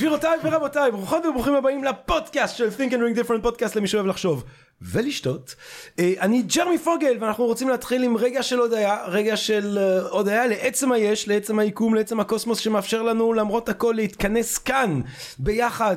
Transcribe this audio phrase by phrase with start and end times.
[0.00, 4.44] גבירותיי ורבותיי, ברוכות וברוכים הבאים לפודקאסט של Think and Ring Different פודקאסט למי שאוהב לחשוב
[4.82, 5.54] ולשתות.
[5.98, 10.46] אה, אני ג'רמי פוגל ואנחנו רוצים להתחיל עם רגע של הודיה, רגע של אה, הודיה
[10.46, 15.00] לעצם היש, לעצם היקום, לעצם הקוסמוס שמאפשר לנו למרות הכל להתכנס כאן
[15.38, 15.96] ביחד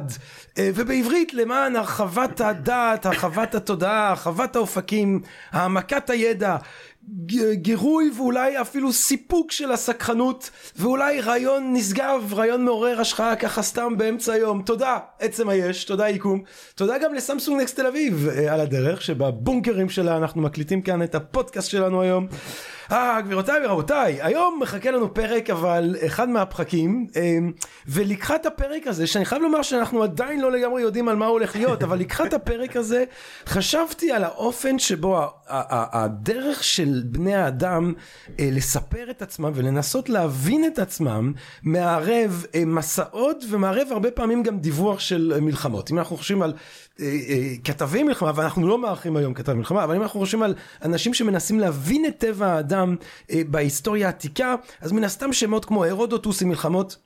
[0.57, 6.57] אה, ובעברית למען הרחבת הדעת, הרחבת התודעה, הרחבת האופקים, העמקת הידע.
[7.53, 14.33] גירוי ואולי אפילו סיפוק של הסקחנות ואולי רעיון נשגב רעיון מעורר השחאה ככה סתם באמצע
[14.33, 14.61] היום.
[14.61, 16.43] תודה עצם היש תודה יקום.
[16.75, 21.69] תודה גם לסמסונג נקסט תל אביב על הדרך שבבונקרים שלה אנחנו מקליטים כאן את הפודקאסט
[21.69, 22.27] שלנו היום
[22.91, 27.51] אה, גבירותיי ורבותיי, היום מחכה לנו פרק אבל אחד מהפחקים, אמ,
[27.87, 31.55] ולקחת הפרק הזה, שאני חייב לומר שאנחנו עדיין לא לגמרי יודעים על מה הוא הולך
[31.55, 33.03] להיות, אבל לקחת הפרק הזה,
[33.45, 37.93] חשבתי על האופן שבו הדרך של בני האדם
[38.39, 44.59] אה, לספר את עצמם ולנסות להבין את עצמם, מערב אה, מסעות ומערב הרבה פעמים גם
[44.59, 45.91] דיווח של מלחמות.
[45.91, 46.55] אם אנחנו חושבים על אה,
[47.63, 51.59] כתבי מלחמה, ואנחנו לא מארחים היום כתב מלחמה, אבל אם אנחנו חושבים על אנשים שמנסים
[51.59, 52.95] להבין את טבע האדם, אדם
[53.31, 56.97] אה, בהיסטוריה העתיקה, אז מן הסתם שמות כמו הרודוטוס עם מלחמות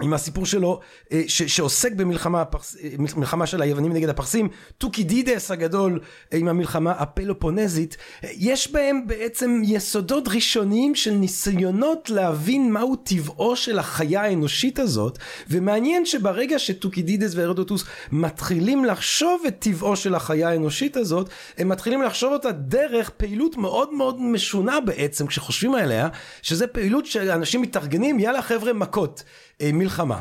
[0.00, 0.80] עם הסיפור שלו
[1.12, 6.00] אה, ש, שעוסק במלחמה הפרס, אה, מלחמה של היוונים נגד הפרסים טוקידידס הגדול
[6.32, 13.78] אה, עם המלחמה הפלופונסית יש בהם בעצם יסודות ראשוניים של ניסיונות להבין מהו טבעו של
[13.78, 15.18] החיה האנושית הזאת
[15.50, 22.32] ומעניין שברגע שטוקידידס והרודוטוס מתחילים לחשוב את טבעו של החיה האנושית הזאת הם מתחילים לחשוב
[22.32, 26.08] אותה דרך פעילות מאוד מאוד משונה בעצם כשחושבים עליה
[26.42, 29.22] שזה פעילות שאנשים מתארגנים יאללה חבר'ה מכות
[29.62, 30.20] מלחמה.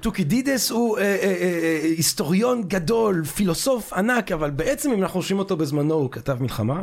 [0.00, 0.98] טוקידידס הוא
[1.96, 6.82] היסטוריון גדול, פילוסוף ענק, אבל בעצם אם אנחנו חושבים אותו בזמנו הוא כתב מלחמה.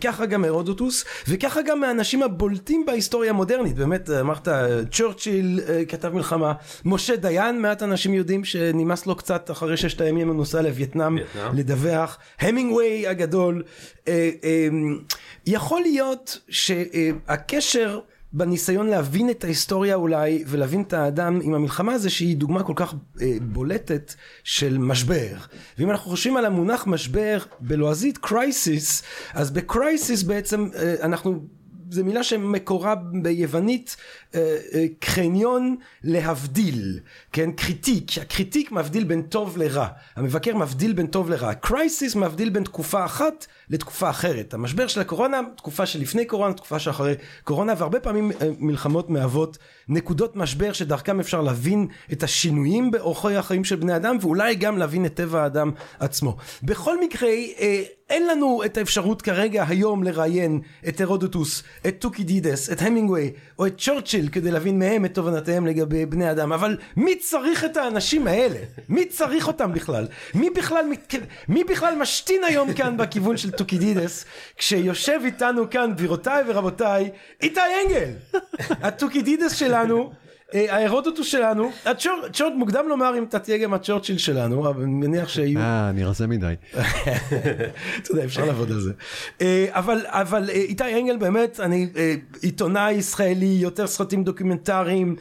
[0.00, 3.74] ככה גם הרודוטוס, וככה גם מהאנשים הבולטים בהיסטוריה המודרנית.
[3.74, 4.48] באמת אמרת
[4.92, 6.52] צ'רצ'יל כתב מלחמה,
[6.84, 11.18] משה דיין מעט אנשים יודעים שנמאס לו קצת אחרי ששת הימים הוא נוסע לווייטנאם
[11.54, 12.18] לדווח.
[12.40, 13.62] המינגווי הגדול.
[15.46, 18.00] יכול להיות שהקשר
[18.32, 22.94] בניסיון להבין את ההיסטוריה אולי ולהבין את האדם עם המלחמה הזה שהיא דוגמה כל כך
[23.20, 25.36] אה, בולטת של משבר.
[25.78, 29.02] ואם אנחנו חושבים על המונח משבר בלועזית קרייסיס
[29.34, 31.40] אז בקרייסיס בעצם אה, אנחנו
[31.90, 33.96] זה מילה שמקורה ביוונית
[34.98, 36.98] קרניון להבדיל,
[37.32, 37.52] כן?
[37.52, 42.64] critic, ה critic מבדיל בין טוב לרע, המבקר מבדיל בין טוב לרע, crisis מבדיל בין
[42.64, 48.32] תקופה אחת לתקופה אחרת, המשבר של הקורונה, תקופה שלפני קורונה, תקופה שאחרי קורונה, והרבה פעמים
[48.58, 54.54] מלחמות מהוות נקודות משבר שדרכם אפשר להבין את השינויים באורחי החיים של בני אדם, ואולי
[54.54, 56.36] גם להבין את טבע האדם עצמו.
[56.62, 57.28] בכל מקרה,
[58.10, 63.74] אין לנו את האפשרות כרגע היום לראיין את הרודוטוס, את טוקידידס, את המינגווי או את
[63.78, 68.58] צ'ורצ'יל כדי להבין מהם את תובנותיהם לגבי בני אדם אבל מי צריך את האנשים האלה?
[68.88, 70.06] מי צריך אותם בכלל?
[70.34, 70.84] מי בכלל,
[71.48, 74.24] מי בכלל משתין היום כאן בכיוון של טוקידידס
[74.56, 77.10] כשיושב איתנו כאן גבירותיי ורבותיי
[77.42, 78.10] איתי אנגל
[78.70, 80.12] הטוקידידס שלנו
[80.54, 81.70] ההרודוטוס שלנו,
[82.32, 85.60] צ'ורט מוקדם לומר אם אתה תהיה גם הצ'ורצ'יל שלנו, אבל אני מניח שיהיו...
[85.60, 86.54] אה, אני רזה מדי.
[87.98, 88.92] אתה יודע, אפשר לעבוד על זה.
[89.70, 91.88] אבל, אבל איתי אנגל באמת, אני
[92.42, 95.16] עיתונאי ישראלי, יותר סרטים דוקומנטריים,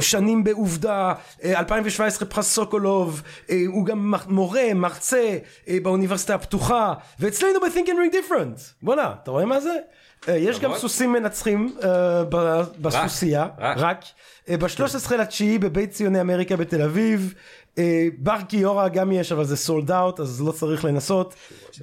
[0.00, 1.12] שנים בעובדה,
[1.44, 3.22] 2017 פרס סוקולוב,
[3.66, 5.38] הוא גם מורה, מרצה
[5.82, 8.60] באוניברסיטה הפתוחה, ואצלנו ב-Think and Ring Different.
[8.82, 9.76] בואנה, אתה רואה מה זה?
[10.28, 11.76] יש גם סוסים מנצחים
[12.80, 14.04] בסוסייה, רק.
[14.48, 17.34] ב-13 לתשיעי בבית ציוני אמריקה בתל אביב,
[18.18, 21.34] בר קיורה גם יש אבל זה סולד אאוט אז לא צריך לנסות.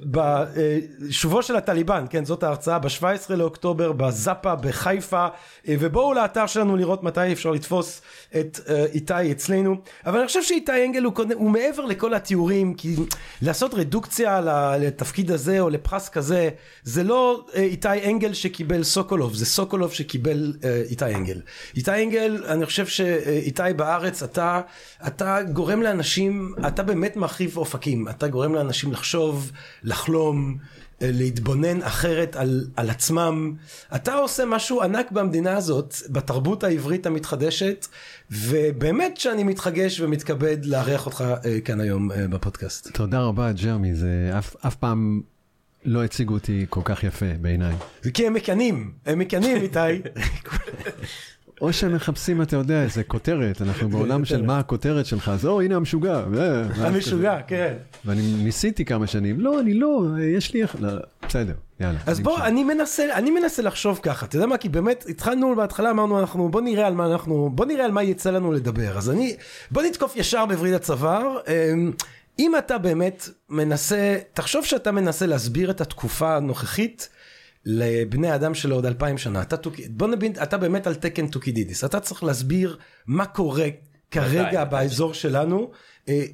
[0.05, 5.27] בשובו של הטליבן, כן זאת ההרצאה ב-17 לאוקטובר בזאפה בחיפה
[5.67, 8.01] ובואו לאתר שלנו לראות מתי אפשר לתפוס
[8.39, 8.59] את
[8.93, 9.75] איתי אצלנו.
[10.05, 12.95] אבל אני חושב שאיתי אנגל הוא, הוא מעבר לכל התיאורים כי
[13.41, 14.41] לעשות רדוקציה
[14.79, 16.49] לתפקיד הזה או לפרס כזה
[16.83, 20.53] זה לא איתי אנגל שקיבל סוקולוב זה סוקולוב שקיבל
[20.89, 21.41] איתי אנגל.
[21.75, 24.61] איתי אנגל אני חושב שאיתי בארץ אתה
[25.07, 29.51] אתה גורם לאנשים אתה באמת מרחיב אופקים אתה גורם לאנשים לחשוב
[29.83, 30.57] לחלום
[31.01, 33.53] להתבונן אחרת על, על עצמם
[33.95, 37.87] אתה עושה משהו ענק במדינה הזאת בתרבות העברית המתחדשת
[38.31, 41.23] ובאמת שאני מתחגש ומתכבד לארח אותך
[41.65, 42.91] כאן היום בפודקאסט.
[42.93, 45.21] תודה רבה ג'רמי זה אף, אף פעם
[45.85, 47.75] לא הציגו אותי כל כך יפה בעיניי.
[48.03, 49.79] זה כי הם מקנאים הם מקנאים איתי.
[51.61, 55.61] או שהם מחפשים, אתה יודע, איזה כותרת, אנחנו בעולם של מה הכותרת שלך, אז או,
[55.61, 56.23] הנה המשוגע.
[56.77, 57.73] המשוגע, כן.
[58.05, 60.61] ואני ניסיתי כמה שנים, לא, אני לא, יש לי...
[60.79, 60.89] לא,
[61.27, 61.99] בסדר, יאללה.
[62.05, 65.91] אז בוא, אני מנסה, אני מנסה לחשוב ככה, אתה יודע מה, כי באמת, התחלנו בהתחלה,
[65.91, 68.97] אמרנו, אנחנו, בוא נראה על מה אנחנו, בוא נראה על מה יצא לנו לדבר.
[68.97, 69.35] אז אני,
[69.71, 71.37] בוא נתקוף ישר בווריד הצוואר.
[71.47, 71.91] אמ,
[72.39, 77.09] אם אתה באמת מנסה, תחשוב שאתה מנסה להסביר את התקופה הנוכחית
[77.65, 79.41] לבני אדם של עוד אלפיים שנה.
[79.41, 79.55] אתה.
[79.89, 82.77] בוא נבין, אתה באמת על תקן טוקידידס, אתה צריך להסביר
[83.07, 83.67] מה קורה
[84.11, 85.71] כרגע באזור שלנו.
[86.09, 86.25] אה,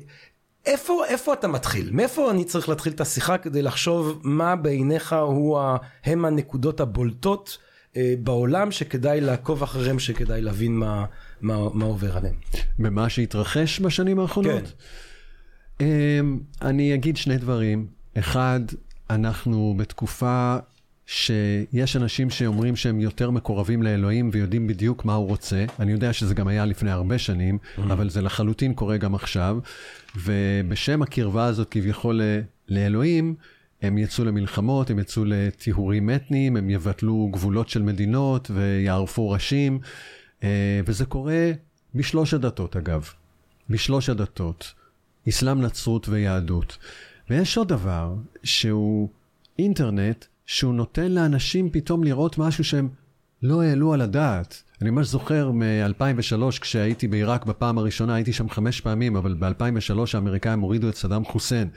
[0.66, 1.90] איפה, איפה אתה מתחיל?
[1.92, 5.78] מאיפה אני צריך להתחיל את השיחה כדי לחשוב מה בעיניך הוא ה...
[6.04, 7.58] הם הנקודות הבולטות
[7.98, 11.06] אה, בעולם שכדאי לעקוב אחריהם, שכדאי להבין מה,
[11.42, 12.36] מה, מה עובר עליהם?
[12.80, 14.74] במה שהתרחש בשנים האחרונות?
[15.80, 15.86] כן.
[16.62, 17.88] אני אגיד שני דברים.
[18.18, 18.60] אחד,
[19.10, 20.58] אנחנו בתקופה
[21.06, 25.66] שיש אנשים שאומרים שהם יותר מקורבים לאלוהים ויודעים בדיוק מה הוא רוצה.
[25.80, 27.82] אני יודע שזה גם היה לפני הרבה שנים, mm-hmm.
[27.82, 29.58] אבל זה לחלוטין קורה גם עכשיו.
[30.16, 32.22] ובשם הקרבה הזאת כביכול
[32.70, 33.36] לאלוהים,
[33.82, 39.80] הם יצאו למלחמות, הם יצאו לטיהורים אתניים, הם יבטלו גבולות של מדינות ויערפו ראשים.
[40.44, 41.52] אה, וזה קורה
[41.96, 43.10] בשלוש הדתות אגב.
[43.70, 44.74] בשלוש הדתות.
[45.30, 46.78] אסלאם, נצרות ויהדות.
[47.30, 49.10] ויש עוד דבר שהוא
[49.60, 52.90] אינטרנט שהוא נותן לאנשים פתאום לראות משהו שהם
[53.44, 54.64] לא העלו על הדעת.
[54.82, 60.60] אני ממש זוכר מ-2003, כשהייתי בעיראק בפעם הראשונה, הייתי שם חמש פעמים, אבל ב-2003 האמריקאים
[60.60, 61.70] הורידו את סדאם חוסיין.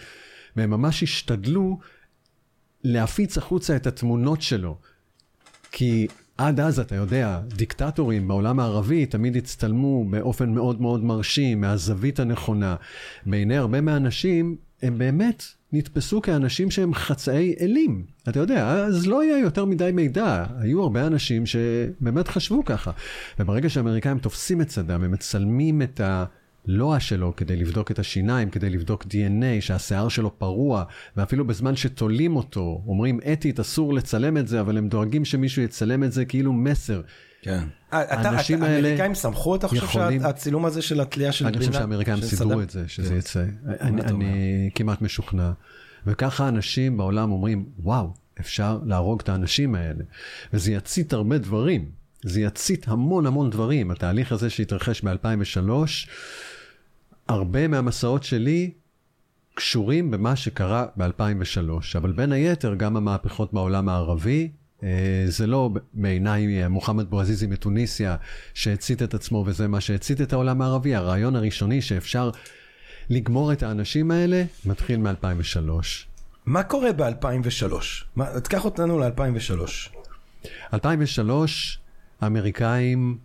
[0.57, 1.79] והם ממש השתדלו
[2.85, 4.79] להפיץ החוצה את התמונות שלו.
[5.73, 6.07] כי
[6.39, 12.77] עד אז, אתה יודע, דיקטטורים בעולם הערבי תמיד הצטלמו באופן מאוד מאוד מרשים, מהזווית הנכונה.
[13.27, 15.45] בעיני הרבה מהאנשים, הם באמת
[15.75, 18.05] נתפסו כאנשים שהם חצאי אלים.
[18.29, 20.45] אתה יודע, אז לא היה יותר מדי מידע.
[20.59, 22.91] היו הרבה אנשים שבאמת חשבו ככה.
[23.39, 28.71] וברגע שהאמריקאים תופסים את סדאם, הם מצלמים את הלוע שלו כדי לבדוק את השיניים, כדי
[28.71, 30.85] לבדוק DNA, שהשיער שלו פרוע,
[31.17, 36.05] ואפילו בזמן שתולים אותו, אומרים אתית אסור לצלם את זה, אבל הם דואגים שמישהו יצלם
[36.05, 37.03] את זה כאילו מסר.
[37.43, 37.65] כן.
[37.95, 42.61] האנשים האלה האמריקאים סמכו אתה חושב שהצילום הזה של התלייה של אני חושב שהאמריקאים סידרו
[42.61, 43.17] את זה, שזה כן.
[43.17, 43.45] יצא.
[43.81, 45.53] אני כמעט משוכנע.
[46.07, 50.05] וככה אנשים בעולם אומרים, וואו, אפשר להרוג את האנשים האלה.
[50.53, 51.91] וזה יצית הרבה דברים.
[52.23, 53.91] זה יצית המון המון דברים.
[53.91, 55.71] התהליך הזה שהתרחש ב-2003,
[57.29, 58.71] הרבה מהמסעות שלי
[59.55, 61.59] קשורים במה שקרה ב-2003,
[61.97, 64.64] אבל בין היתר גם המהפכות בעולם הערבי, אה,
[65.27, 68.17] זה לא בעיניי אה, מוחמד בועזיזי מתוניסיה
[68.55, 72.31] שהצית את עצמו וזה מה שהצית את העולם הערבי, הרעיון הראשוני שאפשר
[73.11, 75.71] לגמור את האנשים האלה מתחיל מ-2003.
[76.47, 78.23] מה קורה ב-2003?
[78.41, 79.91] תקח אותנו ל-2003.
[80.75, 81.79] 2003,
[82.21, 83.19] האמריקאים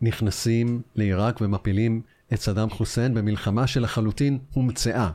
[0.00, 2.02] נכנסים לעיראק ומפילים
[2.32, 5.10] את סדאם חוסיין במלחמה שלחלוטין הומצאה.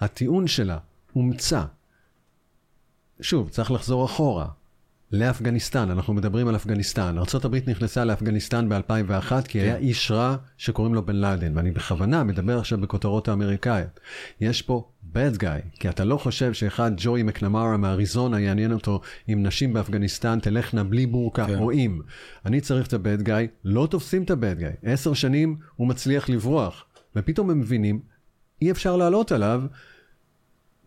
[0.00, 0.78] הטיעון שלה
[1.12, 1.64] הומצא.
[3.20, 4.46] שוב, צריך לחזור אחורה.
[5.12, 7.18] לאפגניסטן, אנחנו מדברים על אפגניסטן.
[7.18, 9.64] ארה"ב נכנסה לאפגניסטן ב-2001 כי כן.
[9.64, 14.00] היה איש רע שקוראים לו בן לאדן, ואני בכוונה מדבר עכשיו בכותרות האמריקאיות.
[14.40, 19.42] יש פה bad guy, כי אתה לא חושב שאחד ג'וי מקנמרה מאריזונה יעניין אותו אם
[19.42, 21.58] נשים באפגניסטן תלכנה בלי בורקה כן.
[21.58, 22.00] או אם.
[22.46, 24.76] אני צריך את ה-bad guy, לא תופסים את ה-bad guy.
[24.82, 26.84] עשר שנים הוא מצליח לברוח,
[27.16, 28.00] ופתאום הם מבינים,
[28.62, 29.62] אי אפשר לעלות עליו,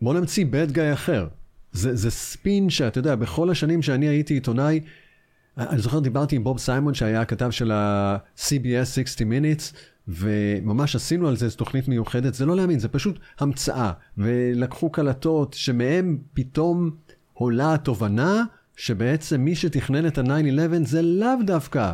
[0.02, 1.28] בוא נמציא bad guy אחר.
[1.72, 4.80] זה, זה ספין שאתה יודע, בכל השנים שאני הייתי עיתונאי,
[5.58, 9.76] אני זוכר דיברתי עם בוב סיימון שהיה הכתב של ה-CBS 60 Minutes,
[10.08, 13.92] וממש עשינו על זה איזו תוכנית מיוחדת, זה לא להאמין, זה פשוט המצאה.
[14.18, 16.90] ולקחו קלטות שמהם פתאום
[17.32, 18.44] עולה התובנה
[18.76, 21.92] שבעצם מי שתכנן את ה-9-11 זה לאו דווקא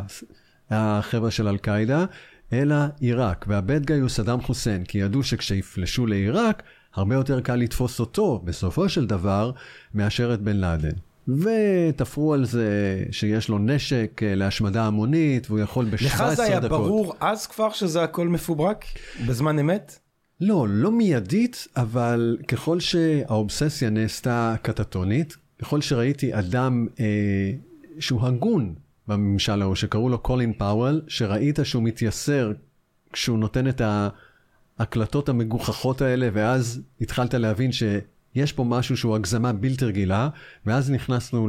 [0.69, 2.05] החבר'ה של אל-קאעידה,
[2.53, 3.45] אלא עיראק.
[3.47, 6.63] והבד גאי הוא סדאם חוסיין, כי ידעו שכשיפלשו לעיראק,
[6.95, 9.51] הרבה יותר קל לתפוס אותו, בסופו של דבר,
[9.93, 10.95] מאשר את בן לאדן.
[11.27, 16.07] ותפרו על זה שיש לו נשק אה, להשמדה המונית, והוא יכול ב-17 דקות.
[16.07, 16.79] לך זה היה דקות.
[16.79, 18.85] ברור אז כבר שזה הכל מפוברק?
[19.27, 19.99] בזמן אמת?
[20.41, 27.51] לא, לא מיידית, אבל ככל שהאובססיה נעשתה קטטונית, ככל שראיתי אדם אה,
[27.99, 28.75] שהוא הגון
[29.07, 32.51] בממשל ההוא, שקראו לו קולין פאוול, שראית שהוא מתייסר
[33.13, 34.09] כשהוא נותן את ה...
[34.79, 40.29] ההקלטות המגוחכות האלה, ואז התחלת להבין שיש פה משהו שהוא הגזמה בלתי רגילה,
[40.65, 41.47] ואז נכנסנו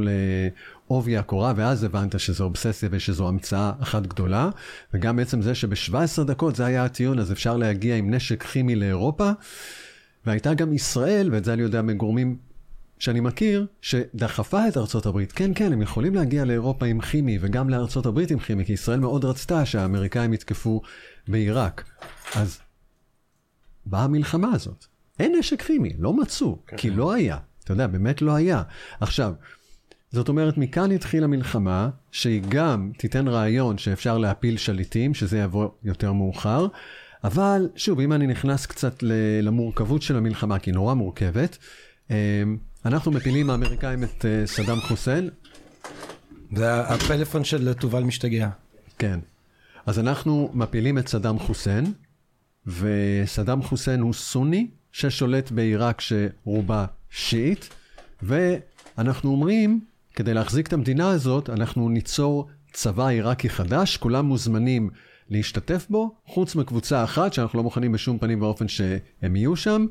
[0.89, 4.49] לעובי הקורה, ואז הבנת שזו אובססיה ושזו המצאה אחת גדולה,
[4.93, 9.31] וגם בעצם זה שב-17 דקות זה היה הטיעון, אז אפשר להגיע עם נשק כימי לאירופה,
[10.25, 12.37] והייתה גם ישראל, ואת זה אני יודע מגורמים
[12.99, 15.31] שאני מכיר, שדחפה את ארצות הברית.
[15.31, 18.99] כן, כן, הם יכולים להגיע לאירופה עם כימי וגם לארצות הברית עם כימי, כי ישראל
[18.99, 20.81] מאוד רצתה שהאמריקאים יתקפו
[21.27, 21.83] בעיראק.
[22.35, 22.59] אז
[23.85, 24.85] באה המלחמה הזאת.
[25.19, 26.77] אין נשק כימי, לא מצאו, כן.
[26.77, 27.37] כי לא היה.
[27.63, 28.61] אתה יודע, באמת לא היה.
[28.99, 29.33] עכשיו,
[30.11, 36.13] זאת אומרת, מכאן התחילה מלחמה, שהיא גם תיתן רעיון שאפשר להפיל שליטים, שזה יבוא יותר
[36.13, 36.67] מאוחר,
[37.23, 39.03] אבל שוב, אם אני נכנס קצת
[39.41, 41.57] למורכבות של המלחמה, כי היא נורא מורכבת,
[42.09, 42.15] אמ,
[42.85, 45.29] אנחנו מפילים האמריקאים את אה, סדאם חוסיין.
[46.55, 48.49] זה הפלאפון של תובל משתגע.
[48.97, 49.19] כן.
[49.85, 51.93] אז אנחנו מפילים את סדאם חוסיין,
[52.67, 57.69] וסדאם חוסיין הוא סוני, ששולט בעיראק שרובה שיעית,
[58.21, 59.79] ואנחנו אומרים,
[60.15, 64.89] כדי להחזיק את המדינה הזאת, אנחנו ניצור צבא עיראקי חדש, כולם מוזמנים
[65.29, 69.85] להשתתף בו, חוץ מקבוצה אחת שאנחנו לא מוכנים בשום פנים ואופן שהם יהיו שם,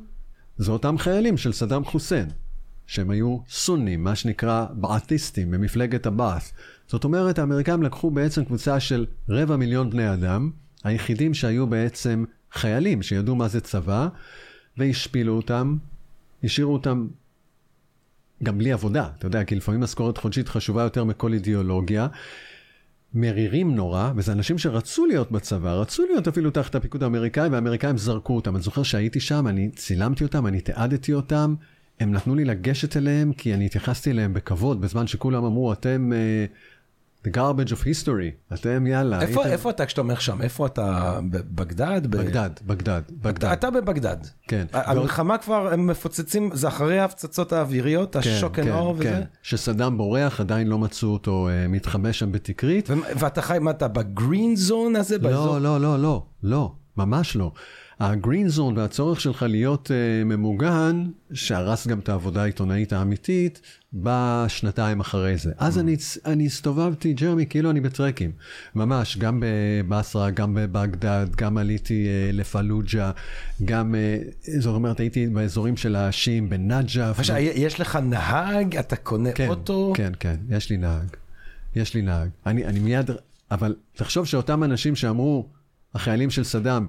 [0.57, 2.29] זה אותם חיילים של סדאם חוסיין,
[2.87, 6.53] שהם היו סונים, מה שנקרא בעתיסטים, במפלגת הבאס.
[6.87, 10.51] זאת אומרת, האמריקאים לקחו בעצם קבוצה של רבע מיליון בני אדם,
[10.85, 14.09] היחידים שהיו בעצם חיילים שידעו מה זה צבא,
[14.77, 15.77] והשפילו אותם,
[16.45, 17.07] השאירו אותם
[18.43, 22.07] גם בלי עבודה, אתה יודע, כי לפעמים משכורת חודשית חשובה יותר מכל אידיאולוגיה.
[23.15, 28.37] מרירים נורא, וזה אנשים שרצו להיות בצבא, רצו להיות אפילו תחת הפיקוד האמריקאי, והאמריקאים זרקו
[28.37, 28.55] אותם.
[28.55, 31.55] אני זוכר שהייתי שם, אני צילמתי אותם, אני תיעדתי אותם,
[32.01, 36.13] הם נתנו לי לגשת אליהם, כי אני התייחסתי אליהם בכבוד, בזמן שכולם אמרו, אתם...
[37.25, 39.23] The garbage of history, אתם יאללה.
[39.23, 39.53] איפה, היית...
[39.53, 40.43] איפה אתה כשאתה אומר שם?
[40.43, 41.19] איפה אתה?
[41.31, 42.07] בבגדד?
[42.07, 43.45] בגדד, בגדד, בגדד.
[43.45, 44.17] אתה, אתה בבגדד.
[44.49, 44.67] כן.
[44.73, 45.41] המלחמה ועוד...
[45.41, 49.05] כבר, הם מפוצצים, זה אחרי ההפצצות האוויריות, כן, השוק כן, אנור וזה?
[49.05, 52.91] כן, שסדאם בורח, עדיין לא מצאו אותו uh, מתחבא שם בתקרית.
[52.91, 55.19] ו- ואתה חי, מה אתה בגרין זון הזה?
[55.19, 55.59] לא, באזור?
[55.59, 57.53] לא, לא, לא, לא, ממש לא.
[58.01, 63.61] הגרין זון והצורך שלך להיות uh, ממוגן, שהרס גם את העבודה העיתונאית האמיתית,
[63.93, 65.53] בא שנתיים אחרי זה.
[65.59, 65.81] אז mm.
[65.81, 68.33] אני, אני הסתובבתי, ג'רמי, כאילו אני בטרקים.
[68.75, 73.11] ממש, גם בבסרה, גם בבגדד, גם עליתי uh, לפלוג'ה,
[73.65, 77.17] גם, uh, זאת אומרת, הייתי באזורים של האשים, בנג'ף.
[77.19, 77.39] ו...
[77.39, 78.77] יש לך נהג?
[78.77, 79.93] אתה קונה כן, אוטו?
[79.97, 81.17] כן, כן, יש לי נהג.
[81.77, 82.29] יש לי נהג.
[82.47, 83.11] אני, אני מיד,
[83.51, 85.49] אבל תחשוב שאותם אנשים שאמרו,
[85.95, 86.87] החיילים של סדאם,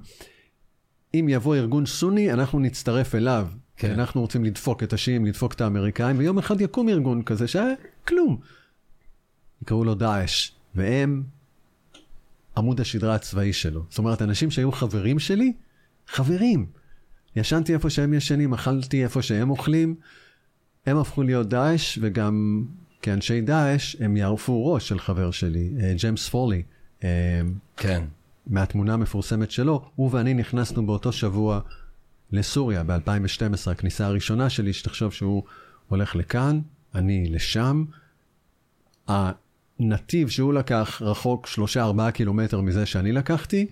[1.13, 3.47] אם יבוא ארגון סוני, אנחנו נצטרף אליו.
[3.77, 3.87] כן.
[3.87, 7.73] כי אנחנו רוצים לדפוק את השיעים, לדפוק את האמריקאים, ויום אחד יקום ארגון כזה שהיה
[8.07, 8.37] כלום.
[9.61, 11.23] יקראו לו דאעש, והם
[12.57, 13.85] עמוד השדרה הצבאי שלו.
[13.89, 15.53] זאת אומרת, אנשים שהיו חברים שלי,
[16.07, 16.65] חברים.
[17.35, 19.95] ישנתי איפה שהם ישנים, אכלתי איפה שהם אוכלים,
[20.85, 22.65] הם הפכו להיות דאעש, וגם
[23.01, 26.63] כאנשי דאעש, הם יערפו ראש של חבר שלי, אה, ג'יימס פורלי.
[27.03, 27.41] אה,
[27.77, 28.03] כן.
[28.47, 31.59] מהתמונה המפורסמת שלו, הוא ואני נכנסנו באותו שבוע
[32.31, 35.43] לסוריה ב-2012, הכניסה הראשונה שלי, שתחשוב שהוא
[35.87, 36.59] הולך לכאן,
[36.95, 37.85] אני לשם.
[39.07, 43.65] הנתיב שהוא לקח רחוק 3-4 קילומטר מזה שאני לקחתי,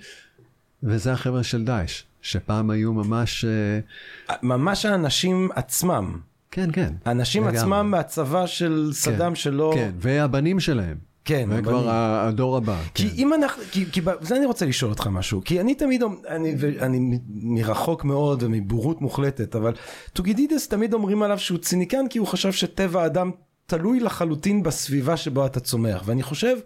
[0.83, 3.45] וזה החבר'ה של דאעש, שפעם היו ממש...
[3.45, 6.19] אה, ממש האנשים עצמם.
[6.51, 6.93] כן, כן.
[7.05, 9.71] האנשים עצמם מהצבא של סדאם כן, שלא...
[9.75, 11.08] כן, והבנים שלהם.
[11.25, 11.49] כן.
[11.51, 12.27] וכבר אבל...
[12.27, 12.81] הדור הבא.
[12.93, 13.15] כי כן.
[13.17, 17.19] אם אנחנו, כי, כי בזה אני רוצה לשאול אותך משהו, כי אני תמיד, אני, אני
[17.29, 19.73] מרחוק מאוד ומבורות מוחלטת, אבל
[20.13, 23.31] טוגידידס תמיד אומרים עליו שהוא ציניקן כי הוא חשב שטבע האדם
[23.65, 26.57] תלוי לחלוטין בסביבה שבו אתה צומח, ואני חושב,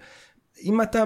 [0.64, 1.04] אם אתה,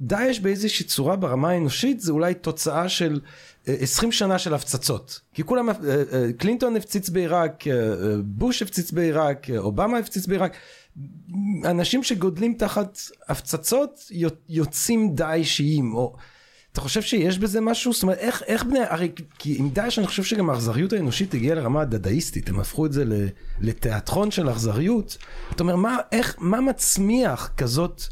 [0.00, 3.20] דאעש באיזושהי צורה ברמה האנושית זה אולי תוצאה של
[3.66, 5.20] 20 אה, שנה של הפצצות.
[5.34, 5.74] כי כולם, אה,
[6.12, 7.64] אה, קלינטון הפציץ בעיראק,
[8.24, 10.56] בוש הפציץ בעיראק, אובמה הפציץ בעיראק.
[11.64, 12.98] אנשים שגודלים תחת
[13.28, 14.10] הפצצות
[14.48, 16.16] יוצאים דאעשיים או
[16.72, 17.92] אתה חושב שיש בזה משהו?
[17.92, 21.54] זאת אומרת איך, איך בני, הרי כי עם דאעש אני חושב שגם האכזריות האנושית הגיעה
[21.54, 23.04] לרמה הדדאיסטית, הם הפכו את זה
[23.60, 25.16] לתיאטרון של אכזריות.
[25.52, 28.02] אתה אומר מה, איך, מה מצמיח כזאת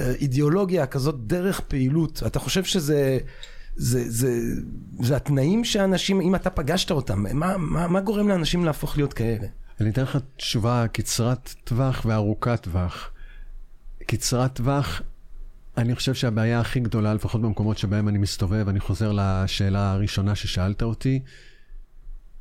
[0.00, 2.22] אה, אידיאולוגיה, כזאת דרך פעילות?
[2.26, 3.18] אתה חושב שזה...
[3.76, 4.40] זה, זה,
[5.02, 9.46] זה התנאים שאנשים, אם אתה פגשת אותם, מה, מה, מה גורם לאנשים להפוך להיות כאלה?
[9.80, 13.10] אני אתן לך תשובה קצרת טווח וארוכת טווח.
[14.06, 15.02] קצרת טווח,
[15.76, 20.82] אני חושב שהבעיה הכי גדולה, לפחות במקומות שבהם אני מסתובב, אני חוזר לשאלה הראשונה ששאלת
[20.82, 21.20] אותי,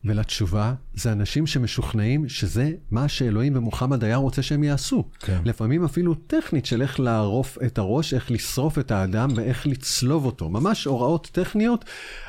[0.05, 5.09] ולתשובה, זה אנשים שמשוכנעים שזה מה שאלוהים ומוחמד היה רוצה שהם יעשו.
[5.19, 5.41] כן.
[5.45, 10.49] לפעמים אפילו טכנית של איך לערוף את הראש, איך לשרוף את האדם ואיך לצלוב אותו.
[10.49, 11.85] ממש הוראות טכניות,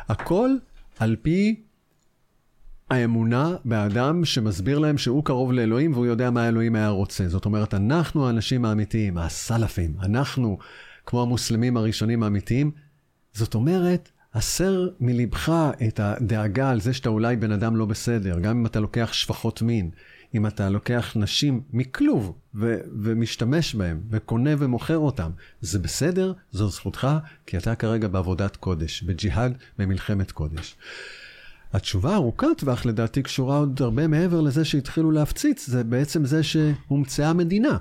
[0.08, 0.50] הכל
[0.99, 1.61] על פי
[2.91, 7.29] האמונה באדם שמסביר להם שהוא קרוב לאלוהים והוא יודע מה האלוהים היה רוצה.
[7.29, 10.59] זאת אומרת, אנחנו האנשים האמיתיים, הסלאפים, אנחנו,
[11.07, 12.71] כמו המוסלמים הראשונים האמיתיים.
[13.33, 15.53] זאת אומרת, הסר מלבך
[15.88, 19.62] את הדאגה על זה שאתה אולי בן אדם לא בסדר, גם אם אתה לוקח שפחות
[19.62, 19.91] מין.
[20.35, 27.09] אם אתה לוקח נשים מכלוב ו- ומשתמש בהם וקונה ומוכר אותם, זה בסדר, זו זכותך,
[27.47, 30.76] כי אתה כרגע בעבודת קודש, בג'יהאד, במלחמת קודש.
[31.75, 37.33] התשובה ארוכת טווח לדעתי קשורה עוד הרבה מעבר לזה שהתחילו להפציץ, זה בעצם זה שהומצאה
[37.33, 37.76] מדינה.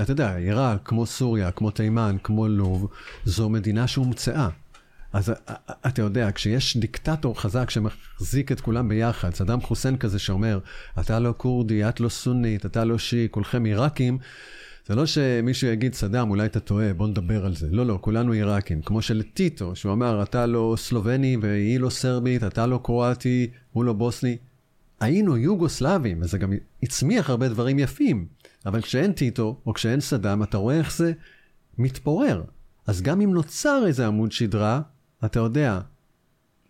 [0.00, 2.88] אתה יודע, עיראק, כמו סוריה, כמו תימן, כמו לוב,
[3.24, 4.48] זו מדינה שהומצאה.
[5.12, 5.32] אז
[5.86, 10.58] אתה יודע, כשיש דיקטטור חזק שמחזיק את כולם ביחד, סדאם חוסיין כזה שאומר,
[11.00, 14.18] אתה לא כורדי, את לא סונית, אתה לא שיעי, כולכם עיראקים,
[14.86, 17.66] זה לא שמישהו יגיד, סדאם, אולי אתה טועה, בוא נדבר על זה.
[17.70, 18.82] לא, לא, כולנו עיראקים.
[18.82, 23.84] כמו של טיטו, שהוא אמר, אתה לא סלובני והיא לא סרבית, אתה לא קרואטי, הוא
[23.84, 24.36] לא בוסני.
[25.00, 26.52] היינו יוגוסלבים, וזה גם
[26.82, 28.26] הצמיח הרבה דברים יפים.
[28.66, 31.12] אבל כשאין טיטו, או כשאין סדאם, אתה רואה איך זה
[31.78, 32.42] מתפורר.
[32.86, 34.80] אז גם אם נוצר איזה עמוד שדרה,
[35.24, 35.80] אתה יודע,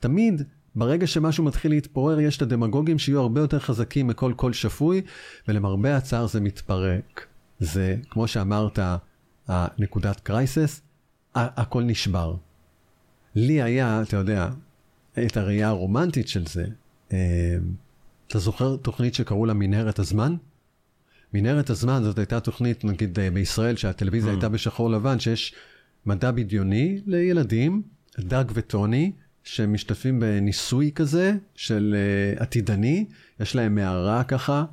[0.00, 0.42] תמיד
[0.74, 5.02] ברגע שמשהו מתחיל להתפורר, יש את הדמגוגים שיהיו הרבה יותר חזקים מכל קול שפוי,
[5.48, 7.26] ולמרבה הצער זה מתפרק.
[7.60, 8.78] זה, כמו שאמרת,
[9.48, 10.80] הנקודת crisis,
[11.34, 12.36] הכל נשבר.
[13.34, 14.48] לי היה, אתה יודע,
[15.26, 16.66] את הראייה הרומנטית של זה.
[17.12, 17.56] אה,
[18.28, 20.36] אתה זוכר תוכנית שקראו לה מנהרת הזמן?
[21.34, 24.34] מנהרת הזמן זאת הייתה תוכנית, נגיד אה, בישראל, שהטלוויזיה mm.
[24.34, 25.54] הייתה בשחור לבן, שיש
[26.06, 27.82] מדע בדיוני לילדים,
[28.18, 29.12] דג וטוני,
[29.44, 31.96] שמשתתפים בניסוי כזה של
[32.36, 33.04] uh, עתידני,
[33.40, 34.64] יש להם מערה ככה,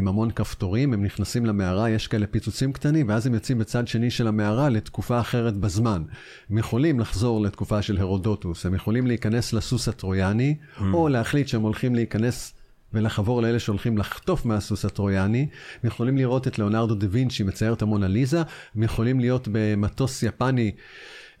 [0.00, 4.10] עם המון כפתורים, הם נכנסים למערה, יש כאלה פיצוצים קטנים, ואז הם יוצאים בצד שני
[4.10, 6.02] של המערה לתקופה אחרת בזמן.
[6.50, 10.82] הם יכולים לחזור לתקופה של הרודוטוס, הם יכולים להיכנס לסוס הטרויאני, mm.
[10.92, 12.54] או להחליט שהם הולכים להיכנס
[12.92, 15.46] ולחבור לאלה שהולכים לחטוף מהסוס הטרויאני.
[15.82, 18.42] הם יכולים לראות את ליאונרדו דה וינצ'י מצייר את המונליזה,
[18.74, 20.72] הם יכולים להיות במטוס יפני.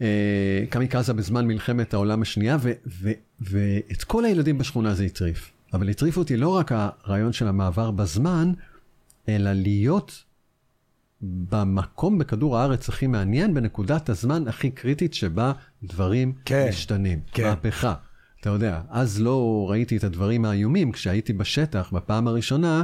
[0.02, 5.52] אה, קמיקזה בזמן מלחמת העולם השנייה, ו, ו, ואת כל הילדים בשכונה זה הטריף.
[5.72, 8.52] אבל הטריף אותי לא רק הרעיון של המעבר בזמן,
[9.28, 10.24] אלא להיות
[11.22, 17.20] במקום בכדור הארץ הכי מעניין, בנקודת הזמן הכי קריטית שבה דברים כן, משתנים.
[17.32, 17.48] כן.
[17.48, 17.94] מהפכה.
[18.40, 22.82] אתה יודע, אז לא ראיתי את הדברים האיומים, כשהייתי בשטח בפעם הראשונה,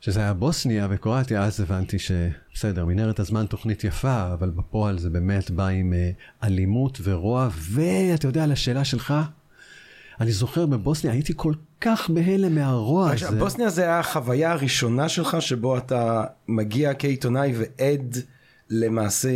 [0.00, 5.50] שזה היה בוסניה וקרואטיה, אז הבנתי שבסדר, מנהרת הזמן תוכנית יפה, אבל בפועל זה באמת
[5.50, 9.14] בא עם uh, אלימות ורוע, ואתה יודע, לשאלה שלך,
[10.20, 13.38] אני זוכר בבוסניה, הייתי כל כך בהלם מהרוע הזה.
[13.38, 18.16] בוסניה זה היה החוויה הראשונה שלך, שבו אתה מגיע כעיתונאי ועד
[18.70, 19.28] למעשה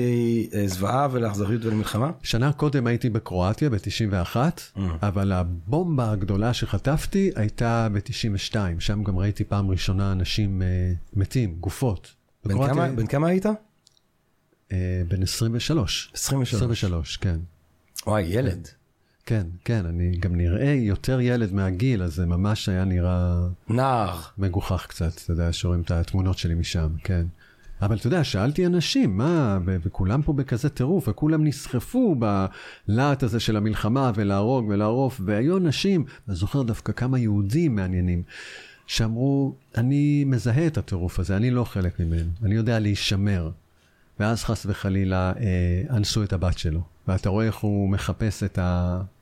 [0.54, 2.10] אה, זוועה ולאכזריות ולמלחמה?
[2.22, 4.80] שנה קודם הייתי בקרואטיה ב-91, mm.
[5.02, 12.14] אבל הבומבה הגדולה שחטפתי הייתה ב-92, שם גם ראיתי פעם ראשונה אנשים uh, מתים, גופות.
[12.44, 13.46] בן כמה, בן כמה היית?
[13.46, 14.72] Uh,
[15.08, 16.10] בן 23.
[16.14, 16.54] 23.
[16.54, 17.38] 23, כן.
[18.06, 18.68] וואי, ילד.
[19.28, 23.46] כן, כן, אני גם נראה יותר ילד מהגיל, אז זה ממש היה נראה...
[23.68, 24.20] נער.
[24.38, 27.26] מגוחך קצת, אתה יודע, שרואים את התמונות שלי משם, כן.
[27.82, 32.16] אבל אתה יודע, שאלתי אנשים, מה, וכולם פה בכזה טירוף, וכולם נסחפו
[32.88, 38.22] בלהט הזה של המלחמה, ולהרוג ולערוף, והיו אנשים, אני זוכר דווקא כמה יהודים מעניינים,
[38.86, 43.50] שאמרו, אני מזהה את הטירוף הזה, אני לא חלק ממנו, אני יודע להישמר.
[44.20, 48.58] ואז חס וחלילה אה, אנסו את הבת שלו, ואתה רואה איך הוא מחפש את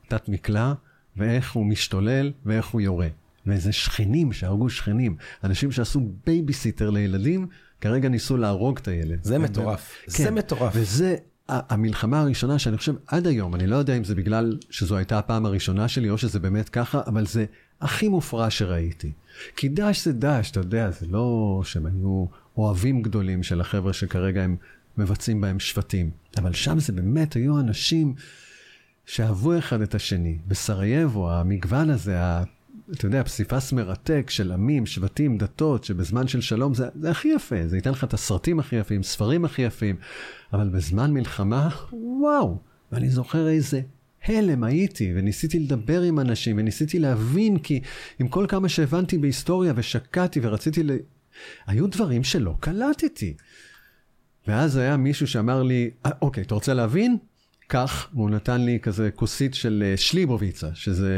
[0.07, 0.73] התת מקלע,
[1.17, 3.09] ואיך הוא משתולל, ואיך הוא יורה.
[3.47, 7.47] ואיזה שכנים שהרגו שכנים, אנשים שעשו בייביסיטר לילדים,
[7.81, 9.25] כרגע ניסו להרוג את הילד.
[9.25, 9.93] זה מטורף.
[10.05, 10.23] כן.
[10.23, 10.73] זה מטורף.
[10.77, 11.17] וזה
[11.49, 15.47] המלחמה הראשונה שאני חושב עד היום, אני לא יודע אם זה בגלל שזו הייתה הפעם
[15.47, 17.45] הראשונה שלי או שזה באמת ככה, אבל זה
[17.81, 19.13] הכי מופרע שראיתי.
[19.57, 24.43] כי דאעש זה דאעש, אתה יודע, זה לא שהם היו אוהבים גדולים של החבר'ה שכרגע
[24.43, 24.57] הם
[24.99, 28.15] מבצעים בהם שבטים, אבל שם זה באמת היו אנשים
[29.07, 30.39] שאהבו אחד את השני.
[30.47, 32.19] בסרייבו, המגוון הזה,
[32.93, 37.57] אתה יודע, פסיפס מרתק של עמים, שבטים, דתות, שבזמן של שלום זה, זה הכי יפה,
[37.67, 39.97] זה ייתן לך את הסרטים הכי יפים, ספרים הכי יפים,
[40.53, 42.59] אבל בזמן מלחמה, וואו,
[42.93, 43.81] ואני זוכר איזה
[44.25, 47.81] הלם הייתי, וניסיתי לדבר עם אנשים, וניסיתי להבין, כי
[48.19, 50.91] עם כל כמה שהבנתי בהיסטוריה ושקעתי ורציתי ל...
[51.67, 53.35] היו דברים שלא קלטתי.
[54.47, 57.17] ואז היה מישהו שאמר לי, אה, אוקיי, אתה רוצה להבין?
[57.69, 61.15] כך, והוא נתן לי כזה כוסית של אה, שליבוביצה, שזה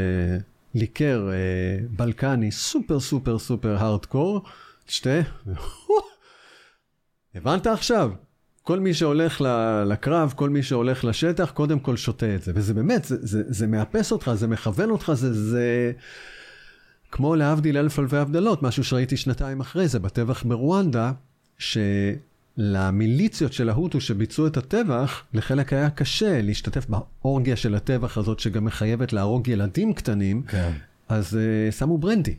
[0.75, 4.41] ליקר אה, בלקני סופר סופר סופר הארדקור,
[4.85, 5.19] תשתה,
[7.35, 8.11] הבנת עכשיו?
[8.63, 9.41] כל מי שהולך
[9.85, 12.51] לקרב, כל מי שהולך לשטח, קודם כל שותה את זה.
[12.55, 15.91] וזה באמת, זה, זה, זה מאפס אותך, זה מכוון אותך, זה, זה
[17.11, 21.11] כמו להבדיל אלף אלפי הבדלות, משהו שראיתי שנתיים אחרי זה, בטבח ברואנדה,
[21.57, 21.77] ש...
[22.61, 28.65] למיליציות של ההוטו שביצעו את הטבח, לחלק היה קשה להשתתף באורגיה של הטבח הזאת, שגם
[28.65, 30.71] מחייבת להרוג ילדים קטנים, כן.
[31.09, 32.35] אז uh, שמו ברנדי.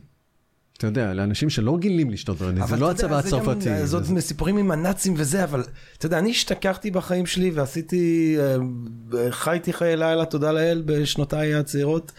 [0.77, 3.69] אתה יודע, לאנשים שלא גילים לשתות ברנדין, זה לא הצבא הצרפתי.
[3.69, 4.21] גם, זאת זה...
[4.21, 5.63] סיפורים עם הנאצים וזה, אבל
[5.97, 12.11] אתה יודע, אני השתכחתי בחיים שלי ועשיתי, אה, חייתי חיי לילה, תודה לאל, בשנותיי הצעירות,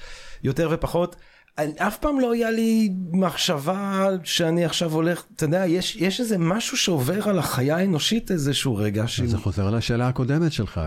[0.42, 1.16] יותר ופחות.
[1.58, 6.38] אני, אף פעם לא היה לי מחשבה שאני עכשיו הולך, אתה יודע, יש, יש איזה
[6.38, 9.06] משהו שעובר על החיה האנושית איזשהו רגע.
[9.06, 9.28] שהוא...
[9.28, 10.80] זה חוזר לשאלה הקודמת שלך,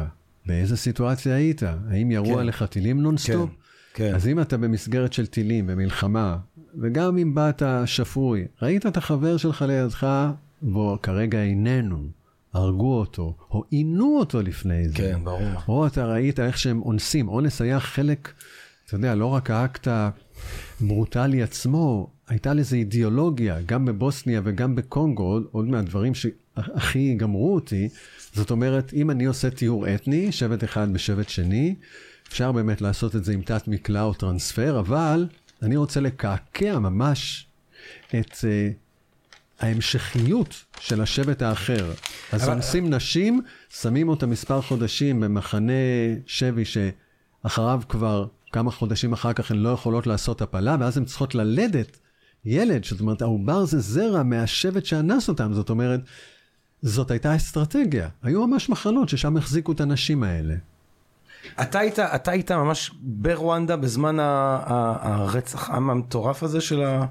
[0.45, 1.61] באיזה סיטואציה היית?
[1.89, 2.39] האם ירו כן.
[2.39, 3.49] עליך טילים נונסטופ?
[3.93, 4.15] כן, כן.
[4.15, 6.37] אז אם אתה במסגרת של טילים, במלחמה,
[6.81, 10.07] וגם אם באת שפוי, ראית את החבר שלך לידך,
[10.61, 12.07] והוא כרגע איננו,
[12.53, 14.95] הרגו אותו, או עינו אותו לפני זה.
[14.95, 15.51] כן, ברור.
[15.67, 18.33] או אתה ראית איך שהם אונסים, אונס היה חלק,
[18.85, 19.87] אתה יודע, לא רק האקט
[20.81, 27.89] הברוטלי עצמו, הייתה לזה אידיאולוגיה, גם בבוסניה וגם בקונגו, עוד מהדברים שהכי גמרו אותי,
[28.33, 31.75] זאת אומרת, אם אני עושה טיהור אתני, שבט אחד בשבט שני,
[32.27, 35.27] אפשר באמת לעשות את זה עם תת מקלע או טרנספר, אבל
[35.61, 37.47] אני רוצה לקעקע ממש
[38.09, 38.45] את uh,
[39.59, 41.91] ההמשכיות של השבט האחר.
[42.31, 42.53] אז אבל...
[42.53, 45.73] אונסים נשים, שמים אותה מספר חודשים במחנה
[46.25, 51.35] שבי שאחריו כבר כמה חודשים אחר כך הן לא יכולות לעשות הפלה, ואז הן צריכות
[51.35, 51.99] ללדת
[52.45, 55.99] ילד, זאת אומרת, העובר זה זרע מהשבט שאנס אותם, זאת אומרת,
[56.81, 58.09] זאת הייתה אסטרטגיה.
[58.23, 60.55] היו ממש מחנות ששם החזיקו את הנשים האלה.
[61.61, 67.05] אתה היית, אתה היית ממש ברואנדה בזמן הרצח עם המטורף הזה של ה...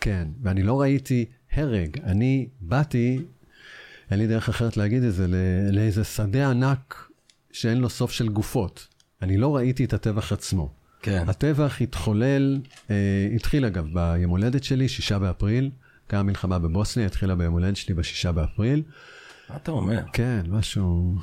[0.00, 1.98] כן, ואני לא ראיתי הרג.
[2.04, 3.22] אני באתי,
[4.10, 5.26] אין לי דרך אחרת להגיד את זה,
[5.72, 7.08] לאיזה שדה ענק
[7.52, 8.93] שאין לו סוף של גופות.
[9.22, 10.72] אני לא ראיתי את הטבח עצמו.
[11.02, 11.24] כן.
[11.28, 15.70] הטבח התחולל, אה, התחיל אגב ביום הולדת שלי, שישה באפריל.
[16.12, 18.82] גם המלחמה בבוסניה התחילה ביום הולדת שלי בשישה באפריל.
[19.50, 20.02] מה אתה אומר?
[20.12, 21.14] כן, משהו,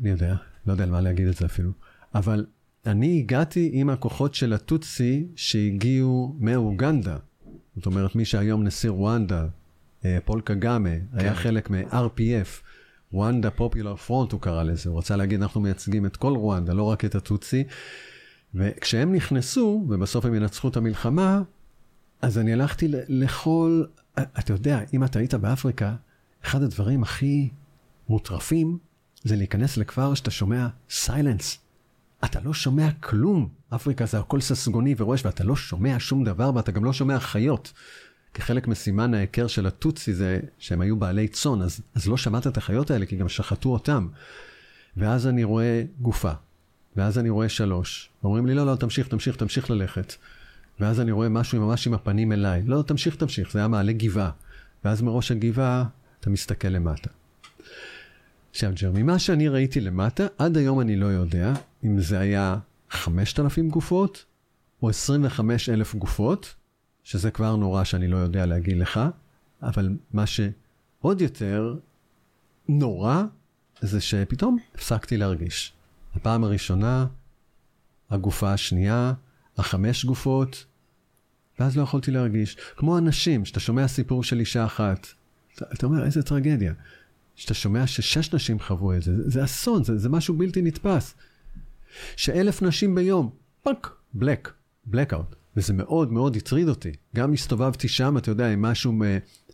[0.00, 0.34] אני יודע.
[0.66, 1.70] לא יודע על מה להגיד את זה אפילו.
[2.14, 2.46] אבל
[2.86, 7.16] אני הגעתי עם הכוחות של הטוצי שהגיעו מאוגנדה.
[7.76, 9.46] זאת אומרת, מי שהיום נשיא רואנדה,
[10.04, 11.18] אה, פול קגאמה, כן.
[11.18, 12.62] היה חלק מ-RPF,
[13.12, 16.82] Rwanda Popular Front הוא קרא לזה, הוא רצה להגיד, אנחנו מייצגים את כל רואנדה, לא
[16.82, 17.64] רק את הטוצי.
[18.54, 21.42] וכשהם נכנסו, ובסוף הם ינצחו את המלחמה,
[22.22, 25.94] אז אני הלכתי לכל, אתה יודע, אם אתה היית באפריקה,
[26.44, 27.48] אחד הדברים הכי
[28.08, 28.78] מוטרפים
[29.22, 31.58] זה להיכנס לכפר שאתה שומע סיילנס.
[32.24, 33.48] אתה לא שומע כלום.
[33.74, 37.72] אפריקה זה הכל ססגוני ורועש, ואתה לא שומע שום דבר, ואתה גם לא שומע חיות.
[38.34, 42.56] כחלק מסימן ההיכר של הטוצי זה שהם היו בעלי צאן, אז, אז לא שמעת את
[42.56, 44.08] החיות האלה, כי גם שחטו אותם.
[44.96, 46.32] ואז אני רואה גופה,
[46.96, 48.10] ואז אני רואה שלוש.
[48.24, 50.14] אומרים לי, לא, לא, תמשיך, תמשיך, תמשיך ללכת.
[50.80, 52.62] ואז אני רואה משהו ממש עם הפנים אליי.
[52.66, 54.30] לא, תמשיך, תמשיך, זה היה מעלה גבעה.
[54.84, 55.84] ואז מראש הגבעה,
[56.20, 57.10] אתה מסתכל למטה.
[58.50, 61.52] עכשיו ג'רמי, מה שאני ראיתי למטה, עד היום אני לא יודע
[61.84, 62.56] אם זה היה
[62.90, 64.24] 5,000 גופות
[64.82, 66.54] או 25,000 גופות,
[67.04, 69.00] שזה כבר נורא שאני לא יודע להגיד לך,
[69.62, 71.76] אבל מה שעוד יותר
[72.68, 73.22] נורא,
[73.80, 75.72] זה שפתאום הפסקתי להרגיש.
[76.14, 77.06] הפעם הראשונה,
[78.10, 79.12] הגופה השנייה,
[79.58, 80.66] החמש גופות,
[81.58, 82.56] ואז לא יכולתי להרגיש.
[82.76, 85.06] כמו אנשים, שאתה שומע סיפור של אישה אחת,
[85.54, 86.72] אתה, אתה אומר, איזה טרגדיה.
[87.34, 91.14] שאתה שומע ששש נשים חוו את זה, זה אסון, זה, זה משהו בלתי נתפס.
[92.16, 93.30] שאלף נשים ביום,
[93.62, 94.52] fuck, black,
[94.84, 95.41] blackout.
[95.56, 96.92] וזה מאוד מאוד הטריד אותי.
[97.16, 98.92] גם הסתובבתי שם, אתה יודע, עם משהו,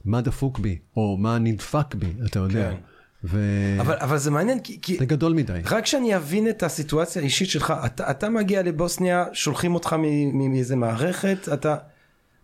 [0.05, 2.71] מה דפוק בי, או מה נדפק בי, אתה יודע.
[2.71, 2.77] כן.
[3.25, 3.41] ו...
[3.81, 4.97] אבל, אבל זה מעניין כי, כי...
[4.99, 5.61] זה גדול מדי.
[5.65, 9.97] רק שאני אבין את הסיטואציה האישית שלך, אתה, אתה מגיע לבוסניה, שולחים אותך
[10.33, 11.77] מאיזה מערכת, אתה...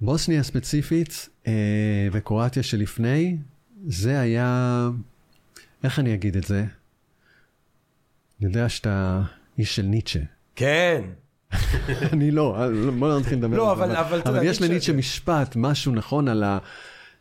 [0.01, 1.53] בוסניה ספציפית אה,
[2.13, 3.37] וקרואטיה שלפני,
[3.87, 4.89] זה היה
[5.85, 6.65] איך אני אגיד את זה?
[8.41, 9.23] אני יודע שאתה
[9.59, 10.21] איש של ניטשה.
[10.57, 11.05] כן.
[12.13, 12.59] אני לא,
[12.99, 14.01] בוא לא נתחיל לדבר לא, זה.
[14.01, 16.59] אבל, אבל יש לניטשה משפט, משהו נכון על ה...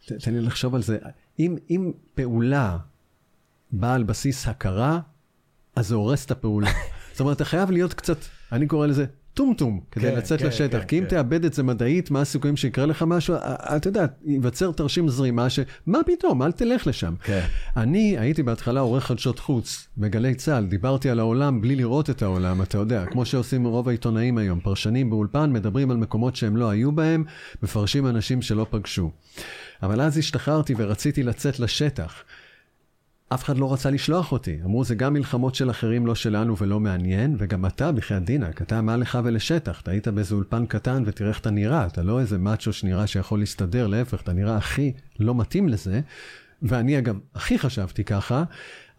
[0.05, 0.97] תן לי לחשוב על זה.
[1.39, 2.77] אם, אם פעולה
[3.71, 4.99] באה על בסיס הכרה,
[5.75, 6.71] אז זה הורס את הפעולה.
[7.11, 8.17] זאת אומרת, אתה חייב להיות קצת,
[8.51, 10.79] אני קורא לזה טומטום כדי כן, לצאת כן, לשטח.
[10.79, 11.09] כן, כי אם כן.
[11.09, 13.35] תאבד את זה מדעית, מה הסיכויים שיקרה לך משהו?
[13.75, 15.59] אתה יודע, ייווצר תרשים זרימה ש...
[15.87, 17.13] מה פתאום, אל תלך לשם.
[17.23, 17.45] כן.
[17.77, 22.61] אני הייתי בהתחלה עורך חדשות חוץ בגלי צה"ל, דיברתי על העולם בלי לראות את העולם,
[22.61, 24.59] אתה יודע, כמו שעושים רוב העיתונאים היום.
[24.59, 27.23] פרשנים באולפן מדברים על מקומות שהם לא היו בהם,
[27.63, 29.11] מפרשים אנשים שלא פגשו.
[29.83, 32.23] אבל אז השתחררתי ורציתי לצאת לשטח.
[33.33, 34.59] אף אחד לא רצה לשלוח אותי.
[34.65, 38.81] אמרו, זה גם מלחמות של אחרים, לא שלנו ולא מעניין, וגם אתה, בחייאת דינק, אתה
[38.81, 39.81] מה לך ולשטח.
[39.81, 43.39] אתה היית באיזה אולפן קטן ותראה איך אתה נראה, אתה לא איזה מאצ'ו שנראה שיכול
[43.39, 46.01] להסתדר, להפך, אתה נראה הכי לא מתאים לזה.
[46.61, 48.43] ואני אגב, הכי חשבתי ככה,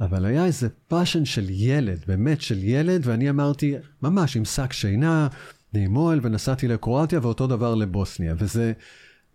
[0.01, 5.29] אבל היה איזה passion של ילד, באמת של ילד, ואני אמרתי, ממש עם שק שינה,
[5.73, 8.35] נעמול, ונסעתי לקרואטיה, ואותו דבר לבוסניה.
[8.39, 8.73] וזה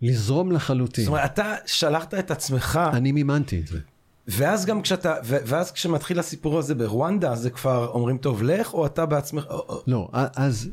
[0.02, 1.04] לזרום לחלוטין.
[1.04, 3.78] זאת אומרת, אתה שלחת את עצמך, אני מימנתי את זה.
[4.28, 9.06] ואז גם כשאתה, ואז כשמתחיל הסיפור הזה ברואנדה, זה כבר אומרים, טוב, לך, או אתה
[9.06, 9.44] בעצמך,
[9.86, 10.68] לא, אז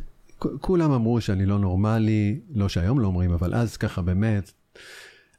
[0.62, 4.52] כולם אמרו שאני לא נורמלי, לא שהיום לא אומרים, אבל אז ככה באמת.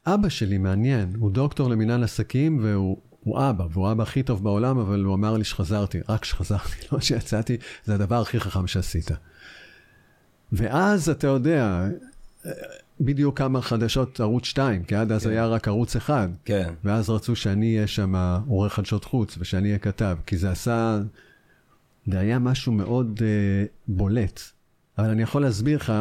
[0.07, 4.79] אבא שלי מעניין, הוא דוקטור למינהל עסקים והוא הוא אבא, והוא האבא הכי טוב בעולם,
[4.79, 9.11] אבל הוא אמר לי שחזרתי, רק שחזרתי, לא שיצאתי, זה הדבר הכי חכם שעשית.
[10.53, 11.89] ואז אתה יודע,
[13.01, 15.31] בדיוק כמה חדשות ערוץ 2, כי עד אז כן.
[15.31, 16.29] היה רק ערוץ אחד.
[16.45, 16.75] כן.
[16.85, 18.15] ואז רצו שאני אהיה שם
[18.47, 20.99] עורך חדשות חוץ, ושאני אהיה כתב, כי זה עשה...
[22.07, 23.23] זה היה משהו מאוד uh,
[23.89, 24.41] בולט.
[24.99, 25.93] אבל אני יכול להסביר לך,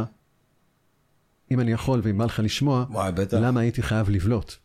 [1.52, 3.38] אם אני יכול ואם בא לך לשמוע, וואי, בטח.
[3.38, 4.56] למה הייתי חייב לבלוט.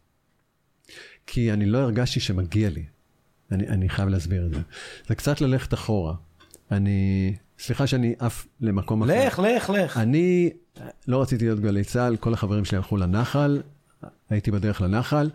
[1.26, 2.84] כי אני לא הרגשתי שמגיע לי.
[3.52, 4.60] אני, אני חייב להסביר את זה.
[5.08, 6.14] זה קצת ללכת אחורה.
[6.70, 7.34] אני...
[7.58, 9.26] סליחה שאני עף למקום אחר.
[9.26, 9.96] לך, לך, לך.
[9.96, 10.50] אני
[11.08, 13.62] לא רציתי להיות גלי צה"ל, כל החברים שלי הלכו לנחל,
[14.30, 15.30] הייתי בדרך לנחל,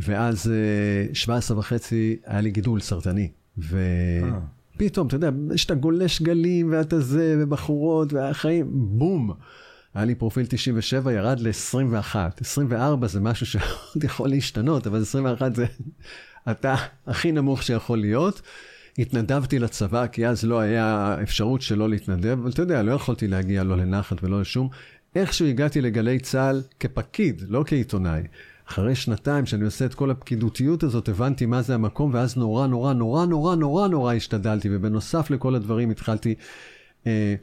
[0.00, 3.30] ואז אה, 17 וחצי היה לי גידול סרטני.
[3.58, 9.32] ופתאום, אתה יודע, שאתה גולש גלים ואתה זה, ובחורות, והחיים, בום.
[9.94, 12.16] היה לי פרופיל 97, ירד ל-21.
[12.40, 15.66] 24 זה משהו שעוד יכול להשתנות, אבל 21 זה
[16.50, 16.74] אתה
[17.06, 18.42] הכי נמוך שיכול להיות.
[18.98, 23.64] התנדבתי לצבא, כי אז לא היה אפשרות שלא להתנדב, אבל אתה יודע, לא יכולתי להגיע
[23.64, 24.68] לא לנחת ולא לשום.
[25.14, 28.22] איכשהו הגעתי לגלי צה"ל כפקיד, לא כעיתונאי.
[28.68, 32.92] אחרי שנתיים שאני עושה את כל הפקידותיות הזאת, הבנתי מה זה המקום, ואז נורא נורא
[32.92, 36.34] נורא נורא נורא נורא השתדלתי, ובנוסף לכל הדברים התחלתי
[37.06, 37.34] אה,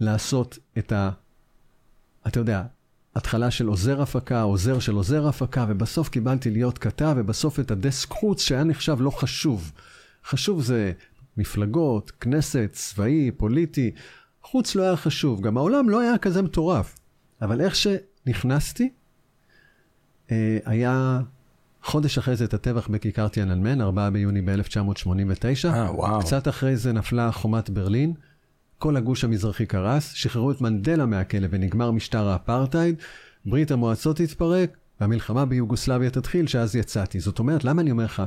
[0.00, 1.10] לעשות את ה...
[2.26, 2.62] אתה יודע,
[3.16, 8.10] התחלה של עוזר הפקה, עוזר של עוזר הפקה, ובסוף קיבלתי להיות כתב, ובסוף את הדסק
[8.10, 9.72] חוץ שהיה נחשב לא חשוב.
[10.24, 10.92] חשוב זה
[11.36, 13.90] מפלגות, כנסת, צבאי, פוליטי.
[14.42, 16.98] חוץ לא היה חשוב, גם העולם לא היה כזה מטורף.
[17.42, 18.90] אבל איך שנכנסתי,
[20.30, 21.20] אה, היה
[21.82, 25.68] חודש אחרי זה את הטבח בכיכר תיאננמן, 4 ביוני ב-1989.
[25.68, 26.20] אה, וואו.
[26.20, 28.12] קצת אחרי זה נפלה חומת ברלין,
[28.78, 32.96] כל הגוש המזרחי קרס, שחררו את מנדלה מהכלא ונגמר משטר האפרטהייד,
[33.46, 37.20] ברית המועצות תתפרק, והמלחמה ביוגוסלביה תתחיל, שאז יצאתי.
[37.20, 38.22] זאת אומרת, למה אני אומר לך?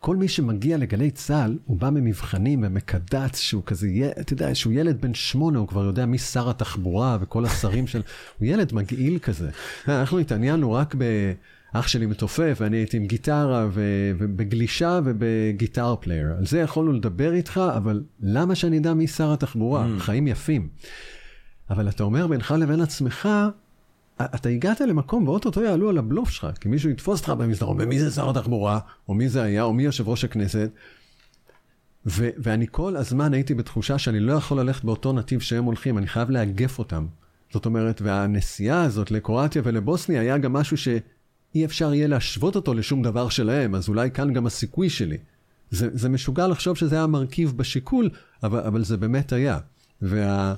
[0.00, 3.88] כל מי שמגיע לגלי צה"ל, הוא בא ממבחנים ומקדץ, שהוא כזה,
[4.20, 8.02] אתה יודע, שהוא ילד בן שמונה, הוא כבר יודע מי שר התחבורה וכל השרים של...
[8.38, 9.50] הוא ילד מגעיל כזה.
[9.88, 11.04] אנחנו התעניינו רק ב...
[11.72, 16.26] אח שלי מתופף, ואני הייתי עם גיטרה ו- ובגלישה וב Guitar Player.
[16.38, 19.84] על זה יכולנו לדבר איתך, אבל למה שאני אדע מי שר התחבורה?
[19.84, 20.00] Mm.
[20.00, 20.68] חיים יפים.
[21.70, 23.28] אבל אתה אומר בינך לבין עצמך,
[24.24, 28.10] אתה הגעת למקום ואו-טו-טו יעלו על הבלוף שלך, כי מישהו יתפוס אותך במסדרון, ומי זה
[28.10, 28.78] שר התחבורה,
[29.08, 30.70] או מי זה היה, או מי יושב ראש הכנסת.
[32.06, 36.06] ו- ואני כל הזמן הייתי בתחושה שאני לא יכול ללכת באותו נתיב שהם הולכים, אני
[36.06, 37.06] חייב לאגף אותם.
[37.52, 43.02] זאת אומרת, והנסיעה הזאת לקרואטיה ולבוסניה היה גם משהו שאי אפשר יהיה להשוות אותו לשום
[43.02, 45.18] דבר שלהם, אז אולי כאן גם הסיכוי שלי.
[45.70, 48.10] זה, זה משוגע לחשוב שזה היה מרכיב בשיקול,
[48.42, 49.58] אבל, אבל זה באמת היה.
[50.02, 50.54] וה...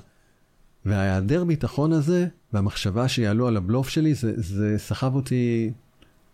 [0.85, 5.71] וההיעדר ביטחון הזה, והמחשבה שיעלו על הבלוף שלי, זה, זה סחב אותי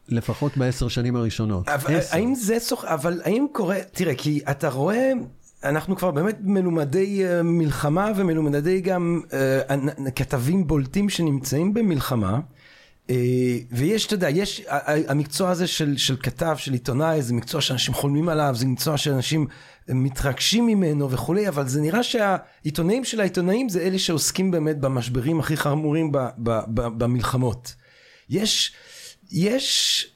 [0.07, 1.69] לפחות בעשר שנים הראשונות.
[1.69, 2.15] אבל עשר.
[2.17, 2.85] האם זה סוך...
[2.85, 3.77] אבל האם קורה...
[3.91, 5.11] תראה, כי אתה רואה...
[5.63, 12.39] אנחנו כבר באמת מלומדי uh, מלחמה ומלומדי גם uh, כתבים בולטים שנמצאים במלחמה.
[13.09, 13.11] Uh,
[13.71, 14.61] ויש, אתה יודע, יש,
[15.07, 19.47] המקצוע הזה של, של כתב, של עיתונאי, זה מקצוע שאנשים חולמים עליו, זה מקצוע שאנשים
[19.89, 25.57] מתרגשים ממנו וכולי, אבל זה נראה שהעיתונאים של העיתונאים זה אלה שעוסקים באמת במשברים הכי
[25.57, 27.75] חמורים ב, ב, ב, במלחמות.
[28.29, 28.73] יש,
[29.31, 30.07] יש,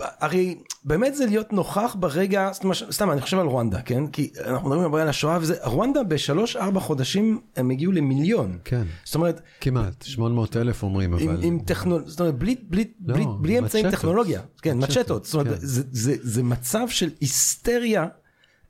[0.00, 4.06] הרי באמת זה להיות נוכח ברגע, סתם, סתם אני חושב על רואנדה, כן?
[4.06, 8.58] כי אנחנו מדברים הרבה על השואה וזה, רואנדה בשלוש ארבע חודשים הם הגיעו למיליון.
[8.64, 8.82] כן.
[9.04, 11.22] זאת אומרת, כמעט, 800 אלף אומרים, אבל...
[11.22, 13.90] עם, עם טכנולוגיה, זאת אומרת, בלי, בלי, לא, בלי, בלי אמצעים.
[13.90, 15.66] טכנולוגיה, כן, מצ'טות, זאת אומרת, כן.
[15.66, 18.06] זה, זה, זה מצב של היסטריה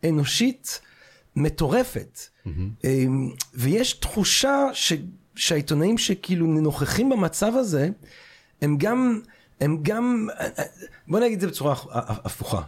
[0.09, 0.81] אנושית
[1.37, 4.93] מטורפת, אמ, ויש תחושה ש,
[5.35, 7.89] שהעיתונאים שכאילו נוכחים במצב הזה,
[8.63, 9.21] הם גם,
[9.61, 10.29] הם גם,
[11.09, 12.63] בוא נגיד את זה בצורה הפוכה.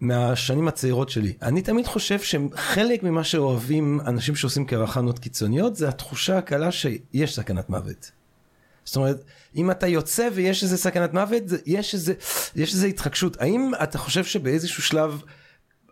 [0.00, 1.32] מהשנים הצעירות שלי.
[1.42, 7.70] אני תמיד חושב שחלק ממה שאוהבים אנשים שעושים קרחנות קיצוניות זה התחושה הקלה שיש סכנת
[7.70, 8.10] מוות.
[8.84, 9.24] זאת אומרת,
[9.56, 12.14] אם אתה יוצא ויש איזה סכנת מוות, יש איזה,
[12.56, 13.40] יש איזה התחגשות.
[13.40, 15.22] האם אתה חושב שבאיזשהו שלב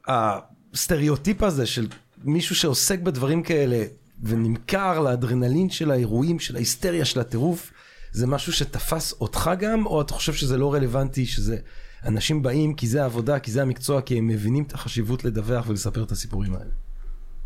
[0.07, 1.87] הסטריאוטיפ הזה של
[2.25, 3.85] מישהו שעוסק בדברים כאלה
[4.23, 7.73] ונמכר לאדרנלין של האירועים, של ההיסטריה, של הטירוף,
[8.13, 11.57] זה משהו שתפס אותך גם, או אתה חושב שזה לא רלוונטי, שזה
[12.05, 16.03] אנשים באים כי זה העבודה, כי זה המקצוע, כי הם מבינים את החשיבות לדווח ולספר
[16.03, 16.71] את הסיפורים האלה.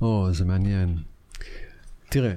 [0.00, 0.96] או, זה מעניין.
[2.08, 2.34] תראה,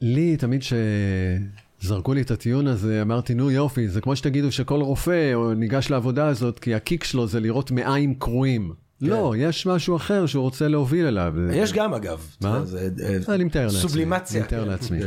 [0.00, 1.38] לי תמיד שזה
[1.80, 6.28] זרקו לי את הטיעון הזה, אמרתי, נו יופי, זה כמו שתגידו שכל רופא ניגש לעבודה
[6.28, 8.72] הזאת, כי הקיק שלו זה לראות מעיים קרועים.
[9.00, 9.06] כן.
[9.06, 11.34] לא, יש משהו אחר שהוא רוצה להוביל אליו.
[11.52, 12.26] יש גם אגב.
[12.40, 12.64] מה?
[12.64, 12.88] זה,
[13.28, 13.80] אני מתאר לעצמי.
[13.80, 14.38] סובלימציה.
[14.38, 14.98] אני מתאר לעצמי.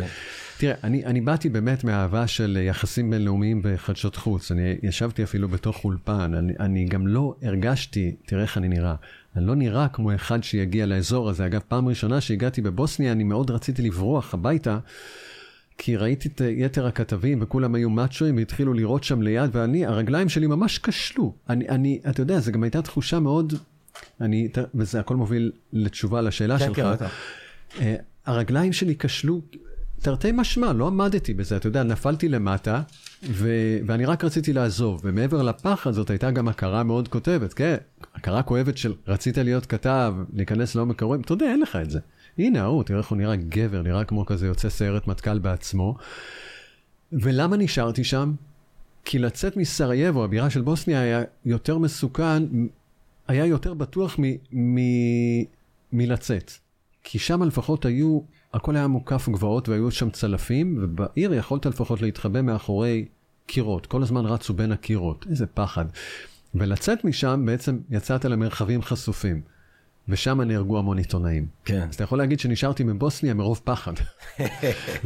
[0.58, 4.52] תראה, אני, אני באתי באמת מאהבה של יחסים בינלאומיים בחדשות חוץ.
[4.52, 6.34] אני ישבתי אפילו בתוך אולפן.
[6.34, 8.96] אני, אני גם לא הרגשתי, תראה איך אני נראה.
[9.36, 11.46] אני לא נראה כמו אחד שיגיע לאזור הזה.
[11.46, 14.80] אגב, פעם ראשונה שהגעתי בבוסניה, אני מאוד רציתי לברוח הביתה.
[15.78, 20.48] כי ראיתי את יתר הכתבים וכולם היו מאצ'ואים והתחילו לראות שם ליד ואני, הרגליים שלי
[20.48, 21.34] ממש כשלו.
[21.50, 23.54] אני, אני, אתה יודע, זו גם הייתה תחושה מאוד,
[24.22, 26.76] אני, וזה הכל מוביל לתשובה לשאלה כן, שלך.
[26.76, 27.06] כן, כן.
[27.78, 27.82] Uh,
[28.26, 29.41] הרגליים שלי כשלו,
[30.02, 32.82] תרתי משמע, לא עמדתי בזה, אתה יודע, נפלתי למטה,
[33.24, 33.50] ו,
[33.86, 37.76] ואני רק רציתי לעזוב, ומעבר לפחד זאת הייתה גם הכרה מאוד כותבת, כן,
[38.16, 42.00] הכרה כואבת של רצית להיות כתב, להיכנס לעומק הרואים, אתה יודע, אין לך את זה.
[42.38, 45.96] הנה, ההוא, תראה איך הוא נראה גבר, נראה כמו כזה יוצא סיירת מטכ"ל בעצמו.
[47.12, 48.34] ולמה נשארתי שם?
[49.06, 52.44] כי לצאת מסרייבו, הבירה של בוסניה, היה יותר מסוכן,
[53.28, 55.44] היה יותר בטוח מ- מ-
[55.94, 56.52] מלצאת.
[57.04, 58.20] כי שם לפחות היו,
[58.58, 63.06] הכל היה מוקף גבעות והיו שם צלפים, ובעיר יכולת לפחות להתחבא מאחורי
[63.46, 63.86] קירות.
[63.86, 65.86] כל הזמן רצו בין הקירות, איזה פחד.
[66.56, 69.41] ולצאת משם בעצם יצאת למרחבים חשופים.
[70.10, 71.46] ושם נהרגו המון עיתונאים.
[71.65, 71.88] כן.
[71.89, 73.93] אז אתה יכול להגיד שנשארתי מבוסניה מרוב פחד.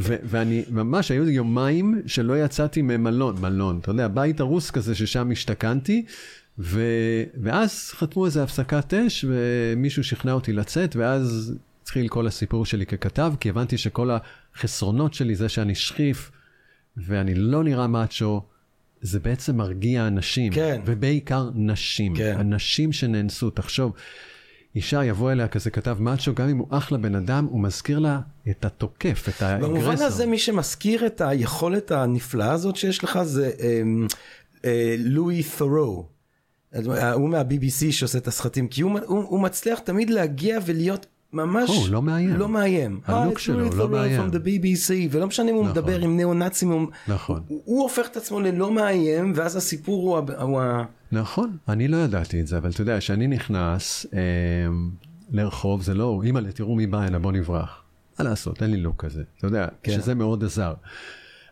[0.00, 5.30] ו- ואני, ממש, היו יומיים שלא יצאתי ממלון, מלון, אתה יודע, בית הרוס כזה ששם
[5.30, 6.04] השתכנתי,
[6.58, 12.86] ו- ואז חתמו איזה הפסקת אש, ומישהו שכנע אותי לצאת, ואז התחיל כל הסיפור שלי
[12.86, 14.10] ככתב, כי הבנתי שכל
[14.54, 16.30] החסרונות שלי, זה שאני שכיף,
[16.96, 18.42] ואני לא נראה מאצ'ו,
[19.02, 20.80] זה בעצם מרגיע אנשים, כן.
[20.84, 22.36] ובעיקר נשים, כן.
[22.40, 23.92] אנשים שנאנסו, תחשוב.
[24.76, 28.20] אישה יבוא אליה כזה כתב מאצ'ו, גם אם הוא אחלה בן אדם, הוא מזכיר לה
[28.50, 29.74] את התוקף, את האגרסור.
[29.74, 34.06] במובן הזה מי שמזכיר את היכולת הנפלאה הזאת שיש לך זה אמ,
[34.64, 36.08] אה, לואי ת'ורו.
[37.14, 41.84] הוא מה-BBC שעושה את הסרטים, כי הוא, הוא, הוא מצליח תמיד להגיע ולהיות ממש או,
[41.90, 42.36] לא מאיים.
[42.36, 43.00] לא מאיים.
[43.06, 44.20] הלוק it's שלו, לא מאיים.
[44.20, 45.78] from the BBC, ולא משנה אם הוא נכון.
[45.78, 47.42] מדבר עם ניאו-נאצים, הוא, נכון.
[47.48, 50.84] הוא, הוא הופך את עצמו ללא מאיים, ואז הסיפור הוא, ה- הוא ה...
[51.12, 54.18] נכון, אני לא ידעתי את זה, אבל אתה יודע, כשאני נכנס אה,
[55.30, 57.82] לרחוב, זה לא, אימא'לה, תראו מי בא הנה, בוא נברח.
[58.18, 59.92] מה לעשות, אין לי לוק כזה, אתה יודע, כן.
[59.92, 60.74] שזה מאוד עזר.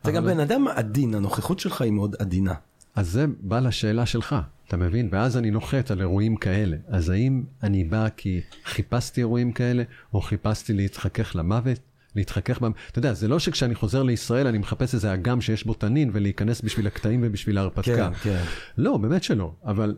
[0.04, 2.54] זה גם אבל- בן אדם עדין, הנוכחות שלך היא מאוד עדינה.
[2.94, 4.36] אז זה בא לשאלה שלך,
[4.70, 5.08] אתה מבין?
[5.12, 6.76] ואז אני נוחת על אירועים כאלה.
[6.88, 9.82] אז האם אני בא כי חיפשתי אירועים כאלה,
[10.14, 11.78] או חיפשתי להתחכך למוות?
[12.16, 12.70] להתחכך בם...
[12.90, 16.60] אתה יודע, זה לא שכשאני חוזר לישראל אני מחפש איזה אגם שיש בו תנין ולהיכנס
[16.60, 18.10] בשביל הקטעים ובשביל ההרפתקה.
[18.10, 18.42] כן, כן.
[18.78, 19.52] לא, באמת שלא.
[19.64, 19.96] אבל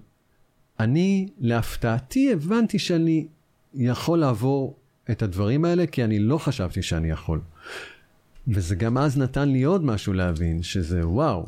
[0.81, 3.27] אני, להפתעתי, הבנתי שאני
[3.75, 4.77] יכול לעבור
[5.11, 7.41] את הדברים האלה, כי אני לא חשבתי שאני יכול.
[8.49, 11.47] וזה גם אז נתן לי עוד משהו להבין, שזה וואו,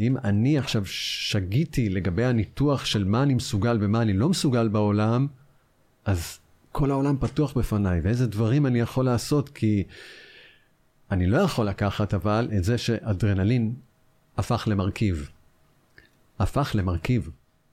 [0.00, 5.26] אם אני עכשיו שגיתי לגבי הניתוח של מה אני מסוגל ומה אני לא מסוגל בעולם,
[6.04, 6.38] אז
[6.72, 9.84] כל העולם פתוח בפניי, ואיזה דברים אני יכול לעשות, כי
[11.10, 13.74] אני לא יכול לקחת אבל את זה שאדרנלין
[14.36, 15.30] הפך למרכיב.
[16.38, 17.30] הפך למרכיב.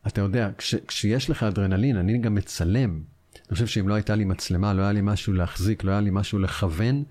[0.08, 3.02] אתה יודע, כש, כשיש לך אדרנלין, אני גם מצלם.
[3.36, 6.10] אני חושב שאם לא הייתה לי מצלמה, לא היה לי משהו להחזיק, לא היה לי
[6.14, 7.04] משהו לכוון,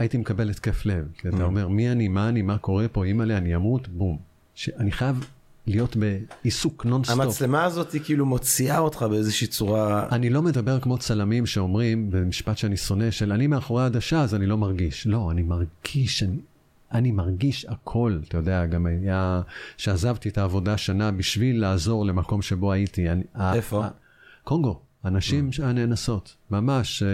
[0.00, 1.08] הייתי מקבל התקף לב.
[1.18, 4.18] כי אתה אומר, מי אני, מה אני, מה קורה פה, אימא'לה, אני אמות, בום.
[4.54, 5.26] שאני חייב
[5.66, 7.20] להיות בעיסוק נונסטופ.
[7.20, 10.06] המצלמה הזאת היא כאילו מוציאה אותך באיזושהי צורה...
[10.12, 14.46] אני לא מדבר כמו צלמים שאומרים, במשפט שאני שונא, של אני מאחורי העדשה אז אני
[14.46, 15.06] לא מרגיש.
[15.06, 16.36] לא, אני מרגיש, אני,
[16.92, 18.18] אני מרגיש הכל.
[18.28, 19.40] אתה יודע, גם היה,
[19.76, 23.10] שעזבתי את העבודה שנה בשביל לעזור למקום שבו הייתי.
[23.10, 23.84] אני, ה- איפה?
[23.84, 23.90] ה-
[24.44, 27.02] קונגו, הנשים הנאנסות, ממש.
[27.02, 27.08] אה,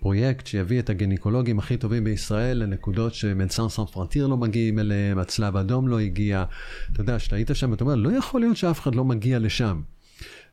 [0.00, 5.56] פרויקט שיביא את הגינקולוגים הכי טובים בישראל לנקודות שמנסן סן פרנטיר לא מגיעים אליהם, הצלב
[5.56, 6.44] האדום לא הגיע.
[6.92, 9.80] אתה יודע, כשאתה היית שם, אתה אומר, לא יכול להיות שאף אחד לא מגיע לשם.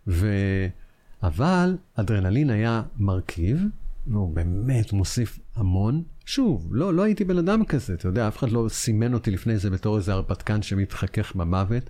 [0.08, 0.28] ו...
[1.24, 3.64] אבל אדרנלין היה מרכיב,
[4.08, 6.04] והוא באמת מוסיף המון.
[6.26, 9.58] שוב, לא, לא הייתי בן אדם כזה, אתה יודע, אף אחד לא סימן אותי לפני
[9.58, 11.90] זה בתור איזה הרפתקן שמתחכך במוות.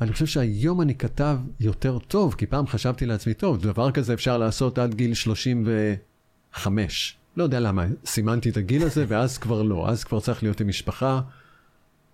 [0.00, 4.38] ואני חושב שהיום אני כתב יותר טוב, כי פעם חשבתי לעצמי, טוב, דבר כזה אפשר
[4.38, 7.16] לעשות עד גיל 35.
[7.36, 10.68] לא יודע למה, סימנתי את הגיל הזה, ואז כבר לא, אז כבר צריך להיות עם
[10.68, 11.20] משפחה.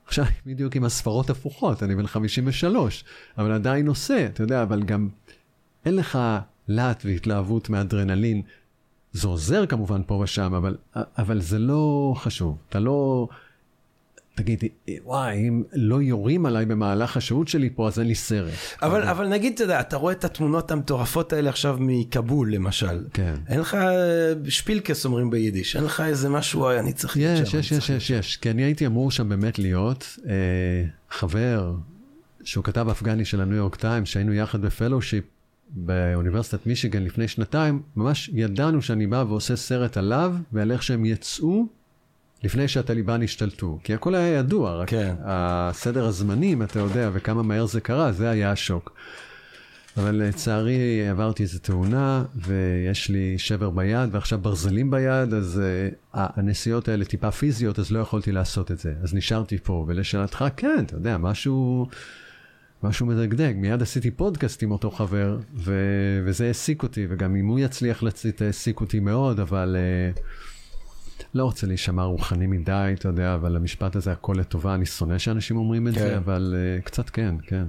[0.07, 3.05] עכשיו, בדיוק עם הספרות הפוכות, אני בן 53,
[3.39, 5.09] אבל עדיין עושה, אתה יודע, אבל גם
[5.85, 6.19] אין לך
[6.69, 8.43] להט והתלהבות מאדרנלין.
[9.13, 12.59] זה עוזר כמובן פה ושם, אבל, אבל זה לא חשוב.
[12.69, 13.29] אתה לא...
[14.39, 14.65] תגיד,
[15.05, 18.53] וואי, אם לא יורים עליי במהלך השהות שלי פה, אז אין לי סרט.
[18.83, 23.05] אבל, אבל נגיד, אתה יודע, אתה רואה את התמונות המטורפות האלה עכשיו מכבול, למשל.
[23.13, 23.35] כן.
[23.49, 27.17] אין לך אה, שפילקס אומרים ביידיש, אין לך איזה משהו, אני צריך...
[27.17, 28.37] להיות יש, שם, יש, יש, יש, יש.
[28.37, 30.33] כי אני הייתי אמור שם באמת להיות אה,
[31.11, 31.75] חבר,
[32.45, 35.25] שהוא כתב אפגני של הניו יורק טיים, שהיינו יחד בפלושיפ
[35.71, 41.78] באוניברסיטת מישיגן לפני שנתיים, ממש ידענו שאני בא ועושה סרט עליו ועל איך שהם יצאו
[42.45, 43.79] לפני שהטליבן השתלטו.
[43.85, 45.15] כי הכל היה ידוע, רק כן.
[45.25, 48.93] הסדר הזמנים, אתה יודע, וכמה מהר זה קרה, זה היה השוק.
[49.99, 56.89] אבל לצערי עברתי איזו תאונה, ויש לי שבר ביד, ועכשיו ברזלים ביד, אז uh, הנסיעות
[56.89, 58.95] האלה טיפה פיזיות, אז לא יכולתי לעשות את זה.
[59.03, 61.87] אז נשארתי פה, ולשאלתך, כן, אתה יודע, משהו,
[62.83, 63.55] משהו מדגדג.
[63.57, 65.75] מיד עשיתי פודקאסט עם אותו חבר, ו,
[66.25, 69.77] וזה העסיק אותי, וגם אם הוא יצליח לצאת, העסיק אותי מאוד, אבל
[70.15, 70.21] uh,
[71.35, 75.57] לא רוצה להישמע רוחני מדי, אתה יודע, אבל המשפט הזה, הכל לטובה, אני שונא שאנשים
[75.57, 76.01] אומרים את כן.
[76.01, 77.65] זה, אבל uh, קצת כן, כן.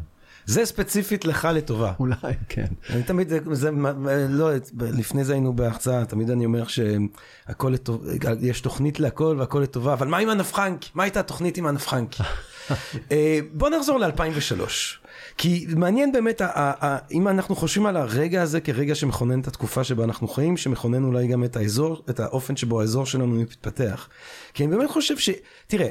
[0.46, 1.94] זה ספציפית לך לטובה.
[2.00, 2.16] אולי,
[2.50, 2.66] כן.
[2.90, 3.70] אני תמיד, זה,
[4.30, 4.50] לא,
[4.80, 8.06] לפני זה היינו בהחצאה, תמיד אני אומר שהכל לטוב,
[8.42, 10.86] יש תוכנית להכל והכל לטובה, אבל מה עם הנפחנק?
[10.96, 12.16] מה הייתה התוכנית עם הנפחנק?
[13.12, 14.99] אה, בוא נחזור ל-2003.
[15.42, 16.42] כי מעניין באמת,
[17.12, 21.28] אם אנחנו חושבים על הרגע הזה כרגע שמכונן את התקופה שבה אנחנו חיים, שמכונן אולי
[21.28, 24.10] גם את האזור, את האופן שבו האזור שלנו מתפתח.
[24.54, 25.30] כי אני באמת חושב ש...
[25.68, 25.88] תראה,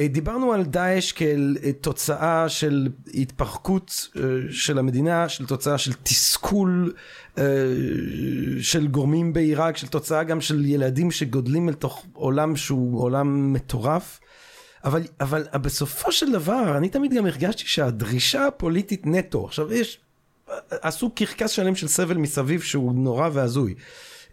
[0.00, 5.92] אה, דיברנו על דאעש כאל אה, תוצאה של התפרקות אה, של המדינה, של תוצאה של
[6.02, 6.92] תסכול
[8.60, 14.20] של גורמים בעיראק, של תוצאה גם של ילדים שגודלים אל תוך עולם שהוא עולם מטורף.
[14.86, 19.98] אבל, אבל בסופו של דבר, אני תמיד גם הרגשתי שהדרישה הפוליטית נטו, עכשיו יש,
[20.70, 23.74] עשו קרקס שלם של סבל מסביב שהוא נורא והזוי.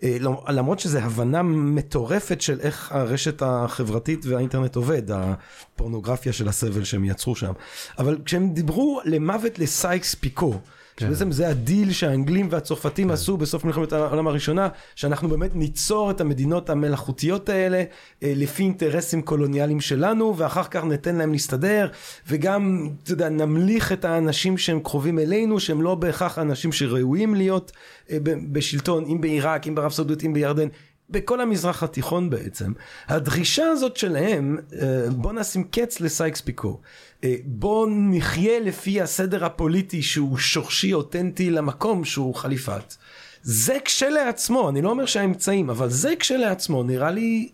[0.03, 0.17] אה,
[0.49, 7.35] למרות שזו הבנה מטורפת של איך הרשת החברתית והאינטרנט עובד, הפורנוגרפיה של הסבל שהם יצרו
[7.35, 7.53] שם.
[7.99, 10.59] אבל כשהם דיברו למוות לסייקס פיקו,
[10.97, 11.05] כן.
[11.05, 16.69] שבעצם זה הדיל שהאנגלים והצרפתים עשו בסוף מלחמת העולם הראשונה, שאנחנו באמת ניצור את המדינות
[16.69, 17.83] המלאכותיות האלה
[18.23, 21.87] אה, לפי אינטרסים קולוניאליים שלנו, ואחר כך ניתן להם להסתדר,
[22.27, 27.71] וגם, אתה יודע, נמליך את האנשים שהם קרובים אלינו, שהם לא בהכרח האנשים שראויים להיות
[28.11, 28.17] אה,
[28.51, 30.67] בשלטון, אם בעיראק, אם בערב סעודית, אם בירדן.
[31.13, 32.73] בכל המזרח התיכון בעצם.
[33.07, 36.79] הדרישה הזאת שלהם, אה, בוא נשים קץ לסייקס פיקו.
[37.23, 42.95] אה, בוא נחיה לפי הסדר הפוליטי שהוא שורשי אותנטי למקום שהוא חליפת.
[43.43, 47.49] זה כשלעצמו, אני לא אומר שהאמצעים, אבל זה כשלעצמו נראה לי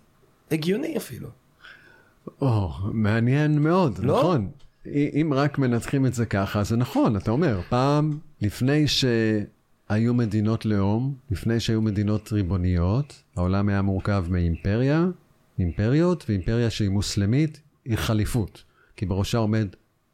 [0.52, 1.28] הגיוני אפילו.
[2.42, 4.20] או, מעניין מאוד, לא?
[4.20, 4.50] נכון.
[4.86, 8.88] אם רק מנתחים את זה ככה, זה נכון, אתה אומר, פעם, לפני
[9.92, 15.08] שהיו מדינות לאום, לפני שהיו מדינות ריבוניות, העולם היה מורכב מאימפריה,
[15.60, 18.64] אימפריות, ואימפריה שהיא מוסלמית, היא חליפות.
[18.96, 19.68] כי בראשה עומד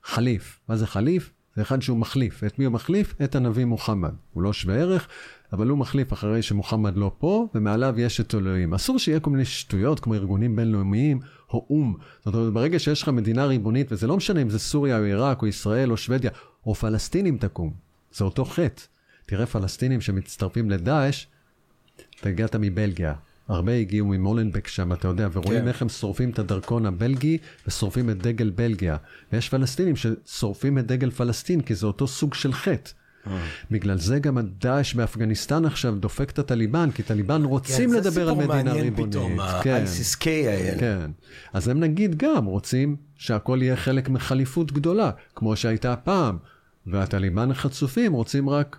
[0.04, 0.60] חליף.
[0.70, 1.34] מה זה חליף?
[1.56, 2.44] זה אחד שהוא מחליף.
[2.44, 3.16] את מי הוא מחליף?
[3.24, 4.14] את הנביא מוחמד.
[4.34, 5.08] הוא לא שווה ערך,
[5.54, 8.74] אבל הוא מחליף אחרי שמוחמד לא פה, ומעליו יש את אלוהים.
[8.74, 11.20] אסור שיהיה כל מיני שטויות כמו ארגונים בינלאומיים
[11.54, 11.96] או או"ם.
[12.26, 15.42] זאת אומרת, ברגע שיש לך מדינה ריבונית, וזה לא משנה אם זה סוריה או עיראק
[15.42, 16.32] או ישראל או שוודיה,
[16.66, 17.74] או פלסטינים תקום,
[18.12, 18.95] זה אותו חטא.
[19.26, 21.26] תראה פלסטינים שמצטרפים לדאעש,
[22.20, 23.14] אתה הגעת מבלגיה.
[23.48, 25.68] הרבה הגיעו ממולנבק שם, אתה יודע, ורואים כן.
[25.68, 28.98] איך הם שורפים את הדרכון הבלגי ושורפים את דגל בלגיה.
[29.34, 32.92] ויש פלסטינים ששורפים את דגל פלסטין, כי זה אותו סוג של חטא.
[33.72, 38.36] בגלל זה גם הדאעש באפגניסטן עכשיו דופק את הטליבן, כי טליבן רוצים כן, לדבר על
[38.36, 39.14] מדינה ריבונית.
[39.14, 40.80] זה סיפור מעניין פתאום, כן, ה-ISIS-K האלה.
[40.80, 41.12] כן.
[41.54, 46.38] אז הם נגיד גם רוצים שהכל יהיה חלק מחליפות גדולה, כמו שהייתה פעם.
[46.88, 48.78] והטליבן החצופים רוצים רק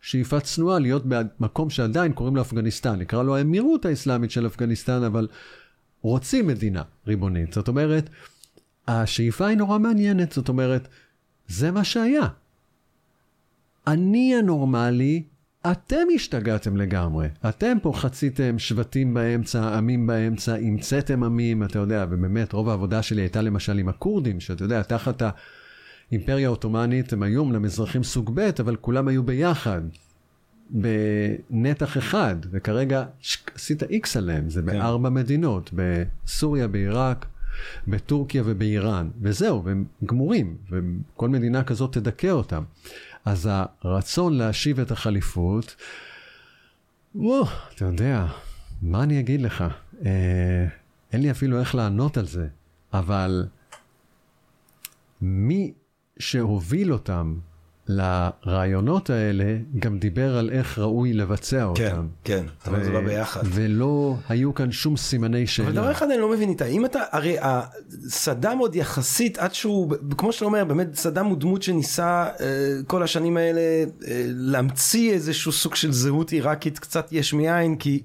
[0.00, 2.98] שאיפה צנועה להיות במקום שעדיין קוראים לו אפגניסטן.
[2.98, 5.28] נקרא לו האמירות האסלאמית של אפגניסטן, אבל
[6.02, 7.52] רוצים מדינה ריבונית.
[7.52, 8.10] זאת אומרת,
[8.88, 10.32] השאיפה היא נורא מעניינת.
[10.32, 10.88] זאת אומרת,
[11.48, 12.28] זה מה שהיה.
[13.86, 15.22] אני הנורמלי,
[15.70, 17.28] אתם השתגעתם לגמרי.
[17.48, 23.22] אתם פה חציתם שבטים באמצע, עמים באמצע, המצאתם עמים, אתה יודע, ובאמת רוב העבודה שלי
[23.22, 25.22] הייתה למשל עם הכורדים, שאתה יודע, תחת
[26.10, 29.80] האימפריה העות'מאנית הם היו אמנם אזרחים סוג ב', אבל כולם היו ביחד.
[30.70, 33.04] בנתח אחד, וכרגע
[33.54, 37.26] עשית איקס עליהם, זה בארבע מדינות, בסוריה, בעיראק,
[37.88, 42.62] בטורקיה ובאיראן, וזהו, והם גמורים, וכל מדינה כזאת תדכא אותם.
[43.24, 43.50] אז
[43.82, 45.76] הרצון להשיב את החליפות,
[47.14, 48.26] וואו, אתה יודע,
[48.82, 49.64] מה אני אגיד לך?
[50.04, 50.66] אה,
[51.12, 52.46] אין לי אפילו איך לענות על זה,
[52.92, 53.46] אבל
[55.20, 55.72] מי
[56.18, 57.34] שהוביל אותם
[57.88, 61.80] לרעיונות האלה גם דיבר על איך ראוי לבצע אותם.
[61.80, 63.40] כן, כן, אבל זה בא ביחד.
[63.44, 65.68] ולא היו כאן שום סימני שאלה.
[65.68, 67.36] אבל דבר אחד אני לא מבין איתה, אם אתה, הרי
[68.08, 72.46] סדאם עוד יחסית עד שהוא, כמו שאתה אומר, באמת סדאם הוא דמות שניסה אה,
[72.86, 73.84] כל השנים האלה אה,
[74.26, 78.02] להמציא איזשהו סוג של זהות עיראקית קצת יש מאין, כי...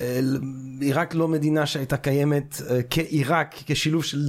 [0.00, 0.20] אה,
[0.80, 4.28] עיראק לא מדינה שהייתה קיימת כעיראק, כשילוב של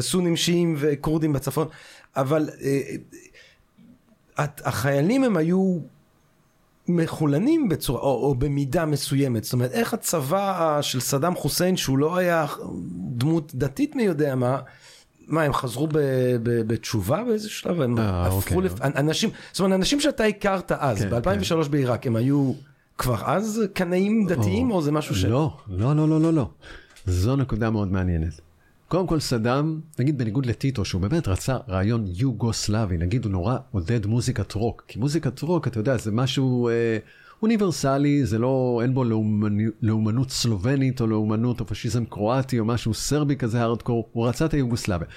[0.00, 1.68] סונים שיעים וכורדים בצפון,
[2.16, 2.48] אבל
[4.38, 5.78] החיילים הם היו
[6.88, 12.16] מחולנים בצורה, או, או במידה מסוימת, זאת אומרת איך הצבא של סדאם חוסיין שהוא לא
[12.16, 12.46] היה
[13.16, 14.58] דמות דתית מי יודע מה,
[15.26, 15.98] מה הם חזרו ב,
[16.42, 18.62] ב, בתשובה באיזה שלב, הם 아, אה, הפכו, אוקיי.
[18.62, 18.80] לפ...
[18.82, 21.70] אנשים, זאת אומרת אנשים שאתה הכרת אז, כן, ב-2003 כן.
[21.70, 22.52] בעיראק, הם היו
[22.98, 25.24] כבר אז קנאים דתיים או, או זה משהו ש...
[25.24, 26.50] לא, לא, לא, לא, לא, לא,
[27.06, 28.40] זו נקודה מאוד מעניינת.
[28.88, 34.06] קודם כל סדאם, נגיד בניגוד לטיטו, שהוא באמת רצה רעיון יוגוסלבי, נגיד הוא נורא עודד
[34.06, 36.98] מוזיקת רוק, כי מוזיקת רוק, אתה יודע, זה משהו אה,
[37.42, 42.94] אוניברסלי, זה לא, אין בו לאומני, לאומנות סלובנית או לאומנות או פשיזם קרואטי או משהו
[42.94, 45.08] סרבי כזה הארדקור, הוא רצה את היוגוסלביה.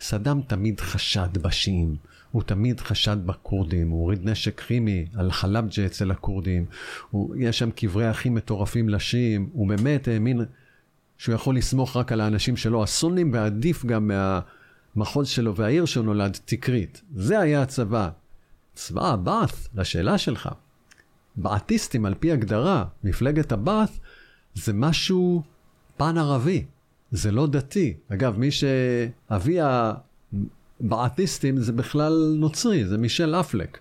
[0.00, 1.96] סדאם תמיד חשד בשיעים.
[2.34, 6.66] הוא תמיד חשד בכורדים, הוא הוריד נשק כימי על חלבג'ה אצל הכורדים,
[7.10, 10.40] הוא, יש שם קברי אחים מטורפים לשיעים, הוא באמת האמין
[11.18, 14.10] שהוא יכול לסמוך רק על האנשים שלו, הסונים, ועדיף גם
[14.96, 17.02] מהמחוז שלו והעיר שהוא נולד, תקרית.
[17.14, 18.08] זה היה הצבא.
[18.74, 20.48] צבא הבאת', לשאלה שלך.
[21.36, 23.98] באתיסטים, על פי הגדרה, מפלגת הבאת',
[24.54, 25.42] זה משהו
[25.96, 26.64] פן ערבי,
[27.10, 27.94] זה לא דתי.
[28.12, 29.58] אגב, מי שאבי
[30.84, 33.78] הבאתיסטים זה בכלל נוצרי, זה מישל אפלק.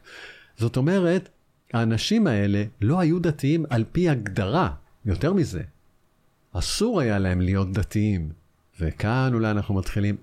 [0.58, 1.30] זאת אומרת,
[1.74, 4.70] האנשים האלה לא היו דתיים על פי הגדרה.
[5.06, 5.62] יותר מזה,
[6.54, 8.30] אסור היה להם להיות דתיים.
[8.80, 10.16] וכאן אולי אנחנו מתחילים,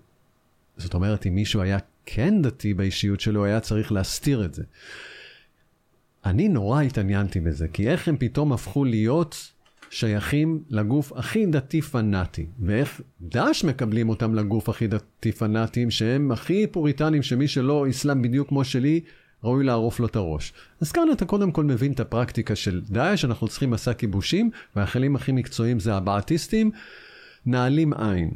[0.76, 4.62] זאת אומרת, אם מישהו היה כן דתי באישיות שלו, היה צריך להסתיר את זה.
[6.24, 9.52] אני נורא התעניינתי בזה, כי איך הם פתאום הפכו להיות
[9.90, 16.66] שייכים לגוף הכי דתי פנאטי, ואיך דאעש מקבלים אותם לגוף הכי דתי פנאטים, שהם הכי
[16.66, 19.00] פוריטנים, שמי שלא אסלאם בדיוק כמו שלי,
[19.44, 20.52] ראוי לערוף לו את הראש.
[20.80, 25.16] אז כאן אתה קודם כל מבין את הפרקטיקה של דאעש, אנחנו צריכים מסע כיבושים, והחיילים
[25.16, 26.70] הכי מקצועיים זה הבעתיסטים,
[27.46, 28.30] נעלים עין.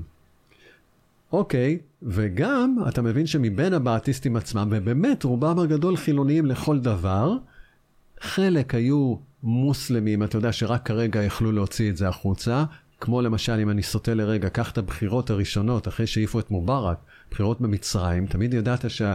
[1.32, 7.36] אוקיי, וגם אתה מבין שמבין הבעתיסטים עצמם, ובאמת רובם הגדול חילוניים לכל דבר,
[8.21, 12.65] חלק היו מוסלמים, אתה יודע שרק כרגע יכלו להוציא את זה החוצה,
[13.01, 16.99] כמו למשל, אם אני סוטה לרגע, קח את הבחירות הראשונות אחרי שהעיפו את מובארק,
[17.31, 19.15] בחירות במצרים, תמיד ידעת שה...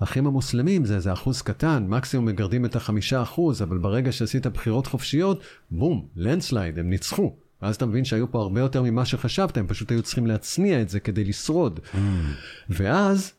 [0.00, 4.86] האחים המוסלמים זה איזה אחוז קטן, מקסימום מגרדים את החמישה אחוז, אבל ברגע שעשית בחירות
[4.86, 7.34] חופשיות, בום, לנדסלייד, הם ניצחו.
[7.62, 10.88] ואז אתה מבין שהיו פה הרבה יותר ממה שחשבת, הם פשוט היו צריכים להצניע את
[10.88, 11.80] זה כדי לשרוד.
[11.92, 11.96] Mm.
[12.70, 13.32] ואז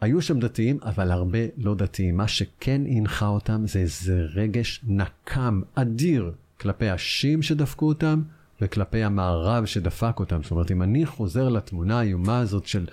[0.00, 2.16] היו שם דתיים, אבל הרבה לא דתיים.
[2.16, 8.22] מה שכן הנחה אותם זה איזה רגש נקם אדיר כלפי השיעים שדפקו אותם,
[8.60, 10.42] וכלפי המערב שדפק אותם.
[10.42, 12.86] זאת אומרת, אם אני חוזר לתמונה האיומה הזאת של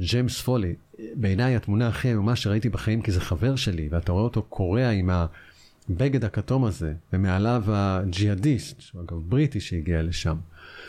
[0.00, 0.74] ג'יימס פולי,
[1.14, 5.10] בעיניי התמונה הכי איומה שראיתי בחיים, כי זה חבר שלי, ואתה רואה אותו קורע עם
[5.90, 10.36] הבגד הכתום הזה, ומעליו הג'יהאדיסט, שהוא אגב בריטי שהגיע לשם.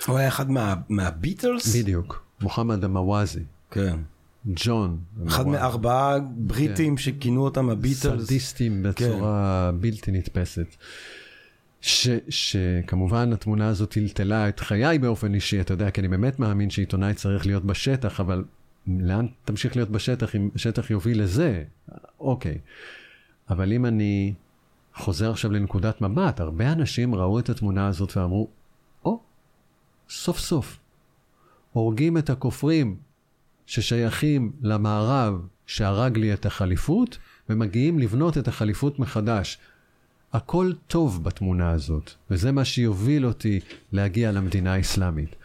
[0.08, 1.76] הוא היה אחד מה, מהביטלס?
[1.76, 3.44] בדיוק, מוחמד המוואזי.
[3.72, 4.00] כן.
[4.48, 5.00] ג'ון.
[5.28, 7.02] אחד מארבעה בריטים כן.
[7.02, 8.26] שכינו אותם הביטלס.
[8.26, 9.82] סדיסטים בצורה כן.
[9.82, 10.76] בלתי נתפסת.
[11.82, 16.70] ש, שכמובן התמונה הזאת טלטלה את חיי באופן אישי, אתה יודע, כי אני באמת מאמין
[16.70, 18.44] שעיתונאי צריך להיות בשטח, אבל
[18.88, 21.64] לאן תמשיך להיות בשטח אם השטח יוביל לזה?
[22.20, 22.58] אוקיי.
[23.50, 24.34] אבל אם אני
[24.96, 28.48] חוזר עכשיו לנקודת מבט, הרבה אנשים ראו את התמונה הזאת ואמרו,
[29.06, 30.80] או, oh, סוף סוף,
[31.74, 32.96] הורגים את הכופרים
[33.66, 37.18] ששייכים למערב שהרג לי את החליפות,
[37.50, 39.58] ומגיעים לבנות את החליפות מחדש.
[40.34, 43.60] הכל טוב בתמונה הזאת, וזה מה שיוביל אותי
[43.92, 45.36] להגיע למדינה האסלאמית.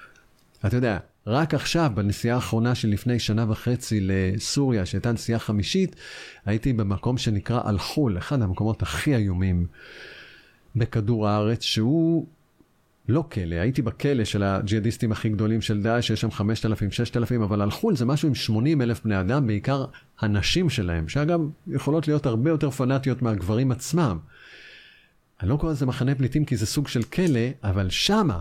[0.66, 5.96] אתה יודע, רק עכשיו, בנסיעה האחרונה של לפני שנה וחצי לסוריה, שהייתה נסיעה חמישית,
[6.46, 9.66] הייתי במקום שנקרא אל-חול, אחד המקומות הכי איומים
[10.76, 12.26] בכדור הארץ, שהוא
[13.09, 17.62] לא כלא, הייתי בכלא של הג'יהאדיסטים הכי גדולים של דאעש, שיש שם 5,000, 6,000, אבל
[17.62, 19.84] אל-חול זה משהו עם 80 אלף בני אדם, בעיקר
[20.20, 24.18] הנשים שלהם, שאגב, יכולות להיות הרבה יותר פנאטיות מהגברים עצמם.
[25.40, 28.40] אני לא קורא לזה מחנה פליטים כי זה סוג של כלא, אבל שמה,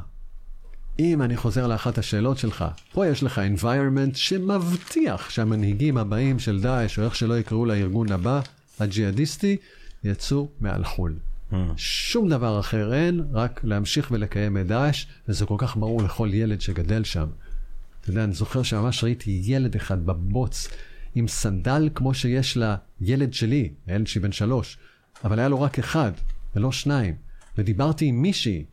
[0.99, 6.99] אם אני חוזר לאחת השאלות שלך, פה יש לך environment שמבטיח שהמנהיגים הבאים של דאעש,
[6.99, 8.41] או איך שלא יקראו לארגון הבא,
[8.79, 9.57] הג'יהאדיסטי,
[10.03, 11.13] יצאו מעל חו"ל.
[11.77, 16.61] שום דבר אחר אין, רק להמשיך ולקיים את דאעש, וזה כל כך ברור לכל ילד
[16.61, 17.27] שגדל שם.
[18.01, 20.69] אתה יודע, אני זוכר שממש ראיתי ילד אחד בבוץ
[21.15, 22.57] עם סנדל כמו שיש
[23.01, 24.77] לילד שלי, הילד שלי בן שלוש,
[25.23, 26.11] אבל היה לו רק אחד,
[26.55, 27.15] ולא שניים.
[27.57, 28.65] ודיברתי עם מישהי,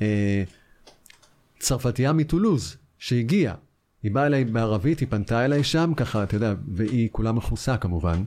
[0.00, 0.42] אה,
[1.58, 3.54] צרפתייה מטולוז, שהגיעה.
[4.02, 8.24] היא באה אליי בערבית, היא פנתה אליי שם, ככה, אתה יודע, והיא כולה מכוסה כמובן,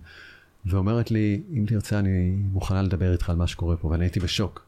[0.68, 4.66] ואומרת לי, אם תרצה, אני מוכנה לדבר איתך על מה שקורה פה, ואני הייתי בשוק.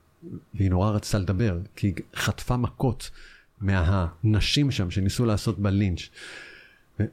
[0.53, 3.09] והיא נורא רצתה לדבר, כי היא חטפה מכות
[3.61, 6.09] מהנשים שם שניסו לעשות בה לינץ'.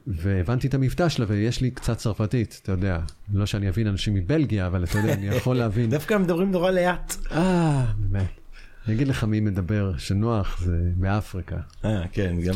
[0.07, 2.99] והבנתי את המבטא שלה, ויש לי קצת צרפתית, אתה יודע.
[3.33, 5.89] לא שאני אבין אנשים מבלגיה, אבל אתה יודע, אני יכול להבין.
[5.97, 7.15] דווקא מדברים נורא לאט.
[7.31, 8.46] אה, באמת.
[8.87, 11.55] אני אגיד לך מי מדבר, שנוח, זה מאפריקה.
[11.85, 12.53] אה, כן, גם...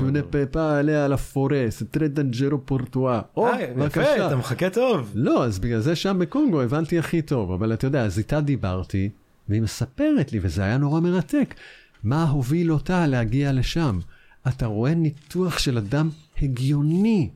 [1.33, 3.21] Forêt, c'est très dangereux pour toi.
[3.37, 4.27] או, אה, יפה, בבקשה.
[4.27, 5.11] אתה מחכה טוב.
[5.15, 9.09] לא, אז בגלל זה שם בקונגו הבנתי הכי טוב, אבל אתה יודע, אז איתה דיברתי,
[9.49, 11.55] והיא מספרת לי, וזה היה נורא מרתק,
[12.03, 13.99] מה הוביל אותה להגיע לשם.
[14.47, 16.09] אתה רואה ניתוח של אדם
[16.41, 17.29] הגיוני.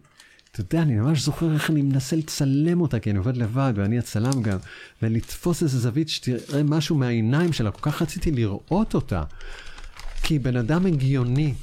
[0.56, 3.99] אתה יודע, אני ממש זוכר איך אני מנסה לצלם אותה, כי אני עובד לבד, ואני
[3.99, 4.58] הצלם גם,
[5.01, 9.24] ולתפוס איזה זווית שתראה משהו מהעיניים שלה, כל כך רציתי לראות אותה.
[10.24, 11.53] כי בן אדם הגיוני,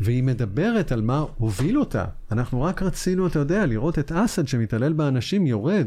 [0.00, 2.04] והיא מדברת על מה הוביל אותה.
[2.32, 5.86] אנחנו רק רצינו, אתה יודע, לראות את אסד שמתעלל באנשים יורד.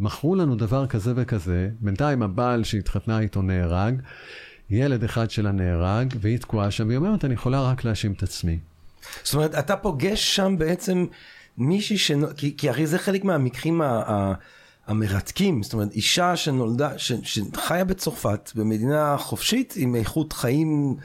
[0.00, 3.94] מכרו לנו דבר כזה וכזה, בינתיים הבעל שהתחתנה איתו נהרג,
[4.70, 8.58] ילד אחד שלה נהרג, והיא תקועה שם, והיא אומרת, אני יכולה רק להאשים את עצמי.
[9.22, 11.06] זאת אומרת, אתה פוגש שם בעצם
[11.58, 12.12] מישהי ש...
[12.36, 13.86] כי, כי הרי זה חלק מהמקרים ה...
[13.86, 14.34] ה...
[14.86, 17.12] המרתקים, זאת אומרת, אישה שנולדה, ש...
[17.22, 20.96] שחיה בצרפת, במדינה חופשית, עם איכות חיים,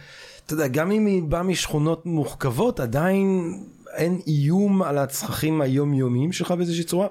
[0.45, 3.53] אתה יודע, גם אם היא באה משכונות מורכבות, עדיין
[3.93, 7.07] אין איום על הצרכים היומיומיים שלך באיזושהי צורה.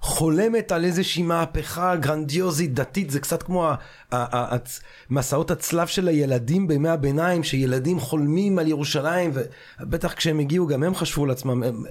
[0.00, 3.70] חולמת על איזושהי מהפכה גרנדיוזית דתית, זה קצת כמו
[5.10, 9.30] מסעות הצלב של הילדים בימי הביניים, שילדים חולמים על ירושלים,
[9.80, 11.84] ובטח כשהם הגיעו גם הם חשבו לעצמם, הם,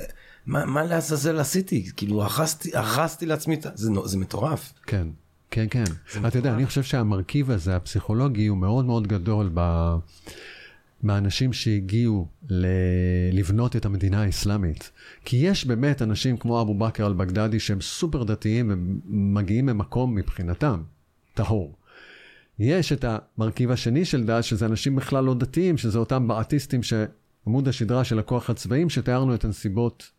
[0.45, 1.89] מה, מה לעזאזל עשיתי?
[1.97, 4.73] כאילו הרסתי, הרסתי לעצמי, זה, זה מטורף.
[4.87, 5.07] כן,
[5.51, 5.83] כן, כן.
[6.27, 9.95] אתה יודע, אני חושב שהמרכיב הזה, הפסיכולוגי, הוא מאוד מאוד גדול ב...
[11.03, 12.65] מהאנשים שהגיעו ל...
[13.31, 14.91] לבנות את המדינה האסלאמית.
[15.25, 20.81] כי יש באמת אנשים כמו אבו בכר אל-בגדדי שהם סופר דתיים ומגיעים ממקום מבחינתם
[21.33, 21.75] טהור.
[22.59, 27.67] יש את המרכיב השני של דת, שזה אנשים בכלל לא דתיים, שזה אותם בעטיסטים שעמוד
[27.67, 30.11] השדרה של הכוח הצבאים, שתיארנו את הנסיבות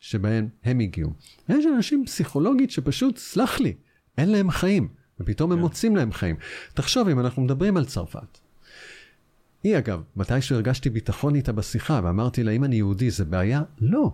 [0.00, 1.10] שבהן הם הגיעו.
[1.48, 3.74] יש אנשים פסיכולוגית שפשוט, סלח לי,
[4.18, 4.88] אין להם חיים,
[5.20, 6.36] ופתאום הם מוצאים להם חיים.
[6.74, 8.38] תחשוב, אם אנחנו מדברים על צרפת.
[9.62, 13.62] היא אגב, מתישהו הרגשתי ביטחון איתה בשיחה, ואמרתי לה, אם אני יהודי זה בעיה?
[13.80, 14.12] לא.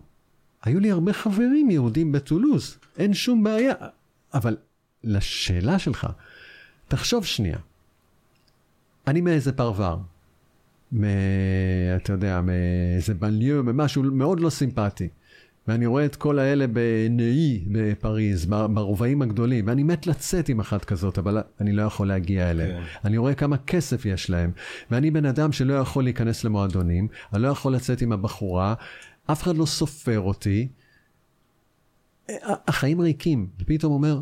[0.64, 3.74] היו לי הרבה חברים יהודים בטולוז, אין שום בעיה.
[4.34, 4.56] אבל
[5.04, 6.06] לשאלה שלך,
[6.88, 7.58] תחשוב שנייה.
[9.06, 9.96] אני מאיזה פרבר,
[10.92, 11.04] מ...
[11.96, 15.08] אתה יודע, מאיזה בנליו, ממשהו מאוד לא סימפטי.
[15.68, 21.18] ואני רואה את כל האלה בנאי בפריז, ברובעים הגדולים, ואני מת לצאת עם אחת כזאת,
[21.18, 22.70] אבל אני לא יכול להגיע אליהם.
[22.70, 22.86] כן.
[23.04, 24.50] אני רואה כמה כסף יש להם,
[24.90, 28.74] ואני בן אדם שלא יכול להיכנס למועדונים, אני לא יכול לצאת עם הבחורה,
[29.26, 30.68] אף אחד לא סופר אותי.
[32.42, 34.20] החיים ריקים, ופתאום אומר,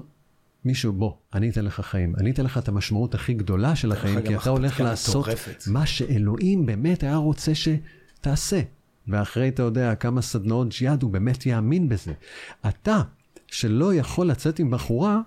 [0.64, 2.14] מישהו, בוא, אני אתן לך חיים.
[2.16, 5.26] אני אתן לך את המשמעות הכי גדולה של החיים, כי אתה הולך לעשות.
[5.66, 8.60] מה שאלוהים באמת היה רוצה שתעשה.
[9.08, 12.12] ואחרי, אתה יודע, כמה סדנאות ג'יהאד, הוא באמת יאמין בזה.
[12.68, 13.02] אתה,
[13.46, 15.20] שלא יכול לצאת עם בחורה,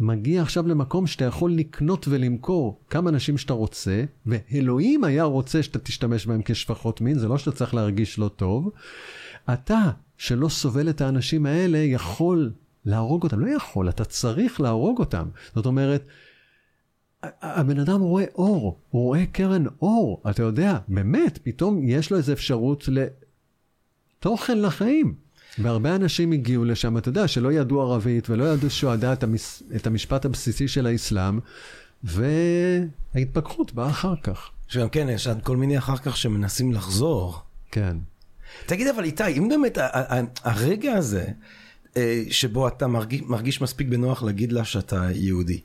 [0.00, 5.78] מגיע עכשיו למקום שאתה יכול לקנות ולמכור כמה אנשים שאתה רוצה, ואלוהים היה רוצה שאתה
[5.78, 8.70] תשתמש בהם כשפחות מין, זה לא שאתה צריך להרגיש לא טוב.
[9.52, 12.52] אתה, שלא סובל את האנשים האלה, יכול
[12.84, 13.40] להרוג אותם.
[13.40, 15.28] לא יכול, אתה צריך להרוג אותם.
[15.54, 16.06] זאת אומרת,
[17.22, 22.32] הבן אדם רואה אור, הוא רואה קרן אור, אתה יודע, באמת, פתאום יש לו איזו
[22.32, 22.88] אפשרות
[24.18, 25.23] לתוכן לחיים.
[25.58, 29.62] והרבה אנשים הגיעו לשם, אתה יודע, שלא ידעו ערבית ולא ידעו ידע את, המס...
[29.76, 31.38] את המשפט הבסיסי של האסלאם,
[32.04, 34.50] וההתפכחות באה אחר כך.
[34.68, 37.38] שגם כן, יש עוד כל מיני אחר כך שמנסים לחזור.
[37.70, 37.96] כן.
[38.66, 39.78] תגיד, אבל איתי, אם באמת
[40.44, 41.26] הרגע הזה,
[41.96, 45.60] אה, שבו אתה מרגיש, מרגיש מספיק בנוח להגיד לה שאתה יהודי,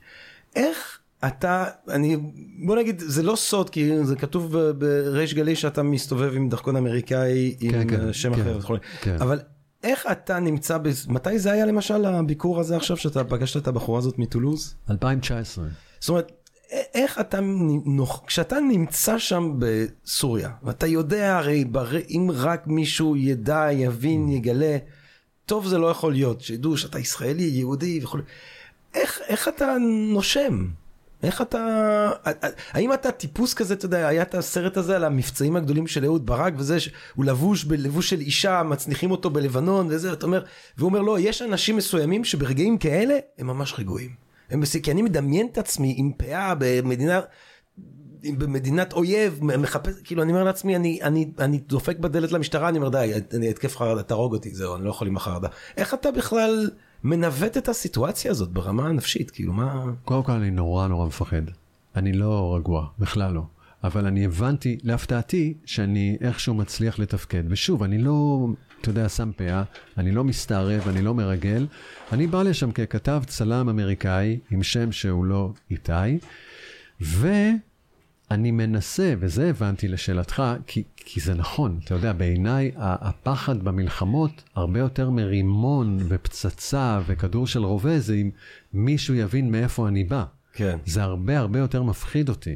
[0.55, 2.17] איך אתה, אני,
[2.65, 7.55] בוא נגיד, זה לא סוד, כי זה כתוב בריש גלי שאתה מסתובב עם דרכון אמריקאי,
[7.59, 9.15] עם כן, כן, אה, שם כן, אחר וכו', כן.
[9.19, 9.39] אבל
[9.83, 13.99] איך אתה נמצא, בז- מתי זה היה למשל הביקור הזה עכשיו, שאתה פגשת את הבחורה
[13.99, 14.75] הזאת מטולוז?
[14.91, 15.65] 2019.
[15.99, 16.31] זאת אומרת,
[16.93, 17.39] איך אתה,
[17.85, 24.77] נוח- כשאתה נמצא שם בסוריה, ואתה יודע הרי, בר- אם רק מישהו ידע, יבין, יגלה,
[25.45, 28.17] טוב זה לא יכול להיות, שידעו שאתה ישראלי, יהודי וכו',
[28.93, 29.75] איך, איך אתה
[30.13, 30.67] נושם?
[31.23, 32.11] איך אתה,
[32.71, 36.25] האם אתה טיפוס כזה, אתה יודע, היה את הסרט הזה על המבצעים הגדולים של אהוד
[36.25, 40.43] ברק וזה שהוא לבוש בלבוש של אישה, מצניחים אותו בלבנון וזה, אתה אומר,
[40.77, 44.09] והוא אומר לא, יש אנשים מסוימים שברגעים כאלה הם ממש רגועים.
[44.49, 47.21] הם, כי אני מדמיין את עצמי עם פאה במדינה,
[48.23, 52.89] במדינת אויב, מחפש, כאילו אני אומר לעצמי, אני, אני, אני דופק בדלת למשטרה, אני אומר
[52.89, 55.47] די, אני אתקף חרדה, תהרוג אותי, זהו, אני לא יכול עם החרדה.
[55.77, 56.69] איך אתה בכלל...
[57.03, 59.85] מנווט את הסיטואציה הזאת ברמה הנפשית, כאילו מה...
[60.05, 61.41] קודם כל אני נורא נורא מפחד.
[61.95, 63.43] אני לא רגוע, בכלל לא.
[63.83, 67.43] אבל אני הבנתי, להפתעתי, שאני איכשהו מצליח לתפקד.
[67.49, 68.47] ושוב, אני לא,
[68.81, 69.63] אתה יודע, שם פאה,
[69.97, 71.67] אני לא מסתערב, אני לא מרגל.
[72.11, 76.19] אני בא לשם ככתב צלם אמריקאי עם שם שהוא לא איתי,
[77.01, 77.27] ו...
[78.31, 84.79] אני מנסה, וזה הבנתי לשאלתך, כי, כי זה נכון, אתה יודע, בעיניי הפחד במלחמות הרבה
[84.79, 88.29] יותר מרימון ופצצה וכדור של רובה, זה אם
[88.73, 90.25] מישהו יבין מאיפה אני בא.
[90.53, 90.77] כן.
[90.85, 92.55] זה הרבה הרבה יותר מפחיד אותי.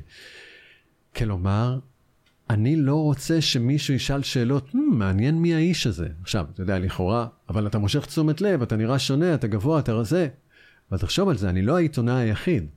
[1.15, 1.79] כלומר,
[2.49, 6.07] אני לא רוצה שמישהו ישאל שאלות, hmm, מעניין מי האיש הזה.
[6.21, 9.93] עכשיו, אתה יודע, לכאורה, אבל אתה מושך תשומת לב, אתה נראה שונה, אתה גבוה, אתה
[9.93, 10.27] רזה.
[10.91, 12.67] אבל תחשוב על זה, אני לא העיתונאי היחיד.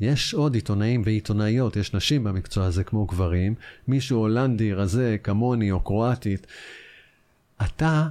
[0.00, 3.54] יש עוד עיתונאים ועיתונאיות, יש נשים במקצוע הזה כמו גברים,
[3.88, 6.46] מישהו הולנדי, רזה, כמוני או קרואטית.
[7.62, 8.08] אתה,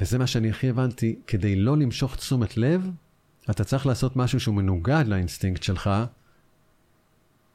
[0.00, 2.90] וזה מה שאני הכי הבנתי, כדי לא למשוך תשומת לב,
[3.50, 5.90] אתה צריך לעשות משהו שהוא מנוגד לאינסטינקט שלך.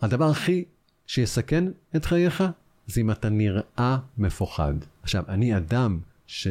[0.01, 0.65] הדבר הכי
[1.07, 1.63] שיסכן
[1.95, 2.43] את חייך,
[2.87, 4.73] זה אם אתה נראה מפוחד.
[5.03, 6.47] עכשיו, אני אדם ש...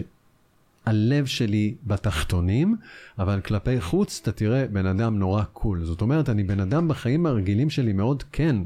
[0.86, 2.76] הלב שלי בתחתונים,
[3.18, 5.84] אבל כלפי חוץ אתה תראה בן אדם נורא cool.
[5.84, 8.56] זאת אומרת, אני בן אדם בחיים הרגילים שלי מאוד כן,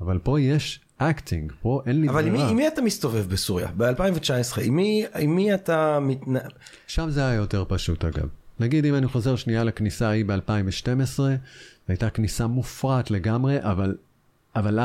[0.00, 2.42] אבל פה יש acting, פה אין לי אבל ברירה.
[2.42, 3.68] אבל עם מי אתה מסתובב בסוריה?
[3.76, 4.78] ב-2019, עם
[5.18, 6.34] עם מי אתה מתנ...
[6.86, 8.28] שם זה היה יותר פשוט אגב.
[8.60, 11.20] נגיד אם אני חוזר שנייה לכניסה ההיא ב-2012,
[11.88, 13.96] הייתה כניסה מופרעת לגמרי, אבל,
[14.56, 14.78] אבל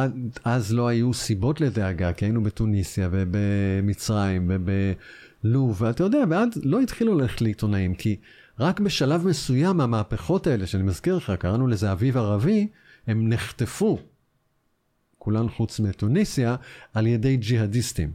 [0.43, 4.69] אז לא היו סיבות לדאגה, כי היינו בתוניסיה ובמצרים וב...
[5.43, 8.15] לוב, ואתה יודע, ואז לא התחילו ללכת לעיתונאים, כי
[8.59, 12.67] רק בשלב מסוים המהפכות האלה, שאני מזכיר לך, קראנו לזה אביב ערבי,
[13.07, 13.99] הם נחטפו,
[15.17, 16.55] כולן חוץ מתוניסיה,
[16.93, 18.11] על ידי ג'יהאדיסטים.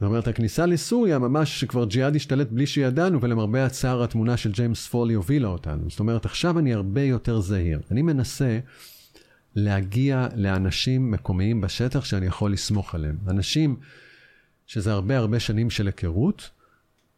[0.00, 4.86] זאת אומרת, הכניסה לסוריה, ממש שכבר ג'יהאד השתלט בלי שידענו, ולמרבה הצער התמונה של ג'יימס
[4.86, 5.90] פולי הובילה אותנו.
[5.90, 7.80] זאת אומרת, עכשיו אני הרבה יותר זהיר.
[7.90, 8.58] אני מנסה
[9.56, 13.16] להגיע לאנשים מקומיים בשטח שאני יכול לסמוך עליהם.
[13.28, 13.76] אנשים
[14.66, 16.50] שזה הרבה הרבה שנים של היכרות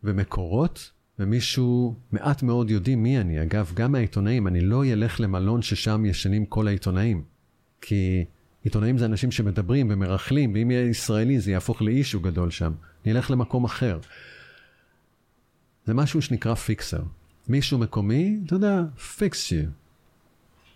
[0.05, 3.43] ומקורות, ומישהו, מעט מאוד יודעים מי אני.
[3.43, 7.23] אגב, גם מהעיתונאים, אני לא אלך למלון ששם ישנים כל העיתונאים.
[7.81, 8.25] כי
[8.65, 12.73] עיתונאים זה אנשים שמדברים ומרכלים, ואם יהיה ישראלי זה יהפוך לאישו גדול שם.
[13.05, 13.99] אני אלך למקום אחר.
[15.87, 17.03] זה משהו שנקרא פיקסר.
[17.49, 18.83] מישהו מקומי, אתה יודע,
[19.17, 19.67] פיקס you.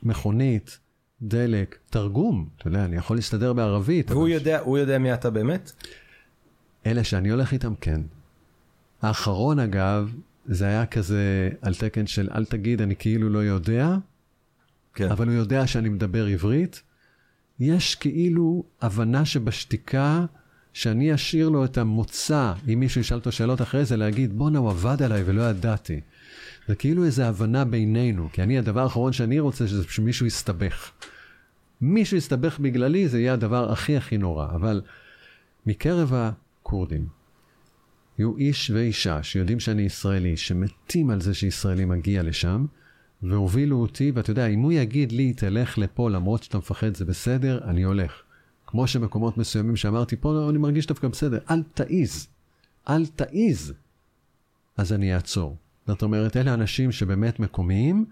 [0.02, 0.78] מכונית,
[1.22, 4.10] דלק, תרגום, אתה יודע, אני יכול להסתדר בערבית.
[4.10, 4.30] והוא אבל...
[4.30, 5.72] יודע, הוא יודע מי אתה באמת?
[6.86, 8.00] אלה שאני הולך איתם, כן.
[9.02, 10.14] האחרון, אגב,
[10.46, 13.96] זה היה כזה על תקן של אל תגיד, אני כאילו לא יודע,
[14.94, 15.10] כן.
[15.10, 16.82] אבל הוא יודע שאני מדבר עברית.
[17.60, 20.24] יש כאילו הבנה שבשתיקה,
[20.72, 24.70] שאני אשאיר לו את המוצא, אם מישהו ישאל אותו שאלות אחרי זה, להגיד, בואנה, הוא
[24.70, 26.00] עבד עליי ולא ידעתי.
[26.68, 30.90] זה כאילו איזו הבנה בינינו, כי אני, הדבר האחרון שאני רוצה, זה שמישהו יסתבך.
[31.80, 34.46] מישהו יסתבך בגללי, זה יהיה הדבר הכי הכי נורא.
[34.54, 34.82] אבל
[35.66, 36.12] מקרב
[36.70, 37.06] כורדים.
[38.18, 42.66] יהיו איש ואישה שיודעים שאני ישראלי, שמתים על זה שישראלי מגיע לשם,
[43.22, 47.60] והובילו אותי, ואתה יודע, אם הוא יגיד לי, תלך לפה למרות שאתה מפחד, זה בסדר,
[47.64, 48.12] אני הולך.
[48.66, 52.28] כמו שמקומות מסוימים שאמרתי, פה אני מרגיש דווקא בסדר, אל תעיז,
[52.88, 53.72] אל תעיז.
[54.76, 55.56] אז אני אעצור.
[55.86, 58.04] זאת אומרת, אלה אנשים שבאמת מקומיים,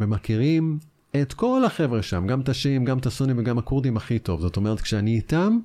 [0.00, 0.78] ומכירים
[1.22, 4.40] את כל החבר'ה שם, גם את השיעים, גם את הסונים וגם הכורדים הכי טוב.
[4.40, 5.58] זאת אומרת, כשאני איתם,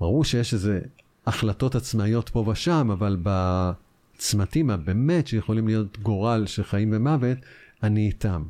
[0.00, 0.80] ברור שיש איזה
[1.26, 7.38] החלטות עצמאיות פה ושם, אבל בצמתים הבאמת שיכולים להיות גורל של חיים ומוות,
[7.82, 8.42] אני איתם.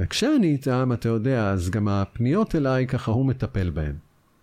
[0.00, 3.94] וכשאני איתם, אתה יודע, אז גם הפניות אליי, ככה הוא מטפל בהן.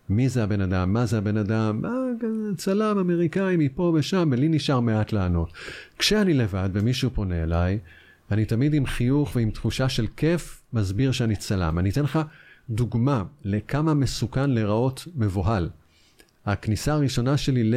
[0.09, 0.93] מי זה הבן אדם?
[0.93, 1.85] מה זה הבן אדם?
[1.85, 1.91] אה,
[2.57, 5.53] צלם אמריקאי מפה ושם, ולי נשאר מעט לענות.
[5.97, 7.79] כשאני לבד ומישהו פונה אליי,
[8.31, 11.79] אני תמיד עם חיוך ועם תחושה של כיף מסביר שאני צלם.
[11.79, 12.19] אני אתן לך
[12.69, 15.69] דוגמה לכמה מסוכן להיראות מבוהל.
[16.51, 17.71] הכניסה הראשונה שלי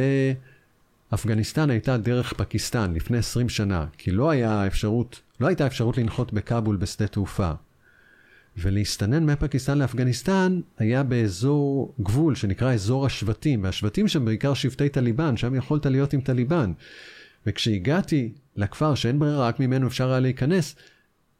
[1.11, 6.33] לאפגניסטן הייתה דרך פקיסטן לפני 20 שנה, כי לא, היה אפשרות, לא הייתה אפשרות לנחות
[6.33, 7.51] בכאבול בשדה תעופה.
[8.57, 15.55] ולהסתנן מפקיסטן לאפגניסטן היה באזור גבול שנקרא אזור השבטים, והשבטים שם בעיקר שבטי טליבן, שם
[15.55, 16.73] יכולת להיות עם טליבן.
[17.47, 20.75] וכשהגעתי לכפר שאין ברירה, רק ממנו אפשר היה להיכנס,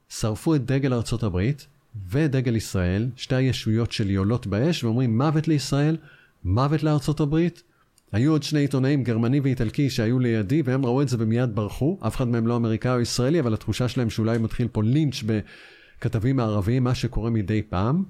[0.10, 1.68] שרפו את דגל ארצות הברית,
[2.10, 5.98] ודגל ישראל, שתי הישויות שלי עולות באש ואומרים מוות לישראל,
[6.46, 7.64] מוות לארצות הברית.
[8.12, 11.98] היו עוד שני עיתונאים, גרמני ואיטלקי, שהיו לידי, והם ראו את זה ומיד ברחו.
[12.08, 16.40] אף אחד מהם לא אמריקאי או ישראלי, אבל התחושה שלהם שאולי מתחיל פה לינץ' בכתבים
[16.40, 18.04] הערביים, מה שקורה מדי פעם.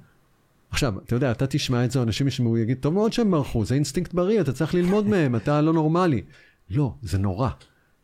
[0.70, 3.76] עכשיו, אתה יודע, אתה תשמע את זה, אנשים ישמעו, יגיד, טוב מאוד שהם ברחו, זה
[3.76, 6.22] אינסטינקט בריא, אתה צריך ללמוד מהם, אתה לא נורמלי.
[6.70, 7.50] לא, זה נורא.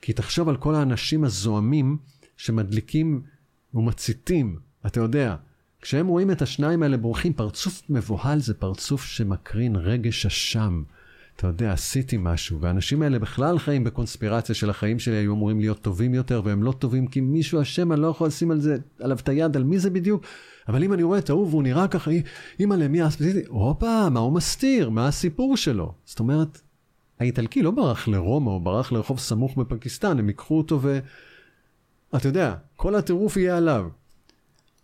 [0.02, 1.98] כי תחשוב על כל האנשים הזועמים
[2.38, 3.22] שמדליקים
[3.74, 5.36] ומציתים, אתה יודע,
[5.82, 10.84] כשהם רואים את השניים האלה בורחים, פרצוף מבוהל זה פרצוף שמקרין רגשי אשם.
[11.36, 15.82] אתה יודע, עשיתי משהו, והאנשים האלה בכלל חיים בקונספירציה של החיים שלי היו אמורים להיות
[15.82, 19.18] טובים יותר, והם לא טובים כי מישהו אשם, אני לא יכול לשים על זה, עליו
[19.18, 20.24] את היד, על מי זה בדיוק?
[20.68, 22.12] אבל אם אני רואה את ההוא והוא נראה ככה,
[22.60, 23.42] אימא'לה, מי הספציפי?
[23.48, 24.90] הופה, מה הוא מסתיר?
[24.90, 25.94] מה הסיפור שלו?
[26.06, 26.62] זאת אומרת,
[27.20, 31.00] האיטלקי לא ברח לרומא, הוא ברח לרחוב סמוך בפקיסטן, הם ייקחו אותו ו...
[32.16, 33.88] אתה יודע, כל הטירוף יהיה עליו.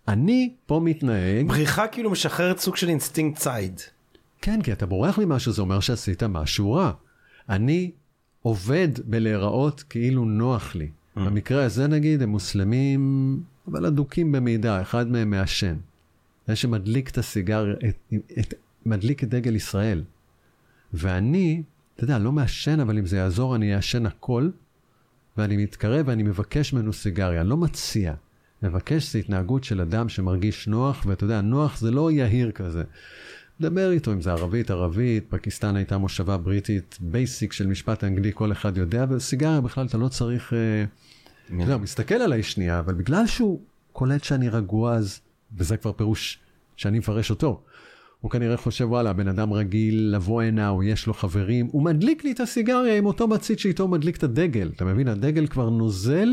[0.08, 1.48] אני פה מתנהג...
[1.48, 3.82] בריחה כאילו משחררת סוג של אינסטינקט ציד.
[4.42, 6.92] כן, כי אתה בורח ממשהו, זה אומר שעשית משהו רע.
[7.50, 7.92] אני
[8.42, 10.86] עובד בלהיראות כאילו נוח לי.
[10.86, 11.20] Mm.
[11.20, 15.76] במקרה הזה נגיד, הם מוסלמים, אבל אדוקים במידה, אחד מהם מעשן.
[16.48, 18.54] זה שמדליק את הסיגר, את, את,
[18.86, 20.04] מדליק את דגל ישראל.
[20.94, 21.64] ואני,
[21.96, 24.50] אתה יודע, לא מעשן, אבל אם זה יעזור, אני אעשן הכל,
[25.38, 28.14] ואני מתקרב ואני מבקש ממנו סיגריה, לא מציע.
[28.66, 32.84] מבקש זה התנהגות של אדם שמרגיש נוח, ואתה יודע, נוח זה לא יהיר כזה.
[33.62, 38.52] דבר איתו אם זה ערבית, ערבית, פקיסטן הייתה מושבה בריטית, basic של משפט אנגלי, כל
[38.52, 40.54] אחד יודע, וסיגריה בכלל אתה לא צריך...
[40.54, 40.84] אה,
[41.46, 43.62] אתה יודע, הוא מסתכל עליי שנייה, אבל בגלל שהוא
[43.92, 45.20] קולט שאני רגוע, אז,
[45.58, 46.40] וזה כבר פירוש
[46.76, 47.62] שאני מפרש אותו.
[48.22, 52.24] הוא כנראה חושב, וואלה, בן אדם רגיל לבוא הנה, או יש לו חברים, הוא מדליק
[52.24, 54.72] לי את הסיגריה עם אותו מצית שאיתו מדליק את הדגל.
[54.76, 55.08] אתה מבין?
[55.08, 56.30] הדגל כבר נוזל,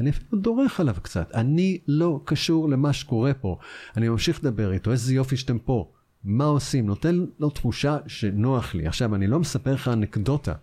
[0.00, 1.30] אני אפילו דורך עליו קצת.
[1.34, 3.58] אני לא קשור למה שקורה פה.
[3.96, 5.90] אני ממשיך לדבר איתו, איזה יופי שאתם פה.
[6.24, 6.86] מה עושים?
[6.86, 8.86] נותן לו תחושה שנוח לי.
[8.86, 10.54] עכשיו, אני לא מספר לך אנקדוטה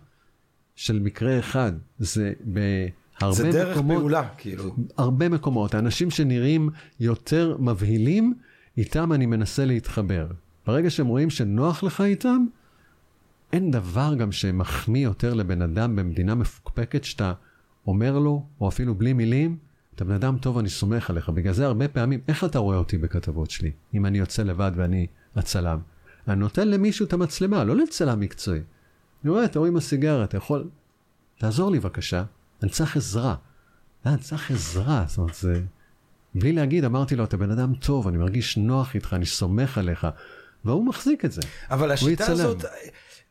[0.76, 1.72] של מקרה אחד.
[1.98, 3.98] זה בהרבה זה דרך מקומות...
[3.98, 4.74] פעולה, כאילו.
[4.96, 5.74] הרבה מקומות.
[5.74, 6.70] האנשים שנראים
[7.00, 8.34] יותר מבהילים,
[8.78, 10.26] איתם אני מנסה להתחבר.
[10.66, 12.46] ברגע שהם רואים שנוח לך איתם,
[13.52, 17.32] אין דבר גם שמחמיא יותר לבן אדם במדינה מפוקפקת שאתה
[17.86, 19.56] אומר לו, או אפילו בלי מילים,
[19.94, 21.28] אתה בן אדם טוב, אני סומך עליך.
[21.28, 25.06] בגלל זה הרבה פעמים, איך אתה רואה אותי בכתבות שלי, אם אני יוצא לבד ואני
[25.36, 25.78] הצלם?
[26.28, 28.60] אני נותן למישהו את המצלמה, לא לצלם מקצועי.
[29.24, 30.68] אני רואה, אתה רואה עם הסיגריה, אתה יכול...
[31.38, 32.24] תעזור לי בבקשה,
[32.62, 33.34] אני צריך עזרה.
[34.06, 35.62] אני צריך עזרה, זאת אומרת, זה...
[36.34, 40.06] בלי להגיד, אמרתי לו, אתה בן אדם טוב, אני מרגיש נוח איתך, אני סומך עליך.
[40.64, 41.42] והוא מחזיק את זה.
[41.70, 42.64] אבל השיטה הזאת,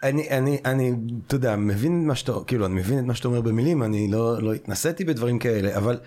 [0.04, 0.94] אני, אני, אני,
[1.28, 4.42] אתה יודע, מבין מה שאתה, כאילו, אני מבין את מה שאתה אומר במילים, אני לא,
[4.42, 6.00] לא התנסיתי בדברים כאלה, אבל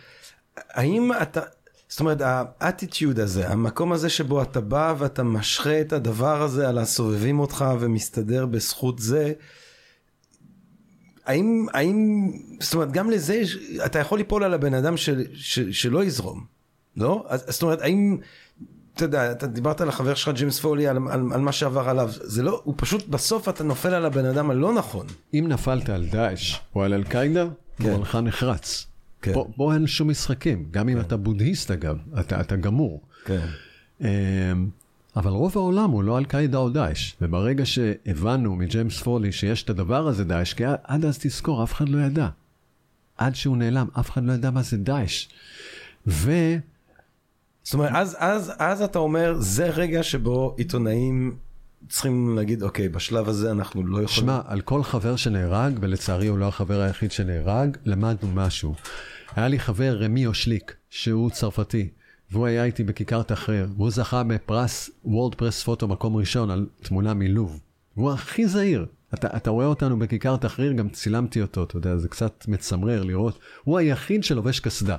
[0.57, 1.41] האם אתה,
[1.89, 2.19] זאת אומרת,
[2.61, 7.65] האטיטיוד הזה, המקום הזה שבו אתה בא ואתה משחה את הדבר הזה על הסובבים אותך
[7.81, 9.33] ומסתדר בזכות זה,
[11.27, 12.31] האם, האם,
[12.61, 13.43] זאת אומרת, גם לזה,
[13.87, 16.45] אתה יכול ליפול על הבן אדם של, של, שלא יזרום,
[16.97, 17.25] לא?
[17.29, 18.19] אז, זאת אומרת, האם...
[18.95, 22.11] אתה יודע, אתה דיברת על החבר שלך ג'ימס פולי, על, על, על מה שעבר עליו,
[22.13, 25.07] זה לא, הוא פשוט, בסוף אתה נופל על הבן אדם הלא נכון.
[25.35, 27.85] אם נפלת על דאעש או על אל-קאעידה, כן.
[27.85, 28.87] גורלך נחרץ.
[29.23, 29.33] כן.
[29.33, 31.01] פה, פה אין שום משחקים, גם אם כן.
[31.01, 33.01] אתה בודהיסט אגב, אתה, אתה גמור.
[33.25, 33.47] כן.
[34.01, 34.07] אמ,
[35.17, 40.09] אבל רוב העולם הוא לא אל-קאעידה או דאעש, וברגע שהבנו מג'יימס פולי שיש את הדבר
[40.09, 42.29] הזה דאעש, כי עד אז תזכור, אף אחד לא ידע.
[43.17, 45.27] עד שהוא נעלם, אף אחד לא ידע מה זה דאעש.
[46.07, 46.33] ו...
[47.65, 51.37] זאת אומרת, אז, אז, אז אתה אומר, זה רגע שבו עיתונאים
[51.89, 54.09] צריכים להגיד, אוקיי, בשלב הזה אנחנו לא יכולים...
[54.09, 58.75] שמע, על כל חבר שנהרג, ולצערי הוא לא החבר היחיד שנהרג, למדנו משהו.
[59.37, 61.89] היה לי חבר, רמי אושליק, שהוא צרפתי,
[62.31, 67.15] והוא היה איתי בכיכר תחריר, והוא זכה בפרס וולד פרס פוטו מקום ראשון על תמונה
[67.15, 67.61] מלוב.
[67.97, 68.87] והוא הכי זהיר.
[69.15, 73.39] אתה, אתה רואה אותנו בכיכר תחריר, גם צילמתי אותו, אתה יודע, זה קצת מצמרר לראות.
[73.65, 74.97] הוא היחיד שלובש קסדה.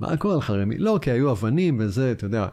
[0.00, 0.78] מה קורה לך רמי?
[0.78, 2.46] לא, כי היו אבנים וזה, אתה יודע.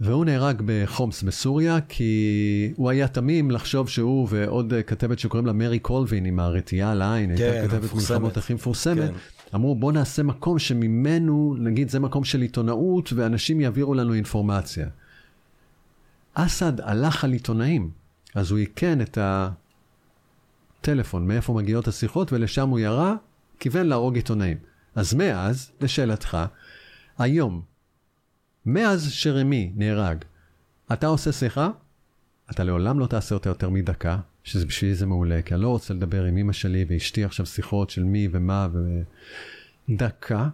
[0.00, 5.78] והוא נהרג בחומס בסוריה, כי הוא היה תמים לחשוב שהוא ועוד כתבת שקוראים לה מרי
[5.78, 9.10] קולווין עם הרתיעה על העין, כן, הייתה כתבת מלחמות הכי מפורסמת.
[9.10, 9.14] כן.
[9.54, 14.88] אמרו בוא נעשה מקום שממנו, נגיד זה מקום של עיתונאות ואנשים יעבירו לנו אינפורמציה.
[16.34, 17.90] אסד הלך על עיתונאים,
[18.34, 19.18] אז הוא איכן את
[20.80, 23.14] הטלפון, מאיפה מגיעות השיחות, ולשם הוא ירה,
[23.58, 24.56] כיוון להרוג עיתונאים.
[24.94, 26.38] אז מאז, לשאלתך,
[27.18, 27.62] היום,
[28.66, 30.24] מאז שרמי נהרג,
[30.92, 31.70] אתה עושה שיחה,
[32.50, 35.94] אתה לעולם לא תעשה אותה יותר מדקה, שזה בשבילי זה מעולה, כי אני לא רוצה
[35.94, 39.02] לדבר עם אמא שלי ואשתי עכשיו שיחות של מי ומה ו...
[39.88, 40.48] דקה.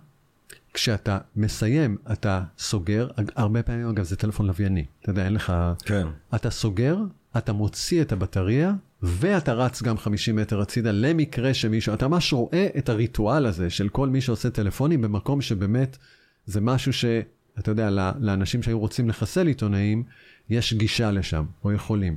[0.75, 5.53] כשאתה מסיים, אתה סוגר, הרבה פעמים, אגב, זה טלפון לווייני, אתה יודע, אין לך...
[5.85, 6.07] כן.
[6.35, 6.97] אתה סוגר,
[7.37, 8.73] אתה מוציא את הבטריה,
[9.03, 13.89] ואתה רץ גם 50 מטר הצידה למקרה שמישהו, אתה ממש רואה את הריטואל הזה של
[13.89, 15.99] כל מי שעושה טלפונים במקום שבאמת
[16.47, 17.91] זה משהו שאתה יודע,
[18.21, 20.03] לאנשים שהיו רוצים לחסל עיתונאים,
[20.51, 22.17] יש גישה לשם, או יכולים.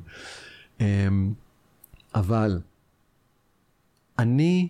[0.80, 1.34] אמ,
[2.16, 2.60] אבל
[4.20, 4.70] אני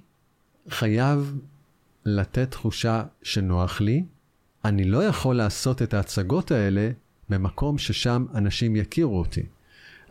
[0.69, 1.37] חייב
[2.05, 4.03] לתת תחושה שנוח לי.
[4.65, 6.89] אני לא יכול לעשות את ההצגות האלה
[7.29, 9.43] במקום ששם אנשים יכירו אותי.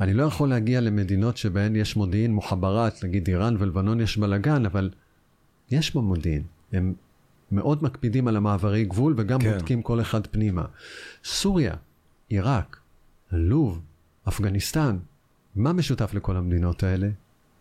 [0.00, 4.90] אני לא יכול להגיע למדינות שבהן יש מודיעין מוחברת, נגיד איראן ולבנון יש בלאגן, אבל
[5.70, 6.42] יש בו מודיעין.
[6.72, 6.94] הם
[7.52, 9.52] מאוד מקפידים על המעברי גבול וגם כן.
[9.52, 10.64] בודקים כל אחד פנימה.
[11.24, 11.74] סוריה,
[12.28, 12.80] עיראק,
[13.32, 13.80] לוב,
[14.28, 14.98] אפגניסטן,
[15.56, 17.08] מה משותף לכל המדינות האלה?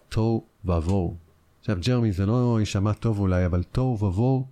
[0.10, 1.16] תוהו ובוהו.
[1.60, 4.46] עכשיו, ג'רמי, זה לא יישמע טוב אולי, אבל תוהו ובוהו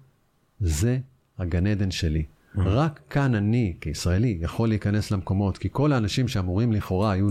[0.59, 0.99] זה
[1.37, 2.25] הגן עדן שלי.
[2.57, 2.61] Mm-hmm.
[2.65, 7.27] רק כאן אני, כישראלי, יכול להיכנס למקומות, כי כל האנשים שאמורים לכאורה היו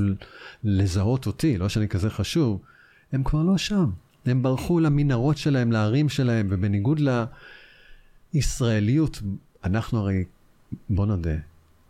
[0.65, 2.61] לזהות אותי, לא שאני כזה חשוב,
[3.13, 3.91] הם כבר לא שם.
[4.27, 7.01] הם ברחו למנהרות שלהם, לערים שלהם, ובניגוד
[8.35, 9.23] לישראליות,
[9.65, 10.25] אנחנו הרי,
[10.91, 11.37] בוא נודה,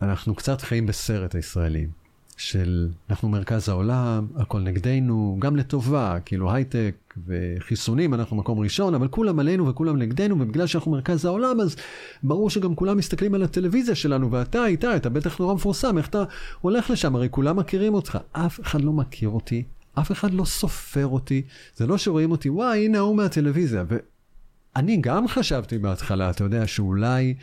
[0.02, 2.05] אנחנו קצת חיים בסרט הישראלים.
[2.36, 9.08] של אנחנו מרכז העולם, הכל נגדנו, גם לטובה, כאילו הייטק וחיסונים, אנחנו מקום ראשון, אבל
[9.08, 11.76] כולם עלינו וכולם נגדנו, ובגלל שאנחנו מרכז העולם, אז
[12.22, 16.24] ברור שגם כולם מסתכלים על הטלוויזיה שלנו, ואתה איתה, אתה בטח נורא מפורסם, איך אתה
[16.60, 18.18] הולך לשם, הרי כולם מכירים אותך.
[18.32, 19.64] אף אחד לא מכיר אותי,
[19.98, 21.42] אף אחד לא סופר אותי,
[21.76, 23.84] זה לא שרואים אותי, וואי, הנה ההוא מהטלוויזיה.
[23.88, 27.34] ואני גם חשבתי בהתחלה, אתה יודע, שאולי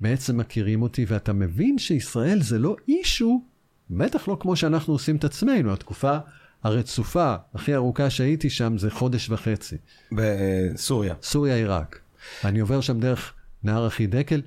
[0.00, 3.42] בעצם מכירים אותי, ואתה מבין שישראל זה לא issue
[3.90, 6.18] בטח לא כמו שאנחנו עושים את עצמנו, התקופה
[6.64, 9.76] הרצופה הכי ארוכה שהייתי שם זה חודש וחצי.
[10.12, 11.14] בסוריה.
[11.22, 11.98] סוריה-עיראק.
[12.44, 13.32] אני עובר שם דרך
[13.62, 14.42] נהר החידקל,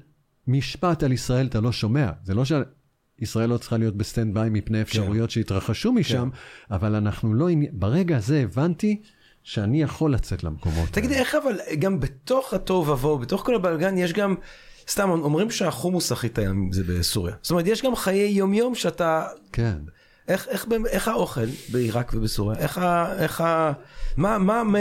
[0.47, 2.09] משפט על ישראל אתה לא שומע.
[2.23, 5.33] זה לא שישראל לא צריכה להיות ב stand by מפני אפשרויות כן.
[5.33, 6.75] שהתרחשו משם, כן.
[6.75, 7.47] אבל אנחנו לא...
[7.71, 9.01] ברגע הזה הבנתי
[9.43, 14.13] שאני יכול לצאת למקומות תגיד, איך אבל גם בתוך התוהו ובוהו, בתוך כל הבלגן, יש
[14.13, 14.35] גם...
[14.89, 17.35] סתם אומרים שהחומוס הכי טעים זה בסוריה.
[17.41, 19.27] זאת אומרת, יש גם חיי יומיום שאתה...
[19.51, 19.77] כן.
[20.27, 22.59] איך, איך, איך האוכל בעיראק ובסוריה?
[22.59, 23.13] איך ה...
[23.17, 23.71] איך ה...
[24.17, 24.79] מה, מה, מה,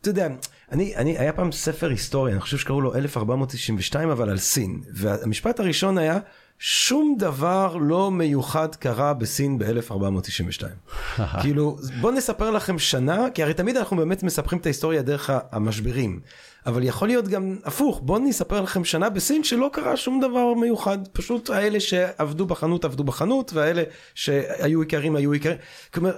[0.00, 0.28] אתה יודע,
[0.72, 4.80] אני, אני, היה פעם ספר היסטוריה, אני חושב שקראו לו 1492, אבל על סין.
[4.94, 6.18] והמשפט הראשון היה,
[6.58, 10.62] שום דבר לא מיוחד קרה בסין ב-1492.
[11.42, 16.20] כאילו, בוא נספר לכם שנה, כי הרי תמיד אנחנו באמת מספרים את ההיסטוריה דרך המשברים.
[16.66, 20.98] אבל יכול להיות גם הפוך, בוא נספר לכם שנה בסין שלא קרה שום דבר מיוחד,
[21.12, 23.82] פשוט האלה שעבדו בחנות עבדו בחנות, והאלה
[24.14, 25.56] שהיו עיקרים היו עיקרים.
[25.94, 26.12] כלומר,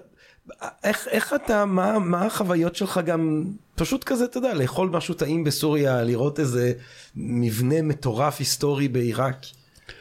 [0.85, 5.45] איך, איך אתה, מה, מה החוויות שלך גם, פשוט כזה, אתה יודע, לאכול משהו טעים
[5.45, 6.73] בסוריה, לראות איזה
[7.17, 9.37] מבנה מטורף היסטורי בעיראק.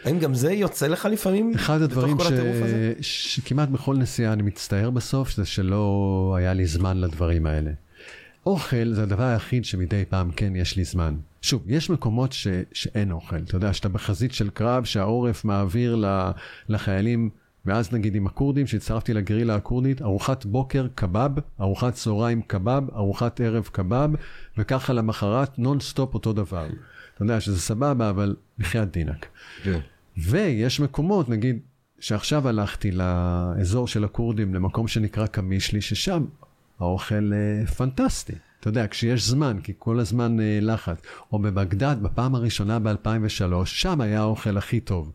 [0.04, 1.52] האם גם זה יוצא לך לפעמים?
[1.56, 3.36] אחד הדברים ש...
[3.36, 7.72] שכמעט בכל נסיעה אני מצטער בסוף, זה שלא היה לי זמן לדברים האלה.
[8.46, 11.16] אוכל זה הדבר היחיד שמדי פעם כן יש לי זמן.
[11.42, 12.48] שוב, יש מקומות ש...
[12.74, 13.38] שאין אוכל.
[13.38, 16.04] אתה יודע, שאתה בחזית של קרב שהעורף מעביר
[16.70, 17.30] לחיילים,
[17.66, 21.32] ואז נגיד עם הכורדים, שהצטרפתי לגרילה הכורדית, ארוחת בוקר קבב,
[21.62, 24.10] ארוחת צהריים קבב, ארוחת ערב קבב,
[24.58, 26.68] וככה למחרת נונסטופ אותו דבר.
[27.16, 29.26] אתה יודע שזה סבבה, אבל בחייאת דינק.
[29.64, 29.80] כן.
[30.18, 31.60] ויש מקומות, נגיד,
[32.00, 36.26] שעכשיו הלכתי לאזור של הכורדים, למקום שנקרא קמישלי, ששם
[36.84, 38.34] האוכל אה, פנטסטי.
[38.60, 40.98] אתה יודע, כשיש זמן, כי כל הזמן אה, לחץ.
[41.34, 45.12] או בבגדד, בפעם הראשונה ב-2003, שם היה האוכל הכי טוב.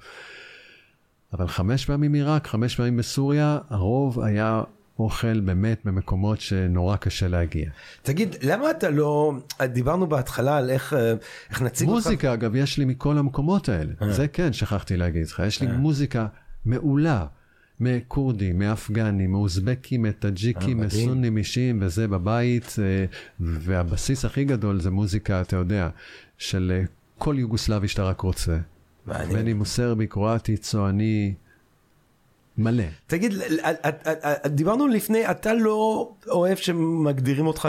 [1.32, 4.62] אבל חמש פעמים עיראק, חמש פעמים בסוריה, הרוב היה
[4.98, 7.70] אוכל באמת במקומות שנורא קשה להגיע.
[8.02, 11.14] תגיד, למה אתה לא, דיברנו בהתחלה על איך, אה,
[11.50, 12.06] איך נציג אותך...
[12.06, 13.92] מוזיקה, אגב, יש לי מכל המקומות האלה.
[14.02, 14.12] אה.
[14.12, 15.42] זה כן, שכחתי להגיד לך.
[15.46, 15.72] יש לי אה.
[15.72, 16.26] מוזיקה
[16.64, 17.26] מעולה.
[17.80, 22.76] מכורדים, מאפגנים, מאוזבקים, מטאג'יקים, מסונים אישיים, וזה בבית,
[23.40, 25.88] והבסיס הכי גדול זה מוזיקה, אתה יודע,
[26.38, 26.82] של
[27.18, 28.58] כל יוגוסלבי שאתה רק רוצה.
[29.06, 31.34] בין אם הוא סרבי, קרואטי, צועני,
[32.58, 32.84] מלא.
[33.06, 33.34] תגיד,
[34.46, 37.68] דיברנו לפני, אתה לא אוהב שמגדירים אותך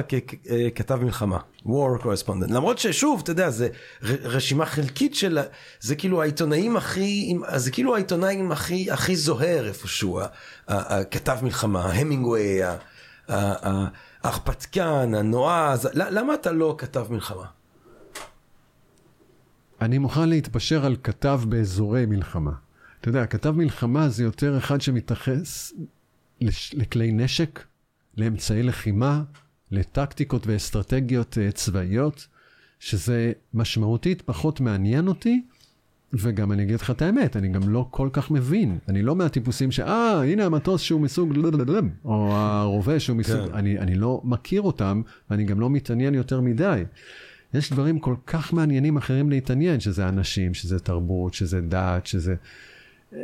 [0.76, 3.68] ככתב מלחמה, war correspondent, למרות ששוב, אתה יודע, זה
[4.04, 5.40] רשימה חלקית של,
[5.80, 10.20] זה כאילו העיתונאים הכי, זה כאילו העיתונאים הכי, הכי זוהר איפשהו,
[10.68, 12.60] הכתב מלחמה, המינגווי,
[13.28, 17.46] ההרפתקן, הנועז, למה אתה לא כתב מלחמה?
[19.82, 22.52] אני מוכן להתפשר על כתב באזורי מלחמה.
[23.02, 25.74] אתה יודע, כתב מלחמה זה יותר אחד שמתייחס
[26.74, 27.64] לכלי נשק,
[28.18, 29.24] לאמצעי לחימה,
[29.72, 32.28] לטקטיקות ואסטרטגיות uh, צבאיות,
[32.80, 35.42] שזה משמעותית פחות מעניין אותי,
[36.14, 38.78] וגם אני אגיד לך את האמת, אני גם לא כל כך מבין.
[38.88, 39.80] אני לא מהטיפוסים ש...
[39.80, 41.34] אה, הנה המטוס שהוא מסוג...
[42.06, 43.48] או הרובה שהוא מסוג...
[43.48, 43.54] כן.
[43.54, 46.84] אני, אני לא מכיר אותם, ואני גם לא מתעניין יותר מדי.
[47.54, 52.69] יש דברים כל כך מעניינים אחרים להתעניין, שזה אנשים, שזה תרבות, שזה דת, שזה אה,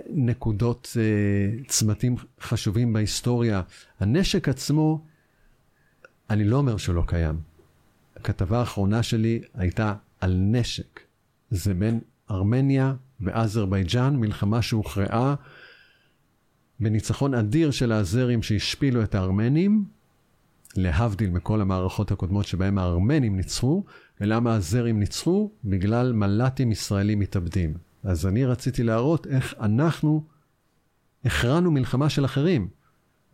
[0.09, 3.61] נקודות, אה, צמתים חשובים בהיסטוריה.
[3.99, 5.01] הנשק עצמו,
[6.29, 7.35] אני לא אומר שהוא לא קיים.
[8.15, 10.99] הכתבה האחרונה שלי הייתה על נשק.
[11.49, 11.99] זה בין
[12.31, 15.35] ארמניה ואזרבייג'אן, מלחמה שהוכרעה
[16.79, 19.85] בניצחון אדיר של האזרים שהשפילו את הארמנים,
[20.75, 23.83] להבדיל מכל המערכות הקודמות שבהם הארמנים ניצחו,
[24.21, 25.51] ולמה האזרים ניצחו?
[25.63, 27.73] בגלל מל"טים ישראלים מתאבדים.
[28.05, 30.23] אז אני רציתי להראות איך אנחנו
[31.25, 32.67] הכרענו מלחמה של אחרים.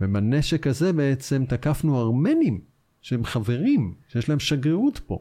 [0.01, 2.61] ובנשק הזה בעצם תקפנו ארמנים,
[3.01, 5.19] שהם חברים, שיש להם שגרירות פה.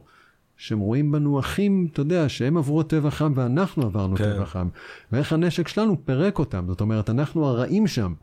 [0.57, 4.33] שהם רואים בנו אחים, אתה יודע, שהם עברו טבח עם ואנחנו עברנו כן.
[4.33, 4.69] טבח עם.
[5.11, 8.13] ואיך הנשק שלנו פירק אותם, זאת אומרת, אנחנו הרעים שם.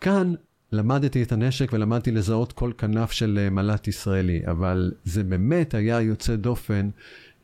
[0.00, 0.34] כאן
[0.72, 6.00] למדתי את הנשק ולמדתי לזהות כל כנף של אה, מל"ט ישראלי, אבל זה באמת היה
[6.00, 6.88] יוצא דופן,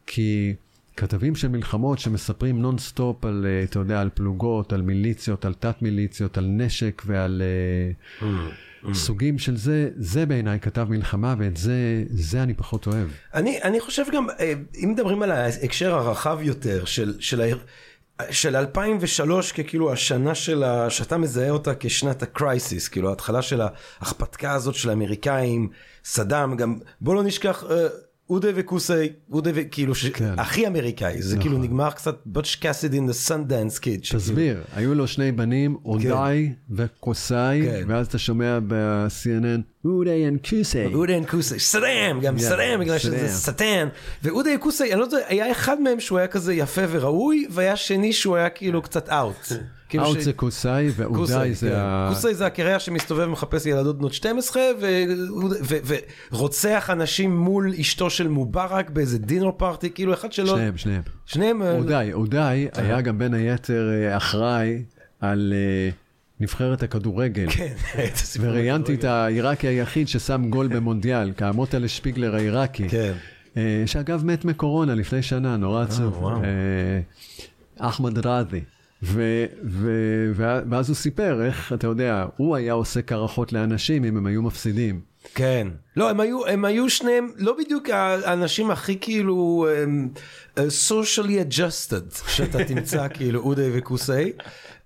[0.06, 0.54] כי
[1.00, 5.82] כתבים של מלחמות שמספרים נונסטופ על, אה, אתה יודע, על פלוגות, על מיליציות, על תת
[5.82, 7.42] מיליציות, על נשק ועל...
[7.42, 8.24] אה, mm.
[8.84, 8.94] Mm.
[8.94, 13.08] סוגים של זה, זה בעיניי כתב מלחמה, ואת זה, זה אני פחות אוהב.
[13.34, 14.52] אני, אני חושב גם, אה,
[14.84, 17.42] אם מדברים על ההקשר הרחב יותר של, של,
[18.30, 20.90] של 2003 ככאילו השנה של ה...
[20.90, 25.68] שאתה מזהה אותה כשנת הקרייסיס, כאילו ההתחלה של ההכפתקה הזאת של האמריקאים,
[26.04, 27.64] סדאם, גם בוא לא נשכח...
[28.30, 28.92] אודה וקוסי,
[29.32, 30.38] אודה וכאילו, כן.
[30.38, 31.42] הכי אמריקאי, זה כאילו נכון.
[31.42, 34.00] כאילו נגמר קצת בוטש קאסיד אין דה סנדנס קיד.
[34.00, 36.74] תסביר, היו לו שני בנים, אודאי כן.
[36.76, 37.84] וקוסי, כן.
[37.88, 40.86] ואז אתה שומע ב-CNN, אודי וקוסי.
[40.94, 43.88] אודי וקוסי, סדאם, גם סדאם, בגלל שזה סטן.
[44.22, 48.12] ואודי וקוסי, אני לא יודע, היה אחד מהם שהוא היה כזה יפה וראוי, והיה שני
[48.12, 49.46] שהוא היה כאילו קצת אאוט.
[49.88, 51.74] כאילו אאוט זה קוסאי ואודאי זה כן.
[51.76, 52.10] ה...
[52.14, 54.62] קוסאי זה הקרע שמסתובב ומחפש ילדות בנות 12
[56.32, 60.46] ורוצח אנשים מול אשתו של מובארק באיזה דינר פארטי, כאילו אחד שלא...
[60.46, 61.02] שניהם, שניהם.
[61.26, 61.62] שניהם...
[61.62, 64.82] אה, אודאי, אודאי היה גם בין היתר אה, אחראי
[65.20, 65.52] על...
[65.56, 65.90] אה,
[66.40, 67.50] נבחרת הכדורגל.
[67.50, 67.74] כן,
[68.40, 72.88] וראיינתי את העיראקי היחיד ששם גול במונדיאל, כאמוטלה שפיגלר העיראקי.
[72.88, 73.12] כן.
[73.86, 76.24] שאגב מת מקורונה לפני שנה, נורא עצוב.
[77.78, 78.60] אחמד ראדי.
[79.02, 79.90] ו, ו,
[80.70, 85.00] ואז הוא סיפר איך, אתה יודע, הוא היה עושה קרחות לאנשים אם הם היו מפסידים.
[85.34, 85.68] כן.
[85.96, 90.60] לא, הם היו, הם היו שניהם לא בדיוק האנשים הכי כאילו um,
[90.90, 94.32] socially adjusted שאתה תמצא כאילו אודי וקוסי.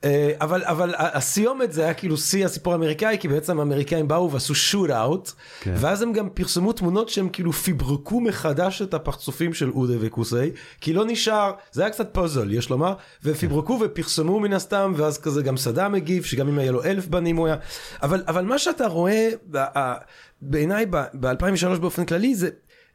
[0.04, 4.54] אה, אבל אבל הסיומת זה היה כאילו שיא הסיפור האמריקאי כי בעצם האמריקאים באו ועשו
[4.54, 5.30] שוט אאוט
[5.60, 5.74] כן.
[5.76, 10.50] ואז הם גם פרסמו תמונות שהם כאילו פיברקו מחדש את הפרצופים של אודה וקוסי
[10.80, 12.94] כי לא נשאר זה היה קצת פוזל יש לומר
[13.24, 13.84] ופיברקו כן.
[13.84, 17.46] ופרסמו מן הסתם ואז כזה גם סדאם הגיב שגם אם היה לו אלף בנים הוא
[17.46, 17.56] היה
[18.02, 19.28] אבל אבל מה שאתה רואה
[20.42, 22.48] בעיניי ב-2003 באופן כללי זה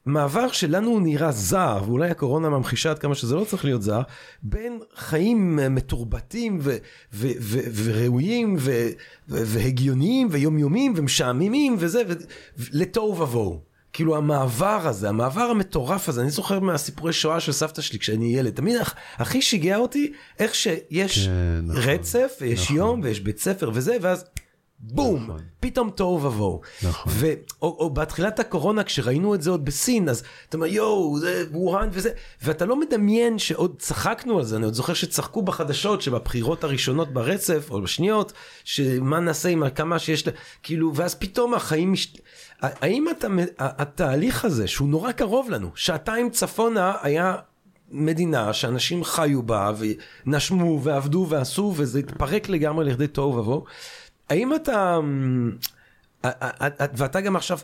[0.05, 4.01] מעבר שלנו הוא נראה זר, ואולי הקורונה ממחישה עד כמה שזה לא צריך להיות זר,
[4.43, 6.77] בין חיים מתורבתים ו-
[7.13, 8.89] ו- ו- וראויים ו-
[9.27, 12.13] והגיוניים ויומיומיים ומשעממים וזה, ו-
[12.71, 13.69] לתוהו ובוהו.
[13.93, 18.53] כאילו המעבר הזה, המעבר המטורף הזה, אני זוכר מהסיפורי שואה של סבתא שלי כשאני ילד,
[18.53, 18.75] תמיד
[19.17, 22.77] הכי שיגע אותי איך שיש כן, נכון, רצף ויש נכון.
[22.77, 24.25] יום ויש בית ספר וזה, ואז
[24.81, 25.41] בום, נכון.
[25.59, 26.61] פתאום תוהו ובוהו.
[26.83, 27.11] נכון.
[27.15, 31.45] ו, או, או בתחילת הקורונה, כשראינו את זה עוד בסין, אז אתה אומר, יואו, זה
[31.51, 32.09] ווהאן וזה,
[32.43, 37.67] ואתה לא מדמיין שעוד צחקנו על זה, אני עוד זוכר שצחקו בחדשות שבבחירות הראשונות ברצף,
[37.71, 40.23] או בשניות, שמה נעשה עם כמה שיש,
[40.63, 42.13] כאילו, ואז פתאום החיים, מש...
[42.61, 43.27] האם אתה,
[43.57, 47.35] התהליך הזה, שהוא נורא קרוב לנו, שעתיים צפונה היה
[47.91, 49.71] מדינה שאנשים חיו בה
[50.25, 53.63] ונשמו ועבדו ועשו וזה התפרק לגמרי לכדי תוהו ובוהו.
[54.29, 54.99] האם אתה...
[56.25, 57.59] אה, אה, אה, ואתה גם עכשיו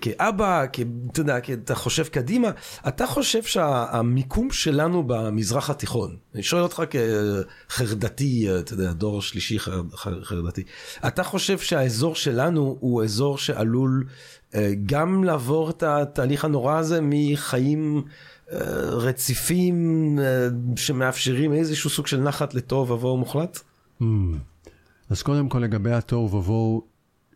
[0.00, 2.50] כאבא, אתה יודע, אתה חושב קדימה,
[2.88, 6.82] אתה חושב שהמיקום שלנו במזרח התיכון, אני שואל אותך
[7.68, 9.58] כחרדתי, אתה יודע, דור שלישי
[10.22, 10.62] חרדתי,
[11.06, 14.04] אתה חושב שהאזור שלנו הוא אזור שעלול
[14.86, 18.02] גם לעבור את התהליך הנורא הזה מחיים
[18.82, 20.18] רציפים
[20.76, 23.60] שמאפשרים איזשהו סוג של נחת לתוהו ובוהו מוחלט?
[25.10, 26.82] אז קודם כל לגבי התוהו ובוהו,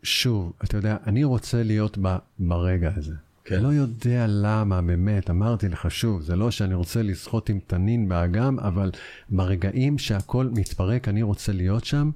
[0.03, 3.15] שוב, אתה יודע, אני רוצה להיות ב, ברגע הזה.
[3.45, 3.62] כן.
[3.62, 8.59] לא יודע למה, באמת, אמרתי לך שוב, זה לא שאני רוצה לשחות עם תנין באגם,
[8.59, 8.90] אבל
[9.28, 12.11] ברגעים שהכל מתפרק, אני רוצה להיות שם,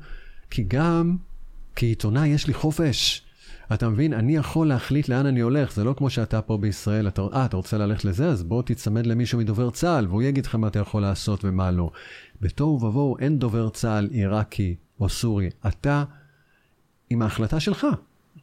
[0.51, 1.17] כי גם
[1.77, 3.23] כעיתונאי יש לי חופש.
[3.75, 4.13] אתה מבין?
[4.13, 7.57] אני יכול להחליט לאן אני הולך, זה לא כמו שאתה פה בישראל, אתה, אה, אתה
[7.57, 8.29] רוצה ללכת לזה?
[8.29, 11.91] אז בוא תיצמד למישהו מדובר צה"ל, והוא יגיד לך מה אתה יכול לעשות ומה לא.
[12.41, 15.51] בתוהו ובוהו אין דובר צה"ל עיראקי או סורי.
[15.67, 16.05] אתה,
[17.11, 17.87] עם ההחלטה שלך,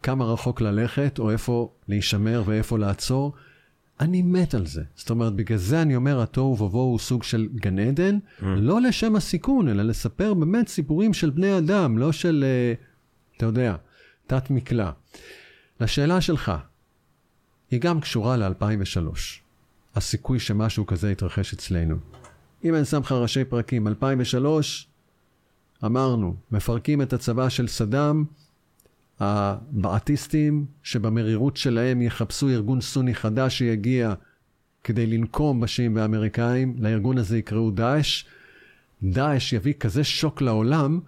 [0.04, 3.34] כמה רחוק ללכת, או איפה להישמר ואיפה לעצור,
[4.00, 4.84] אני מת על זה.
[4.96, 8.44] זאת אומרת, בגלל זה אני אומר, התוהו ובוהו הוא סוג של גן עדן, mm.
[8.46, 12.46] לא לשם הסיכון, אלא לספר באמת סיפורים של בני אדם, לא של,
[12.78, 13.76] uh, אתה יודע,
[14.28, 14.92] תת מקלע.
[15.82, 16.52] לשאלה שלך,
[17.72, 19.00] היא גם קשורה ל-2003,
[19.96, 21.96] הסיכוי שמשהו כזה יתרחש אצלנו.
[22.64, 24.88] אם אני שם לך ראשי פרקים, 2003,
[25.86, 28.24] אמרנו, מפרקים את הצבא של סדאם,
[29.20, 34.14] הבעטיסטים שבמרירות שלהם יחפשו ארגון סוני חדש שיגיע
[34.84, 38.26] כדי לנקום בשיעים והאמריקאים, לארגון הזה יקראו דאעש.
[39.04, 41.00] דאעש יביא כזה שוק לעולם,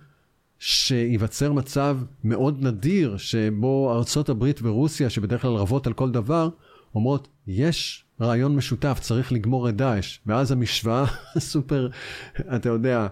[0.60, 6.50] שייווצר מצב מאוד נדיר שבו ארצות הברית ורוסיה, שבדרך כלל רבות על כל דבר,
[6.96, 10.20] אומרות, יש רעיון משותף, צריך לגמור את דאעש.
[10.26, 11.90] ואז המשוואה הסופר,
[12.56, 13.08] אתה יודע,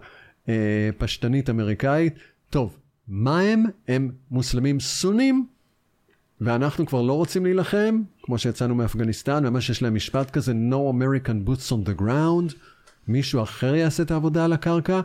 [0.50, 2.14] אה, פשטנית אמריקאית,
[2.50, 2.78] טוב,
[3.08, 3.66] מה הם?
[3.88, 5.48] הם מוסלמים סונים,
[6.42, 11.50] ואנחנו כבר לא רוצים להילחם, כמו שיצאנו מאפגניסטן, ממש יש להם משפט כזה, No American
[11.50, 12.54] boots on the ground,
[13.08, 15.02] מישהו אחר יעשה את העבודה על הקרקע.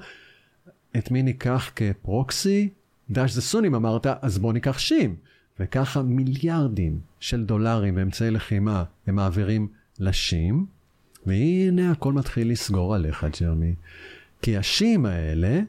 [0.96, 2.68] את מי ניקח כפרוקסי?
[3.10, 5.16] דאעש זה סונים אמרת, אז בוא ניקח שים.
[5.60, 9.68] וככה מיליארדים של דולרים באמצעי לחימה הם מעבירים
[9.98, 10.66] לשים,
[11.26, 13.74] והנה הכל מתחיל לסגור עליך, ג'רמי.
[14.44, 15.60] כי השים האלה,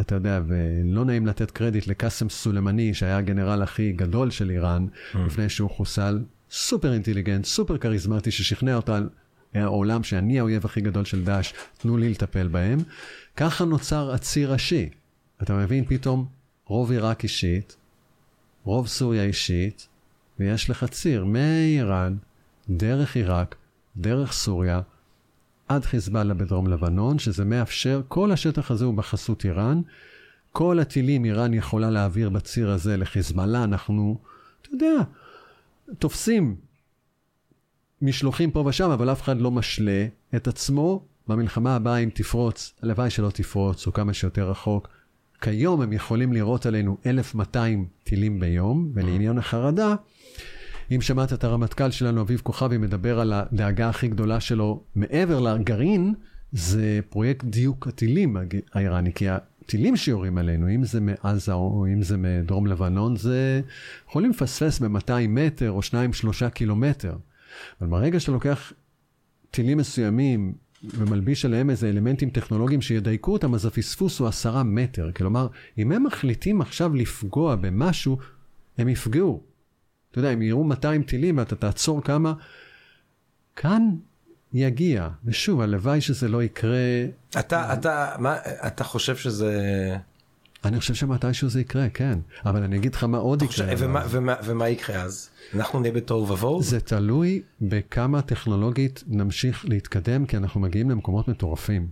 [0.00, 5.18] אתה יודע, ולא נעים לתת קרדיט לקאסם סולימני, שהיה הגנרל הכי גדול של איראן, mm.
[5.18, 9.08] לפני שהוא חוסל, סופר אינטליגנט, סופר כריזמטי, ששכנע אותה על
[9.54, 12.78] העולם שאני האויב הכי גדול של דאעש, תנו לי לטפל בהם.
[13.36, 14.88] ככה נוצר הציר ראשי.
[15.42, 16.26] אתה מבין, פתאום
[16.66, 17.76] רוב עיראק אישית,
[18.64, 19.88] רוב סוריה אישית,
[20.38, 22.16] ויש לך ציר מאיראן,
[22.68, 23.56] דרך עיראק,
[23.96, 24.80] דרך סוריה,
[25.68, 29.82] עד חיזבאללה בדרום לבנון, שזה מאפשר, כל השטח הזה הוא בחסות איראן.
[30.52, 34.18] כל הטילים איראן יכולה להעביר בציר הזה לחיזבאללה, אנחנו,
[34.62, 34.94] אתה יודע,
[35.98, 36.56] תופסים
[38.02, 40.06] משלוחים פה ושם, אבל אף אחד לא משלה
[40.36, 44.88] את עצמו במלחמה הבאה אם תפרוץ, הלוואי שלא תפרוץ, או כמה שיותר רחוק.
[45.40, 49.94] כיום הם יכולים לירות עלינו 1,200 טילים ביום, ולעניין החרדה,
[50.90, 56.14] אם שמעת את הרמטכ"ל שלנו, אביב כוכבי, מדבר על הדאגה הכי גדולה שלו מעבר לגרעין,
[56.52, 58.36] זה פרויקט דיוק הטילים
[58.72, 63.60] האיראני, כי הטילים שיורים עלינו, אם זה מעזה או אם זה מדרום לבנון, זה
[64.08, 67.16] יכולים לפספס ב-200 מטר או 2-3 קילומטר.
[67.80, 68.72] אבל ברגע שאתה לוקח
[69.50, 70.54] טילים מסוימים
[70.84, 75.10] ומלביש עליהם איזה אלמנטים טכנולוגיים שידייקו אותם, אז הפספוס הוא עשרה מטר.
[75.12, 75.48] כלומר,
[75.78, 78.18] אם הם מחליטים עכשיו לפגוע במשהו,
[78.78, 79.42] הם יפגעו.
[80.16, 82.32] אתה יודע, אם יראו 200 טילים ואתה תעצור כמה,
[83.56, 83.82] כאן
[84.52, 85.08] יגיע.
[85.24, 87.04] ושוב, הלוואי שזה לא יקרה.
[87.38, 88.36] אתה, אתה, מה,
[88.66, 89.96] אתה חושב שזה...
[90.64, 92.18] אני חושב שמתישהו זה יקרה, כן.
[92.46, 93.66] אבל אני אגיד לך מה עוד יקרה.
[93.78, 95.28] ומה, ומה, ומה יקרה אז?
[95.54, 96.62] אנחנו נהיה בתוהו ובוהו?
[96.62, 101.88] זה תלוי בכמה טכנולוגית נמשיך להתקדם, כי אנחנו מגיעים למקומות מטורפים.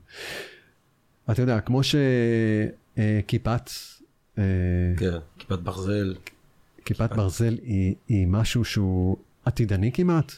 [1.30, 3.70] אתה יודע, כמו שכיפת...
[4.38, 4.42] אה,
[4.96, 6.14] כן, כיפת ברזל.
[6.84, 10.32] כיפת ברזל היא, היא משהו שהוא עתידני כמעט.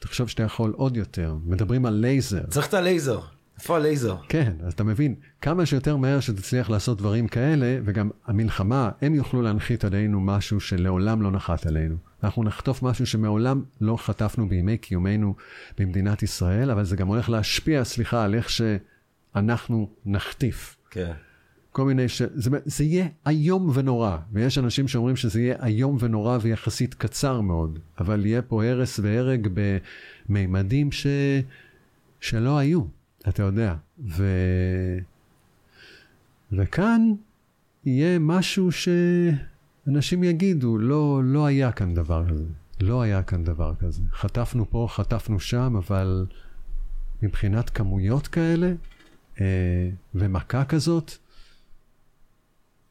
[0.00, 1.36] תחשוב שאתה יכול עוד יותר.
[1.44, 2.46] מדברים על לייזר.
[2.46, 3.20] צריך את הלייזר.
[3.58, 4.16] איפה הלייזר?
[4.28, 9.42] כן, אז אתה מבין, כמה שיותר מהר שתצליח לעשות דברים כאלה, וגם המלחמה, הם יוכלו
[9.42, 11.96] להנחית עלינו משהו שלעולם לא נחת עלינו.
[12.24, 15.34] אנחנו נחטוף משהו שמעולם לא חטפנו בימי קיומנו
[15.78, 20.76] במדינת ישראל, אבל זה גם הולך להשפיע, סליחה, על איך שאנחנו נחטיף.
[20.90, 21.12] כן.
[21.72, 22.22] כל מיני, ש...
[22.34, 27.78] זה, זה יהיה איום ונורא, ויש אנשים שאומרים שזה יהיה איום ונורא ויחסית קצר מאוד,
[28.00, 29.48] אבל יהיה פה הרס והרג
[30.28, 31.06] במימדים ש...
[32.20, 32.82] שלא היו,
[33.28, 33.74] אתה יודע.
[34.06, 34.24] ו...
[36.52, 37.12] וכאן
[37.84, 42.44] יהיה משהו שאנשים יגידו, לא, לא היה כאן דבר כזה.
[42.80, 44.02] לא היה כאן דבר כזה.
[44.12, 46.26] חטפנו פה, חטפנו שם, אבל
[47.22, 48.72] מבחינת כמויות כאלה,
[49.40, 51.12] אה, ומכה כזאת,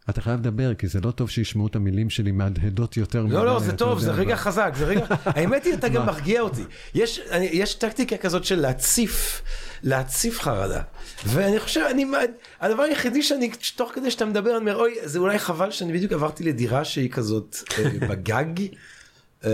[0.10, 3.26] אתה חייב לדבר, כי זה לא טוב שישמעו את המילים שלי מהדהדות יותר.
[3.30, 5.06] לא, לא, זה טוב, זה רגע חזק, זה רגע...
[5.26, 6.62] האמת היא, אתה גם מרגיע אותי.
[6.94, 9.42] יש, אני, יש טקטיקה כזאת של להציף,
[9.84, 10.82] להציף חרדה.
[11.26, 12.06] ואני חושב, אני,
[12.62, 16.12] הדבר היחידי שאני, תוך כדי שאתה מדבר, אני אומר, אוי, זה אולי חבל שאני בדיוק
[16.12, 18.68] עברתי לדירה שהיא כזאת אה, בגג.
[19.46, 19.50] אה,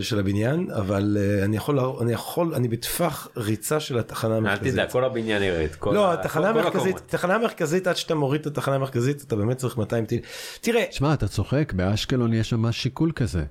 [0.00, 4.72] של הבניין, אבל אה, אני יכול, אני יכול, אני בטווח ריצה של התחנה אל המרכזית.
[4.72, 5.68] תדאג, כל הבניין ירד.
[5.78, 6.96] כל לא, התחנה המרכזית.
[7.06, 10.20] תחנה המרכזית, עד שאתה מוריד את התחנה המרכזית, אתה באמת צריך 200 טיל.
[10.60, 13.44] תראה, שמע, אתה צוחק, באשקלון יש ממש שיקול כזה.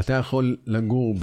[0.00, 1.14] אתה יכול לגור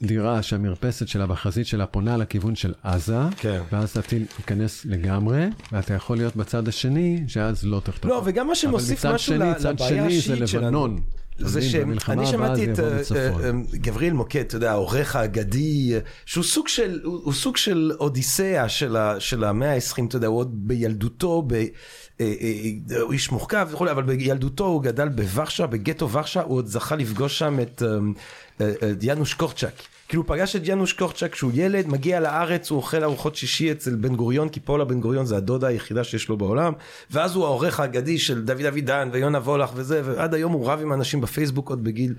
[0.00, 3.60] בדירה שהמרפסת שלה בחזית שלה פונה לכיוון של עזה, כן.
[3.72, 8.10] ואז הטיל ייכנס לגמרי, ואתה יכול להיות בצד השני, שאז לא תחטוף.
[8.10, 10.66] לא, וגם מה שמוסיף אבל משהו מצד ל- שני, צד לבעיה שני זה האישית שלנו.
[10.66, 11.00] לבנון.
[11.48, 13.00] זה שאני שמעתי את אה.
[13.16, 15.92] אה, אה, גבריאל מוקד, אתה יודע, העורך האגדי,
[16.26, 18.68] שהוא סוג של, הוא סוג של אודיסאה
[19.18, 21.66] של המאה ה-20, אתה יודע, הוא עוד בילדותו, ב-
[23.00, 27.38] הוא איש מורכב וכולי, אבל בילדותו הוא גדל בוורשה, בגטו ורשה, הוא עוד זכה לפגוש
[27.38, 27.82] שם את
[29.02, 29.74] יאנוש קורצ'אק.
[30.10, 34.16] כאילו פגש את יאנוש קורצ'אק כשהוא ילד, מגיע לארץ, הוא אוכל ארוחות שישי אצל בן
[34.16, 36.72] גוריון, כי פולה בן גוריון זה הדודה היחידה שיש לו בעולם,
[37.10, 40.92] ואז הוא העורך האגדי של דוד אבידן ויונה וולך וזה, ועד היום הוא רב עם
[40.92, 42.14] אנשים בפייסבוק עוד בגיל.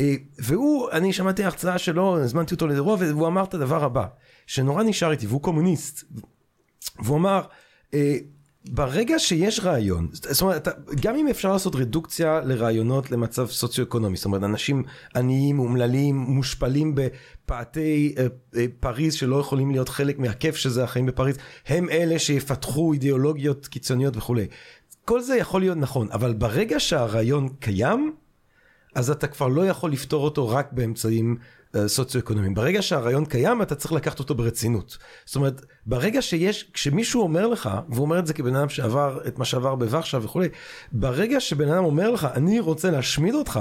[0.00, 4.06] אה, והוא, אני שמעתי הרצאה שלו, הזמנתי אותו לדרו, והוא אמר את הדבר הבא,
[4.46, 6.04] שנורא נשאר איתי, והוא קומוניסט.
[7.02, 7.42] והוא אמר,
[7.94, 8.16] אה,
[8.70, 10.70] ברגע שיש רעיון, זאת אומרת, אתה,
[11.02, 14.82] גם אם אפשר לעשות רדוקציה לרעיונות למצב סוציו-אקונומי, זאת אומרת, אנשים
[15.16, 18.26] עניים, אומללים, מושפלים בפאתי אה,
[18.56, 21.36] אה, פריז שלא יכולים להיות חלק מהכיף שזה החיים בפריז,
[21.66, 24.46] הם אלה שיפתחו אידיאולוגיות קיצוניות וכולי.
[25.04, 28.12] כל זה יכול להיות נכון, אבל ברגע שהרעיון קיים,
[28.94, 31.36] אז אתה כבר לא יכול לפתור אותו רק באמצעים
[31.86, 32.54] סוציו-אקונומיים.
[32.54, 34.98] ברגע שהרעיון קיים, אתה צריך לקחת אותו ברצינות.
[35.24, 39.38] זאת אומרת, ברגע שיש, כשמישהו אומר לך, והוא אומר את זה כבן אדם שעבר את
[39.38, 40.48] מה שעבר בוורשה וכולי,
[40.92, 43.60] ברגע שבן אדם אומר לך, אני רוצה להשמיד אותך,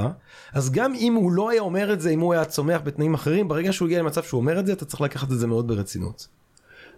[0.53, 3.47] אז גם אם הוא לא היה אומר את זה, אם הוא היה צומח בתנאים אחרים,
[3.47, 6.27] ברגע שהוא הגיע למצב שהוא אומר את זה, אתה צריך לקחת את זה מאוד ברצינות.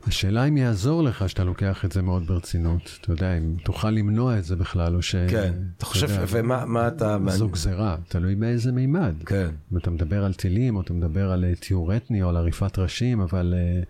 [0.07, 2.97] השאלה אם יעזור לך שאתה לוקח את זה מאוד ברצינות.
[3.01, 5.15] אתה יודע, אם תוכל למנוע את זה בכלל, או ש...
[5.15, 7.17] כן, אתה חושב, יודע, ומה מה אתה...
[7.27, 9.15] זו גזירה, תלוי באיזה מימד.
[9.25, 9.49] כן.
[9.73, 12.79] אם אתה מדבר על טילים, או אתה מדבר על אה, טיהור אתני, או על עריפת
[12.79, 13.81] ראשים, אבל אה,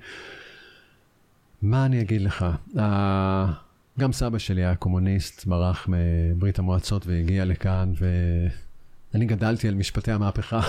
[1.62, 2.46] מה אני אגיד לך?
[4.00, 7.94] גם סבא שלי היה קומוניסט, ברח מברית המועצות והגיע לכאן,
[9.14, 10.62] ואני גדלתי על משפטי המהפכה,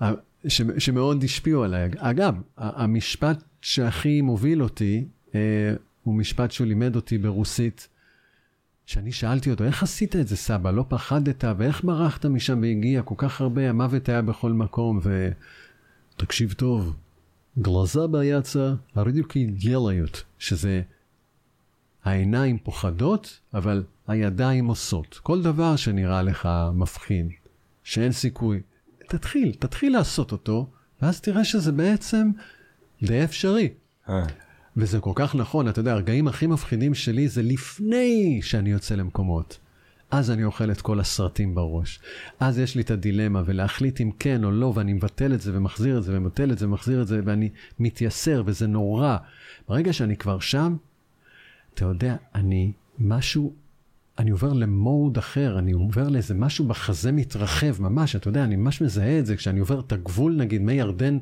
[0.48, 0.62] ש...
[0.78, 1.90] שמאוד השפיעו עליי.
[1.98, 5.40] אגב, המשפט שהכי מוביל אותי, אה,
[6.02, 7.88] הוא משפט שהוא לימד אותי ברוסית.
[8.86, 10.70] שאני שאלתי אותו, איך עשית את זה סבא?
[10.70, 11.44] לא פחדת?
[11.58, 13.68] ואיך ברחת משם והגיע כל כך הרבה?
[13.68, 15.30] המוות היה בכל מקום, ו...
[16.16, 16.96] תקשיב טוב,
[17.58, 20.82] גלזה ביצה, הרדיוקי גליות, שזה
[22.04, 25.20] העיניים פוחדות, אבל הידיים עושות.
[25.22, 27.26] כל דבר שנראה לך מפחיד,
[27.84, 28.60] שאין סיכוי,
[29.08, 30.70] תתחיל, תתחיל לעשות אותו,
[31.02, 32.30] ואז תראה שזה בעצם
[33.02, 33.68] די אפשרי.
[34.08, 34.22] אה,
[34.76, 39.58] וזה כל כך נכון, אתה יודע, הרגעים הכי מפחידים שלי זה לפני שאני יוצא למקומות.
[40.10, 42.00] אז אני אוכל את כל הסרטים בראש.
[42.40, 45.98] אז יש לי את הדילמה, ולהחליט אם כן או לא, ואני מבטל את זה ומחזיר
[45.98, 49.16] את זה ומבטל את זה ומחזיר את זה, ואני מתייסר, וזה נורא.
[49.68, 50.76] ברגע שאני כבר שם,
[51.74, 53.52] אתה יודע, אני משהו,
[54.18, 58.82] אני עובר למוד אחר, אני עובר לאיזה משהו בחזה מתרחב, ממש, אתה יודע, אני ממש
[58.82, 61.18] מזהה את זה כשאני עובר את הגבול, נגיד, מירדן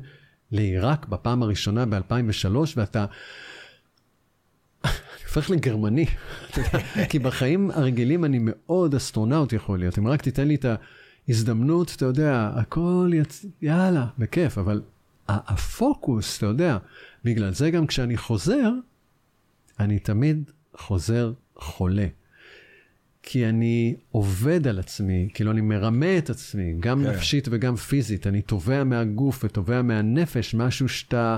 [0.51, 3.05] לעיראק בפעם הראשונה ב-2003, ואתה...
[4.83, 4.93] אני
[5.23, 6.05] הופך לגרמני,
[7.09, 10.65] כי בחיים הרגילים אני מאוד אסטרונאוט יכול להיות, אם רק תיתן לי את
[11.27, 13.45] ההזדמנות, אתה יודע, הכל יצ...
[13.61, 14.81] יאללה, בכיף, אבל
[15.27, 16.77] הפוקוס, אתה יודע,
[17.23, 18.71] בגלל זה גם כשאני חוזר,
[19.79, 22.07] אני תמיד חוזר חולה.
[23.25, 27.09] כי אני עובד על עצמי, כאילו אני מרמה את עצמי, גם כן.
[27.09, 28.27] נפשית וגם פיזית.
[28.27, 31.37] אני תובע מהגוף ותובע מהנפש משהו שאתה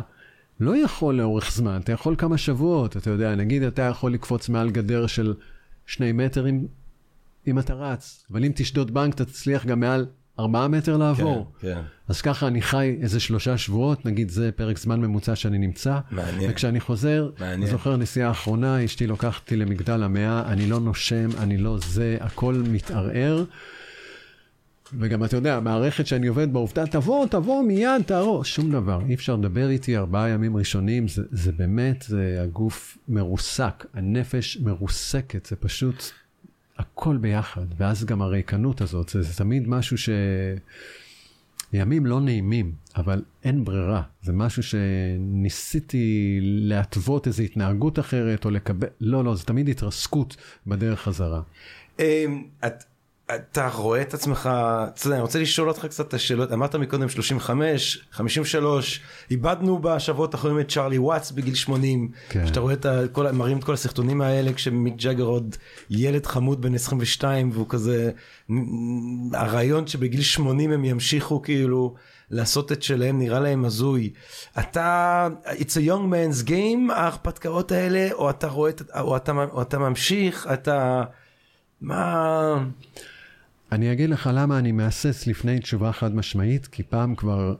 [0.60, 4.70] לא יכול לאורך זמן, אתה יכול כמה שבועות, אתה יודע, נגיד אתה יכול לקפוץ מעל
[4.70, 5.34] גדר של
[5.86, 6.66] שני מטר אם,
[7.48, 10.06] אם אתה רץ, אבל אם תשדוד בנק אתה תצליח גם מעל
[10.40, 11.52] ארבעה מטר לעבור.
[11.60, 11.82] כן, כן.
[12.08, 16.00] אז ככה אני חי איזה שלושה שבועות, נגיד זה פרק זמן ממוצע שאני נמצא.
[16.12, 16.52] מעניין.
[16.52, 17.62] וכשאני חוזר, מעניין.
[17.62, 22.18] אני זוכר נסיעה האחרונה, אשתי לוקחת אותי למגדל המאה, אני לא נושם, אני לא זה,
[22.22, 23.44] הכל מתערער.
[25.00, 29.00] וגם אתה יודע, המערכת שאני עובד בעובדה, תבוא, תבוא מיד, תהרוג, שום דבר.
[29.10, 35.46] אי אפשר לדבר איתי ארבעה ימים ראשונים, זה, זה באמת, זה הגוף מרוסק, הנפש מרוסקת,
[35.46, 36.04] זה פשוט
[36.78, 37.66] הכל ביחד.
[37.78, 40.10] ואז גם הריקנות הזאת, זה, זה תמיד משהו ש...
[41.74, 44.02] ימים לא נעימים, אבל אין ברירה.
[44.22, 50.38] זה משהו שניסיתי להתוות איזו התנהגות אחרת או לקבל, לא, לא, זה תמיד התרסקות
[50.68, 51.42] בדרך חזרה.
[52.00, 52.84] אמ, את,
[53.36, 54.50] אתה רואה את עצמך,
[54.94, 59.02] אתה יודע, אני רוצה לשאול אותך קצת את השאלות, אמרת מקודם 35, 53,
[59.32, 62.48] איבדנו בשבועות האחרונים את צ'ארלי וואטס בגיל 80, כן.
[62.48, 65.56] שאתה רואה את כל, מראים את כל הסרטונים האלה כשמיק ג'אגר עוד
[65.90, 68.12] ילד חמוד בן 22 והוא כזה,
[69.34, 71.96] הרעיון שבגיל 80 הם ימשיכו כאילו
[72.32, 74.14] לעשות את שלהם נראה להם הזוי.
[74.60, 79.80] אתה, it's a young man's game ההרפתקאות האלה, או אתה רואה, או אתה, או אתה
[79.80, 81.04] ממשיך, אתה,
[81.82, 82.64] מה...
[83.72, 87.56] אני אגיד לך למה אני מהסס לפני תשובה חד משמעית, כי פעם כבר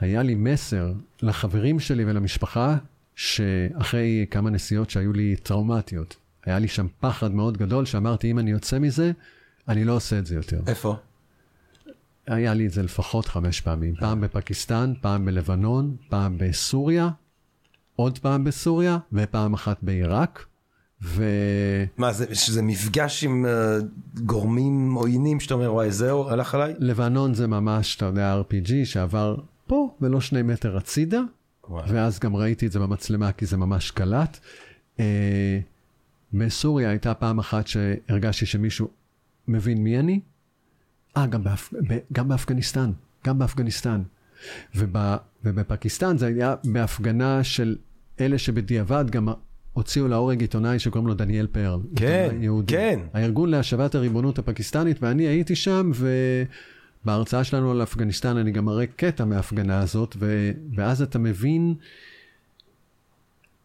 [0.00, 0.92] היה לי מסר
[1.22, 2.76] לחברים שלי ולמשפחה,
[3.16, 8.50] שאחרי כמה נסיעות שהיו לי טראומטיות, היה לי שם פחד מאוד גדול, שאמרתי, אם אני
[8.50, 9.12] יוצא מזה,
[9.68, 10.60] אני לא עושה את זה יותר.
[10.66, 10.96] איפה?
[12.26, 13.94] היה לי את זה לפחות חמש פעמים.
[13.94, 17.08] פעם בפקיסטן, פעם בלבנון, פעם בסוריה,
[17.96, 20.46] עוד פעם בסוריה, ופעם אחת בעיראק.
[21.02, 21.24] ו...
[21.96, 23.84] מה זה, שזה מפגש עם uh,
[24.20, 26.74] גורמים עוינים שאתה אומר, וואי, זהו, הלך עליי?
[26.78, 31.20] לבנון זה ממש, אתה יודע, RPG שעבר פה ולא שני מטר הצידה,
[31.68, 31.84] וואי.
[31.88, 34.38] ואז גם ראיתי את זה במצלמה כי זה ממש קלט.
[34.96, 35.00] Uh,
[36.32, 38.88] בסוריה הייתה פעם אחת שהרגשתי שמישהו
[39.48, 40.20] מבין מי אני.
[41.16, 41.74] אה, גם, באפ...
[42.12, 42.92] גם באפגניסטן,
[43.26, 44.02] גם באפגניסטן.
[44.74, 44.96] וב...
[45.44, 47.76] ובפקיסטן זה היה בהפגנה של
[48.20, 49.28] אלה שבדיעבד גם
[49.74, 51.80] הוציאו להורג עיתונאי שקוראים לו דניאל פרל.
[51.96, 52.72] כן, יהודי.
[52.72, 53.00] כן.
[53.14, 55.90] הארגון להשבת הריבונות הפקיסטנית, ואני הייתי שם,
[57.04, 60.50] ובהרצאה שלנו על אפגניסטן אני גם מראה קטע מההפגנה הזאת, ו...
[60.74, 61.74] ואז אתה מבין,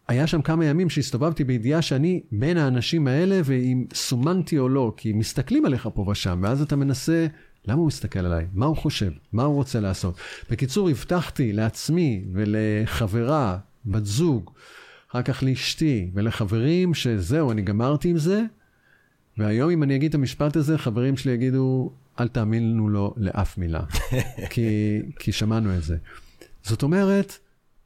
[0.08, 5.12] היה שם כמה ימים שהסתובבתי בידיעה שאני בין האנשים האלה, ואם סומנתי או לא, כי
[5.12, 7.26] מסתכלים עליך פה ושם, ואז אתה מנסה...
[7.66, 8.46] למה הוא מסתכל עליי?
[8.54, 9.10] מה הוא חושב?
[9.32, 10.14] מה הוא רוצה לעשות?
[10.50, 14.50] בקיצור, הבטחתי לעצמי ולחברה, בת זוג,
[15.10, 18.42] אחר כך לאשתי ולחברים שזהו, אני גמרתי עם זה,
[19.38, 23.80] והיום אם אני אגיד את המשפט הזה, חברים שלי יגידו, אל תאמינו לו לאף מילה,
[24.50, 25.96] כי, כי שמענו את זה.
[26.62, 27.38] זאת אומרת,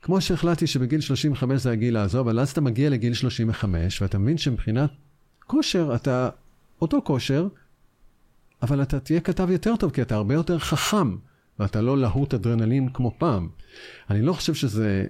[0.03, 4.39] כמו שהחלטתי שבגיל 35 זה הגיל לעזוב, אבל אז אתה מגיע לגיל 35, ואתה מבין
[4.39, 4.91] שמבחינת
[5.47, 6.29] כושר, אתה
[6.83, 7.49] אותו כושר,
[8.63, 11.17] אבל אתה תהיה כתב יותר טוב, כי אתה הרבה יותר חכם,
[11.59, 13.49] ואתה לא להוט אדרנלין כמו פעם.
[14.11, 15.07] אני לא חושב שזה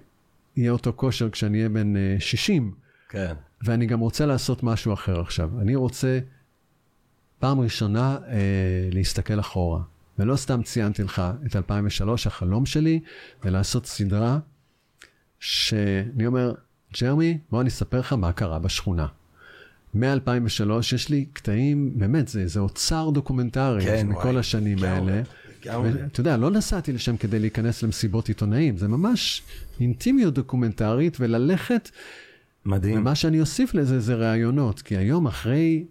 [0.56, 2.64] יהיה אותו כושר כשאני אהיה בן 60.
[2.64, 2.70] אה,
[3.08, 3.34] כן.
[3.62, 5.50] ואני גם רוצה לעשות משהו אחר עכשיו.
[5.60, 6.18] אני רוצה
[7.38, 9.82] פעם ראשונה אה, להסתכל אחורה.
[10.18, 13.00] ולא סתם ציינתי לך את 2003, החלום שלי,
[13.44, 14.38] ולעשות סדרה
[15.40, 16.54] שאני אומר,
[17.00, 19.06] ג'רמי, בוא אני אספר לך מה קרה בשכונה.
[19.94, 25.22] מ-2003 יש לי קטעים, באמת, זה, זה אוצר דוקומנטרי כן, מכל וואי, השנים כן, האלה.
[26.06, 29.42] אתה יודע, לא נסעתי לשם כדי להיכנס למסיבות עיתונאים, זה ממש
[29.80, 31.90] אינטימיות דוקומנטרית וללכת...
[32.66, 32.98] מדהים.
[32.98, 35.84] ומה שאני אוסיף לזה זה ראיונות, כי היום אחרי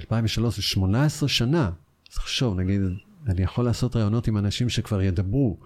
[0.00, 1.70] 2003 זה 18 שנה,
[2.10, 2.80] אז תחשוב, נגיד,
[3.26, 5.56] אני יכול לעשות ראיונות עם אנשים שכבר ידברו.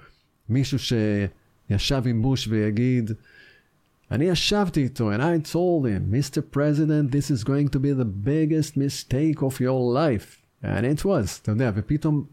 [0.49, 3.11] מישהו שישב עם בוש ויגיד,
[4.11, 6.41] אני ישבתי איתו, and I told him, Mr.
[6.57, 10.43] President, this is going to be the biggest mistake of your life.
[10.63, 12.25] And it was, אתה יודע, ופתאום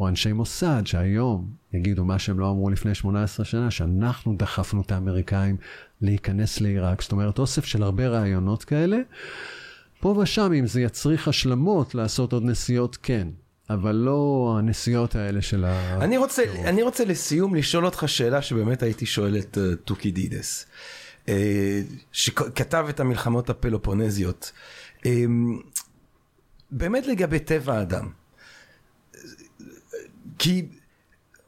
[0.00, 4.92] או אנשי מוסד שהיום יגידו מה שהם לא אמרו לפני 18 שנה, שאנחנו דחפנו את
[4.92, 5.56] האמריקאים
[6.00, 7.02] להיכנס לעיראק.
[7.02, 8.96] זאת אומרת, אוסף של הרבה רעיונות כאלה.
[10.00, 13.28] פה ושם, אם זה יצריך השלמות לעשות עוד נסיעות, כן.
[13.70, 15.98] אבל לא הנסיעות האלה של ה...
[16.00, 20.66] אני רוצה, אני רוצה לסיום לשאול אותך שאלה שבאמת הייתי שואל את טוקי דידס,
[21.26, 21.28] uh,
[22.12, 24.52] שכתב את המלחמות הפלופונזיות.
[24.98, 25.06] Uh,
[26.70, 28.08] באמת לגבי טבע האדם.
[30.38, 30.66] כי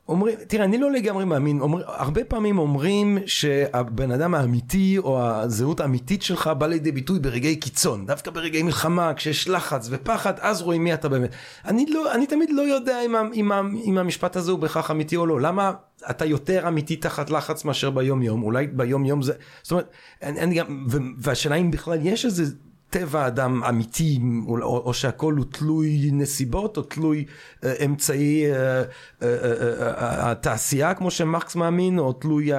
[0.09, 5.81] אומרים, תראה, אני לא לגמרי מאמין, אומר, הרבה פעמים אומרים שהבן אדם האמיתי או הזהות
[5.81, 10.85] האמיתית שלך בא לידי ביטוי ברגעי קיצון, דווקא ברגעי מלחמה, כשיש לחץ ופחד, אז רואים
[10.85, 11.31] מי אתה באמת.
[11.65, 13.53] אני, לא, אני תמיד לא יודע אם, אם,
[13.85, 15.73] אם המשפט הזה הוא בהכרח אמיתי או לא, למה
[16.11, 19.33] אתה יותר אמיתי תחת לחץ מאשר ביום יום, אולי ביום יום זה,
[19.63, 19.91] זאת אומרת,
[20.23, 20.87] אני, אני גם,
[21.19, 22.45] והשאלה אם בכלל יש איזה
[22.91, 27.25] טבע אדם אמיתי, או, או שהכל הוא תלוי נסיבות, או תלוי
[27.65, 28.83] אה, אמצעי אה, אה,
[29.23, 32.51] אה, התעשייה, כמו שמרקס מאמין, או תלוי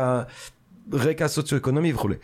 [0.92, 2.16] הרקע הסוציו-אקונומי וכולי.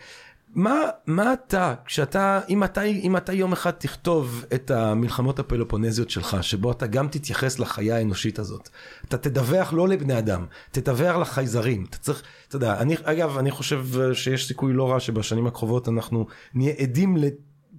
[0.56, 6.36] מה, מה אתה, כשאתה, אם אתה, אם אתה יום אחד תכתוב את המלחמות הפלופונזיות שלך,
[6.40, 8.68] שבו אתה גם תתייחס לחיה האנושית הזאת,
[9.08, 13.86] אתה תדווח לא לבני אדם, תדווח לחייזרים, אתה צריך, אתה יודע, אני, אגב, אני חושב
[14.12, 17.16] שיש סיכוי לא רע שבשנים הקרובות אנחנו נהיה עדים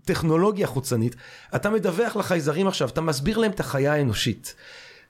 [0.08, 1.16] טכנולוגיה חוצנית,
[1.56, 4.56] אתה מדווח לחייזרים עכשיו, אתה מסביר להם את החיה האנושית.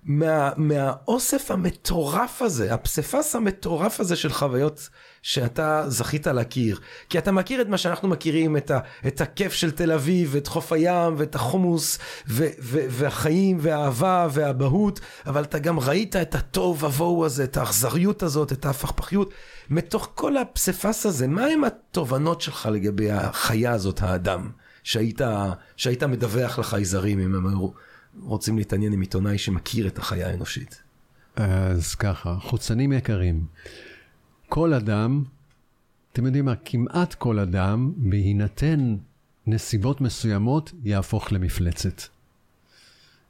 [0.04, 4.90] מה, מהאוסף המטורף הזה, הפסיפס המטורף הזה של חוויות
[5.22, 6.80] שאתה זכית להכיר.
[7.10, 10.48] כי אתה מכיר את מה שאנחנו מכירים, את, ה, את הכיף של תל אביב, את
[10.48, 16.80] חוף הים, ואת החומוס, ו, ו, והחיים, והאהבה, והאבהות, אבל אתה גם ראית את התוהו
[16.80, 19.34] ובוהו הזה, את האכזריות הזאת, את ההפכפכיות.
[19.70, 24.50] מתוך כל הפסיפס הזה, מה הם התובנות שלך לגבי החיה הזאת, האדם,
[24.88, 25.22] שהיית,
[25.78, 27.70] שהיית מדווח לחייזרים אם הם היו
[28.22, 30.82] רוצים להתעניין עם עיתונאי שמכיר את החיה האנושית?
[31.36, 33.46] אז ככה, חוצנים יקרים.
[34.50, 35.24] כל אדם,
[36.14, 38.96] אתם יודעים מה, כמעט כל אדם, בהינתן
[39.48, 42.02] נסיבות מסוימות, יהפוך למפלצת.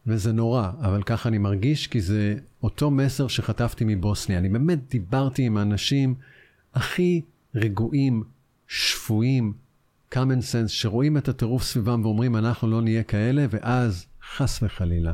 [0.08, 4.40] וזה נורא, אבל ככה אני מרגיש, כי זה אותו מסר שחטפתי מבוסניה.
[4.40, 6.16] אני באמת דיברתי עם האנשים
[6.74, 7.22] הכי
[7.56, 8.24] רגועים,
[8.68, 9.54] שפויים,
[10.14, 14.06] common sense, שרואים את הטירוף סביבם ואומרים, אנחנו לא נהיה כאלה, ואז,
[14.36, 15.14] חס וחלילה,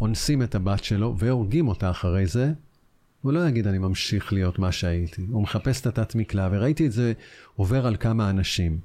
[0.00, 2.52] אונסים את הבת שלו והורגים אותה אחרי זה,
[3.22, 5.26] הוא לא יגיד, אני ממשיך להיות מה שהייתי.
[5.30, 7.12] הוא מחפש את התת מקלע, וראיתי את זה
[7.56, 8.78] עובר על כמה אנשים.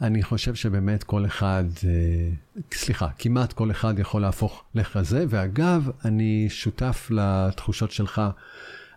[0.00, 2.30] אני חושב שבאמת כל אחד, אה,
[2.72, 8.22] סליחה, כמעט כל אחד יכול להפוך לכזה, ואגב, אני שותף לתחושות שלך.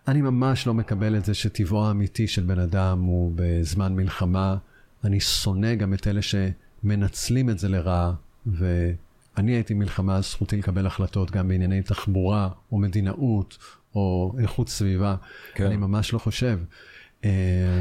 [0.08, 4.56] אני ממש לא מקבל את זה שטבעו האמיתי של בן אדם הוא בזמן מלחמה.
[5.04, 8.12] אני שונא גם את אלה שמנצלים את זה לרעה,
[8.46, 13.58] ואני הייתי מלחמה, זכותי לקבל החלטות גם בענייני תחבורה או מדינאות
[13.94, 15.16] או איכות סביבה.
[15.54, 15.66] כן.
[15.66, 16.58] אני ממש לא חושב.
[17.24, 17.30] אה,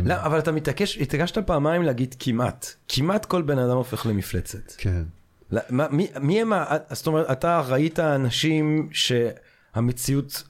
[0.05, 2.67] לא, אבל אתה מתעקש, התעקשת פעמיים להגיד כמעט.
[2.87, 4.71] כמעט כל בן אדם הופך למפלצת.
[4.77, 5.03] כן.
[5.51, 6.51] לא, מה, מי, מי הם,
[6.91, 10.43] זאת אומרת, אתה ראית אנשים שהמציאות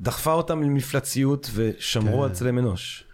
[0.00, 2.24] דחפה אותם למפלציות ושמרו כן.
[2.24, 3.04] על צלם אנוש.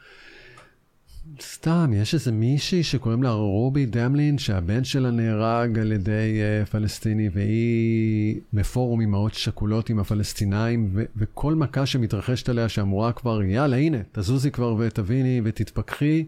[1.40, 7.28] סתם, יש איזה מישהי שקוראים לה רובי דמלין, שהבן שלה נהרג על ידי uh, פלסטיני,
[7.32, 13.98] והיא בפורום אימהות שכולות עם הפלסטינאים, ו- וכל מכה שמתרחשת עליה, שאמורה כבר, יאללה, הנה,
[14.12, 16.26] תזוזי כבר ותביני ותתפכחי,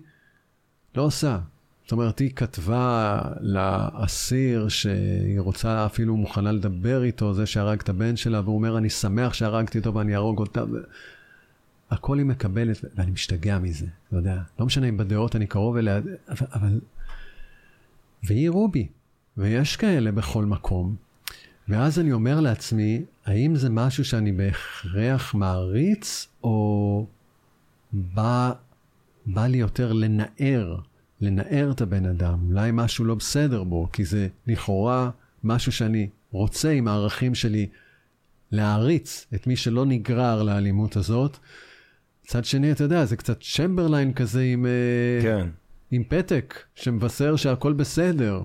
[0.94, 1.38] לא עושה.
[1.82, 8.16] זאת אומרת, היא כתבה לאסיר שהיא רוצה, אפילו מוכנה לדבר איתו, זה שהרג את הבן
[8.16, 10.64] שלה, והוא אומר, אני שמח שהרגתי אותו ואני אהרוג אותה.
[11.90, 14.42] הכל היא מקבלת, ואני משתגע מזה, אתה יודע.
[14.58, 16.80] לא משנה אם בדעות אני קרוב אליה, אבל...
[18.22, 18.88] והיא רובי,
[19.36, 20.96] ויש כאלה בכל מקום.
[21.68, 27.06] ואז אני אומר לעצמי, האם זה משהו שאני בהכרח מעריץ, או
[27.92, 28.52] בא,
[29.26, 30.76] בא לי יותר לנער,
[31.20, 32.38] לנער את הבן אדם?
[32.48, 35.10] אולי משהו לא בסדר בו, כי זה לכאורה
[35.44, 37.68] משהו שאני רוצה עם הערכים שלי
[38.52, 41.38] להעריץ את מי שלא נגרר לאלימות הזאת.
[42.30, 45.48] מצד שני, אתה יודע, זה קצת צ'מברליין כזה עם, אה, כן.
[45.90, 48.42] עם פתק שמבשר שהכל בסדר.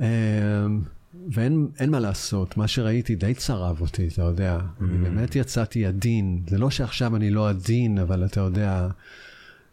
[0.00, 0.06] אה,
[1.32, 4.58] ואין מה לעשות, מה שראיתי די צרב אותי, אתה יודע.
[4.58, 4.84] Mm.
[4.84, 6.42] אני באמת יצאתי עדין.
[6.48, 8.88] זה לא שעכשיו אני לא עדין, אבל אתה יודע,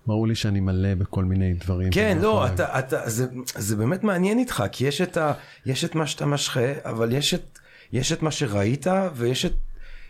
[0.08, 1.92] ברור לי שאני מלא בכל מיני דברים.
[1.92, 5.34] כן, לא, אתה, אתה, זה, זה באמת מעניין איתך, כי יש את, ה,
[5.66, 7.60] יש את מה שאתה משחה, אבל יש את,
[7.94, 9.54] יש את מה שראית, ויש את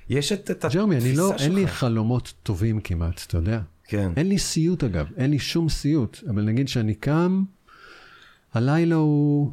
[0.09, 1.41] יש את, את ג'רמי, אני לא, שלך.
[1.41, 3.61] אין לי חלומות טובים כמעט, אתה יודע.
[3.83, 4.11] כן.
[4.17, 7.43] אין לי סיוט אגב, אין לי שום סיוט, אבל נגיד שאני קם,
[8.53, 9.51] הלילה הוא...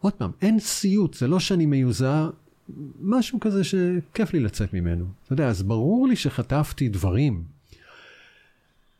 [0.00, 2.28] עוד פעם, אין סיוט, זה לא שאני מיוזע,
[3.00, 5.04] משהו כזה שכיף לי לצאת ממנו.
[5.24, 7.44] אתה יודע, אז ברור לי שחטפתי דברים.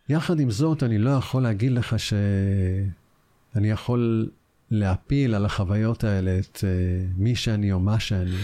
[0.09, 4.29] יחד עם זאת, אני לא יכול להגיד לך שאני יכול
[4.71, 6.63] להפיל על החוויות האלה את uh,
[7.17, 8.37] מי שאני או מה שאני.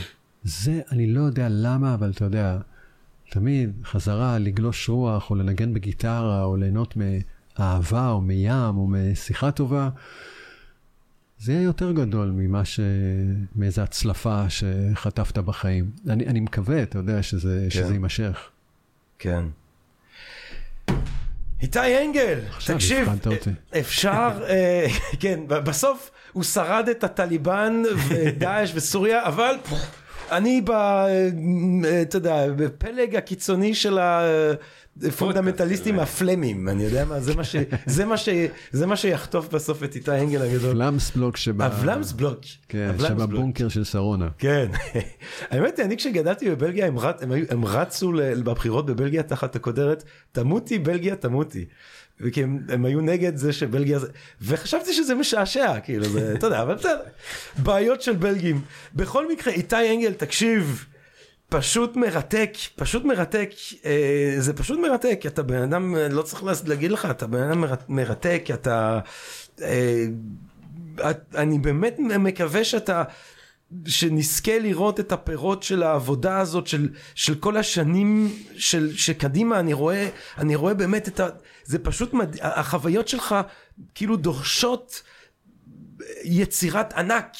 [0.45, 2.59] זה, אני לא יודע למה, אבל אתה יודע,
[3.31, 9.89] תמיד חזרה לגלוש רוח, או לנגן בגיטרה, או ליהנות מאהבה, או מים, או משיחה טובה,
[11.39, 12.81] זה יהיה יותר גדול ממה ש...
[13.57, 15.91] מאיזה הצלפה שחטפת בחיים.
[16.09, 17.71] אני, אני מקווה, אתה יודע, שזה, כן.
[17.71, 18.51] שזה יימשך.
[19.19, 19.45] כן.
[21.63, 23.09] איתי אנגל, תקשיב,
[23.81, 24.87] אפשר, אה,
[25.21, 29.55] כן, בסוף הוא שרד את הטליבן ודאעש וסוריה, אבל
[30.33, 30.71] אני ב...
[32.03, 33.99] אתה יודע, בפלג הקיצוני של
[35.03, 37.57] הפונדמנטליסטים הפלמים, אני יודע מה, זה מה, ש...
[37.87, 38.29] זה מה, ש...
[38.73, 40.73] זה מה שיחטוף בסוף את איתי אנגל הגדול.
[40.73, 41.67] פלמסבלוק שבה...
[41.67, 42.39] הפלמסבלוק.
[42.69, 44.29] כן, שבבונקר של שרונה.
[44.39, 44.67] כן.
[45.51, 47.23] האמת היא, אני כשגדלתי בבלגיה, הם, רצ...
[47.23, 48.13] הם, הם רצו
[48.45, 51.65] בבחירות בבלגיה תחת הכותרת, תמותי בלגיה תמותי.
[52.23, 54.07] וכי הם, הם היו נגד זה שבלגיה זה,
[54.41, 57.01] וחשבתי שזה משעשע, כאילו זה, אתה יודע, אבל בסדר,
[57.57, 58.61] בעיות של בלגים.
[58.95, 60.87] בכל מקרה, איתי אנגל, תקשיב,
[61.49, 63.51] פשוט מרתק, פשוט מרתק,
[63.85, 68.47] אה, זה פשוט מרתק, אתה בן אדם, לא צריך להגיד לך, אתה בן אדם מרתק,
[68.55, 69.01] אתה,
[69.63, 70.07] אה,
[71.35, 73.03] אני באמת מקווה שאתה
[73.87, 80.09] שנזכה לראות את הפירות של העבודה הזאת של, של כל השנים של, שקדימה אני רואה
[80.39, 81.29] אני רואה באמת את ה...
[81.65, 82.37] זה פשוט מד...
[82.41, 83.35] החוויות שלך
[83.95, 85.03] כאילו דורשות
[86.25, 87.33] יצירת ענק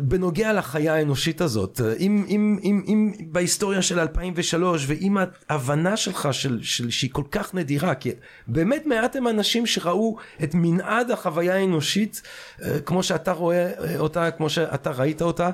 [0.00, 5.16] בנוגע לחיה האנושית הזאת אם, אם, אם, אם בהיסטוריה של 2003 ועם
[5.48, 8.10] ההבנה שלך של, של, שהיא כל כך נדירה כי
[8.46, 12.22] באמת מעט הם אנשים שראו את מנעד החוויה האנושית
[12.62, 15.50] אה, כמו שאתה רואה אותה כמו שאתה ראית אותה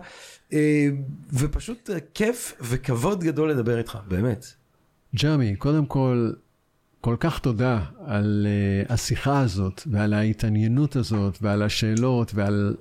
[1.32, 4.46] ופשוט כיף וכבוד גדול לדבר איתך באמת.
[5.16, 6.32] ג'רמי קודם כל
[7.00, 8.46] כל כך תודה על
[8.88, 12.76] השיחה הזאת ועל ההתעניינות הזאת ועל השאלות ועל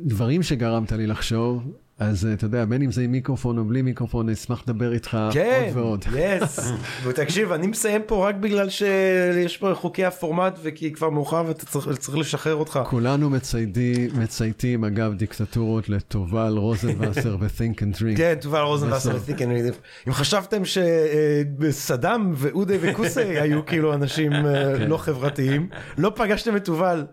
[0.00, 1.62] דברים שגרמת לי לחשוב,
[1.98, 5.18] אז אתה יודע, בין אם זה עם מיקרופון או בלי מיקרופון, אני אשמח לדבר איתך
[5.32, 6.04] כן, עוד ועוד.
[6.04, 6.58] כן, יס.
[7.04, 11.98] ותקשיב, אני מסיים פה רק בגלל שיש פה חוקי הפורמט וכי כבר מאוחר ואתה צריך,
[11.98, 12.80] צריך לשחרר אותך.
[12.84, 18.16] כולנו מציידי, מצייתים, אגב, דיקטטורות לתובל רוזנבסר ו-think and drink.
[18.22, 20.08] כן, תובל רוזנבסר ו-think and drink.
[20.08, 24.88] אם חשבתם שסדאם ואודי וקוסי היו כאילו אנשים אה, כן.
[24.88, 25.68] לא חברתיים,
[25.98, 27.04] לא פגשתם את תובל,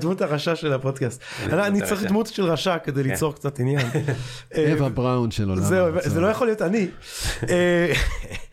[0.00, 1.22] דמות הרשע של הפודקאסט.
[1.42, 3.08] אני צריך דמות של רשע כדי כן.
[3.08, 3.86] ליצור קצת עניין.
[4.72, 5.62] אווה בראון של עולם.
[6.04, 6.86] זה לא יכול להיות אני.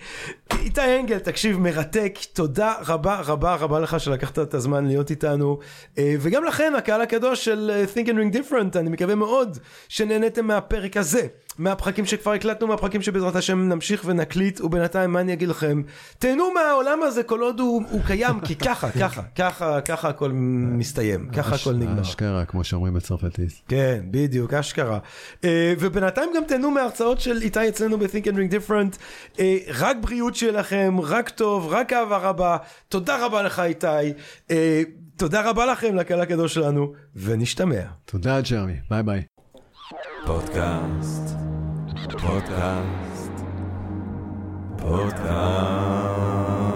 [0.60, 5.60] איתי אנגל, תקשיב, מרתק, תודה רבה רבה רבה לך שלקחת את הזמן להיות איתנו,
[5.98, 9.58] אה, וגם לכם, הקהל הקדוש של אה, Think and Ring Different, אני מקווה מאוד
[9.90, 11.28] שנהניתם מהפרק הזה,
[11.58, 15.82] מהפרקים שכבר הקלטנו, מהפרקים שבעזרת השם נמשיך ונקליט, ובינתיים מה אני אגיד לכם,
[16.20, 21.30] תהנו מהעולם הזה כל עוד הוא, הוא קיים, כי ככה, ככה, ככה, ככה הכל מסתיים,
[21.34, 22.02] ככה הכל נגמר.
[22.02, 23.62] אשכרה, כמו שאומרים בצרפתית.
[23.68, 25.00] כן, בדיוק, אשכרה.
[25.44, 28.98] אה, ובינתיים גם תהנו מההרצאות של איתי אצלנו ב- Think and Drink Different,
[29.98, 32.58] רק בריאות שלכם, רק טוב, רק אהבה רבה.
[32.90, 33.88] תודה רבה לך איתי.
[34.52, 34.82] אה,
[35.18, 37.82] תודה רבה לכם לקהל הקדוש שלנו, ונשתמע.
[38.06, 39.24] תודה ג'רמי, ביי ביי.
[40.26, 41.36] פודקאסט,
[42.12, 43.32] פודקאסט,
[44.78, 46.67] פודקאסט.